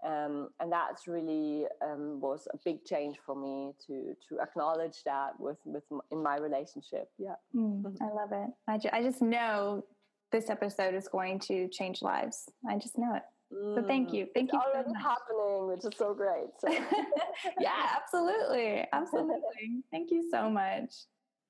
Um, 0.06 0.48
and 0.60 0.72
that's 0.72 1.06
really 1.06 1.66
um, 1.84 2.20
was 2.20 2.48
a 2.54 2.56
big 2.64 2.84
change 2.86 3.18
for 3.24 3.36
me 3.36 3.72
to 3.86 4.14
to 4.28 4.40
acknowledge 4.40 5.02
that 5.04 5.38
with 5.38 5.58
with 5.64 5.84
in 6.10 6.22
my 6.22 6.38
relationship. 6.38 7.10
Yeah. 7.18 7.34
Mm, 7.54 7.84
i 8.00 8.06
love 8.06 8.32
it. 8.32 8.50
I, 8.66 8.78
ju- 8.78 8.88
I 8.92 9.02
just 9.02 9.20
know 9.20 9.84
this 10.32 10.48
episode 10.48 10.94
is 10.94 11.06
going 11.06 11.38
to 11.40 11.68
change 11.68 12.00
lives. 12.00 12.48
I 12.68 12.78
just 12.78 12.96
know 12.96 13.14
it. 13.14 13.22
So 13.52 13.84
thank 13.86 14.10
mm, 14.10 14.14
you. 14.14 14.26
Thank 14.32 14.50
it's 14.50 14.54
you 14.54 14.60
already 14.60 14.88
so 14.88 14.94
happening 14.94 15.66
which 15.68 15.84
is 15.84 15.98
so 15.98 16.14
great 16.14 16.50
so. 16.60 16.68
yeah. 17.60 17.96
Absolutely. 17.96 18.86
Absolutely. 18.92 19.82
Thank 19.90 20.10
you 20.12 20.28
so 20.30 20.48
much 20.48 20.92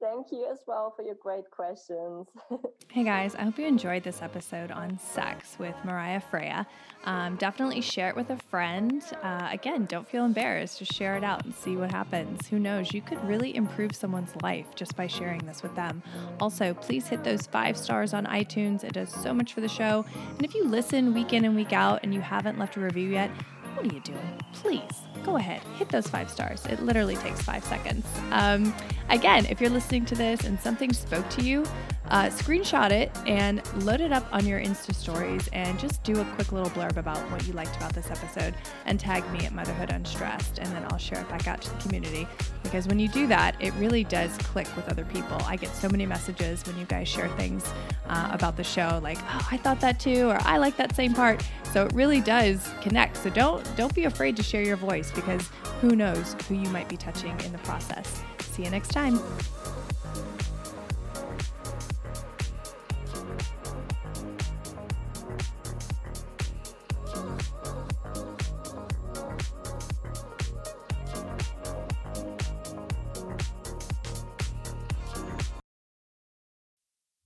Thank 0.01 0.33
you 0.33 0.47
as 0.51 0.61
well 0.67 0.95
for 0.97 1.03
your 1.03 1.17
great 1.17 1.51
questions. 1.51 2.27
hey 2.89 3.05
guys, 3.05 3.35
I 3.35 3.43
hope 3.43 3.59
you 3.59 3.67
enjoyed 3.67 4.03
this 4.03 4.23
episode 4.23 4.71
on 4.71 4.99
sex 4.99 5.57
with 5.59 5.75
Mariah 5.85 6.21
Freya. 6.21 6.67
Um, 7.05 7.37
definitely 7.37 7.83
share 7.83 8.09
it 8.09 8.17
with 8.17 8.31
a 8.31 8.37
friend. 8.37 9.03
Uh, 9.23 9.49
again, 9.53 9.85
don't 9.85 10.09
feel 10.09 10.25
embarrassed. 10.25 10.79
Just 10.79 10.95
share 10.95 11.19
it 11.19 11.25
out 11.25 11.45
and 11.45 11.55
see 11.55 11.77
what 11.77 11.91
happens. 11.91 12.49
Who 12.49 12.59
knows? 12.59 12.95
You 12.95 13.03
could 13.03 13.23
really 13.29 13.55
improve 13.55 13.95
someone's 13.95 14.35
life 14.43 14.75
just 14.75 14.97
by 14.97 15.07
sharing 15.07 15.41
this 15.41 15.63
with 15.63 15.75
them. 15.75 16.03
Also, 16.41 16.73
please 16.73 17.07
hit 17.07 17.23
those 17.23 17.47
five 17.47 17.77
stars 17.77 18.15
on 18.15 18.25
iTunes. 18.25 18.83
It 18.85 18.95
does 18.95 19.13
so 19.13 19.35
much 19.35 19.53
for 19.53 19.61
the 19.61 19.69
show. 19.69 20.07
And 20.37 20.45
if 20.47 20.55
you 20.55 20.65
listen 20.65 21.13
week 21.13 21.35
in 21.35 21.45
and 21.45 21.55
week 21.55 21.75
out 21.75 22.01
and 22.03 22.15
you 22.15 22.23
haven't 22.23 22.59
left 22.59 22.77
a 22.77 22.81
review 22.81 23.11
yet, 23.11 23.31
what 23.75 23.91
are 23.91 23.95
you 23.95 24.01
doing? 24.01 24.41
Please 24.53 25.03
go 25.25 25.37
ahead, 25.37 25.63
hit 25.77 25.89
those 25.89 26.07
five 26.07 26.31
stars. 26.31 26.65
It 26.67 26.83
literally 26.83 27.17
takes 27.17 27.43
five 27.43 27.65
seconds. 27.65 28.07
Um, 28.31 28.75
again, 29.09 29.47
if 29.47 29.61
you're 29.61 29.71
listening 29.71 30.05
to 30.07 30.15
this 30.15 30.45
and 30.45 30.61
something 30.61 30.93
spoke 30.93 31.29
to 31.31 31.43
you, 31.43 31.65
uh, 32.11 32.27
screenshot 32.27 32.91
it 32.91 33.11
and 33.27 33.63
load 33.85 34.01
it 34.01 34.13
up 34.13 34.27
on 34.33 34.47
your 34.47 34.61
Insta 34.61 34.95
stories 34.95 35.49
and 35.53 35.79
just 35.79 36.03
do 36.03 36.21
a 36.21 36.25
quick 36.35 36.53
little 36.53 36.71
blurb 36.71 36.97
about 36.97 37.19
what 37.31 37.47
you 37.47 37.53
liked 37.53 37.77
about 37.77 37.93
this 37.93 38.11
episode 38.11 38.55
and 38.87 38.99
tag 38.99 39.29
me 39.33 39.47
at 39.47 39.53
Motherhood 39.53 39.91
Unstressed. 39.91 40.59
And 40.59 40.69
then 40.75 40.85
I'll 40.91 40.99
share 40.99 41.21
it 41.21 41.29
back 41.29 41.47
out 41.47 41.63
to 41.63 41.71
the 41.71 41.83
community. 41.83 42.27
Because 42.63 42.89
when 42.89 42.99
you 42.99 43.09
do 43.09 43.27
that, 43.29 43.55
it 43.61 43.73
really 43.75 44.05
does 44.05 44.37
click 44.39 44.67
with 44.77 44.89
other 44.89 45.05
people. 45.05 45.39
I 45.47 45.57
get 45.57 45.71
so 45.75 45.89
many 45.89 46.05
messages 46.07 46.65
when 46.67 46.79
you 46.79 46.85
guys 46.87 47.09
share 47.09 47.29
things 47.37 47.65
uh, 48.09 48.29
about 48.33 48.57
the 48.57 48.65
show, 48.65 49.01
like, 49.03 49.19
oh, 49.21 49.49
I 49.51 49.57
thought 49.57 49.81
that 49.81 50.01
too, 50.01 50.29
or 50.29 50.39
I 50.43 50.59
like 50.59 50.77
that 50.77 50.95
same 50.95 51.15
part. 51.15 51.45
So 51.73 51.85
it 51.87 51.93
really 51.93 52.21
does 52.21 52.69
connect. 52.81 53.17
So 53.19 53.31
don't 53.31 53.65
don't 53.77 53.95
be 53.95 54.05
afraid 54.05 54.37
to 54.37 54.43
share 54.43 54.63
your 54.63 54.77
voice 54.77 55.13
because 55.13 55.49
who 55.81 55.95
knows 55.95 56.35
who 56.49 56.55
you 56.55 56.69
might 56.71 56.89
be 56.89 56.97
touching 56.97 57.39
in 57.41 57.53
the 57.53 57.59
process. 57.59 58.23
See 58.41 58.65
you 58.65 58.71
next 58.71 58.89
time. 58.89 59.21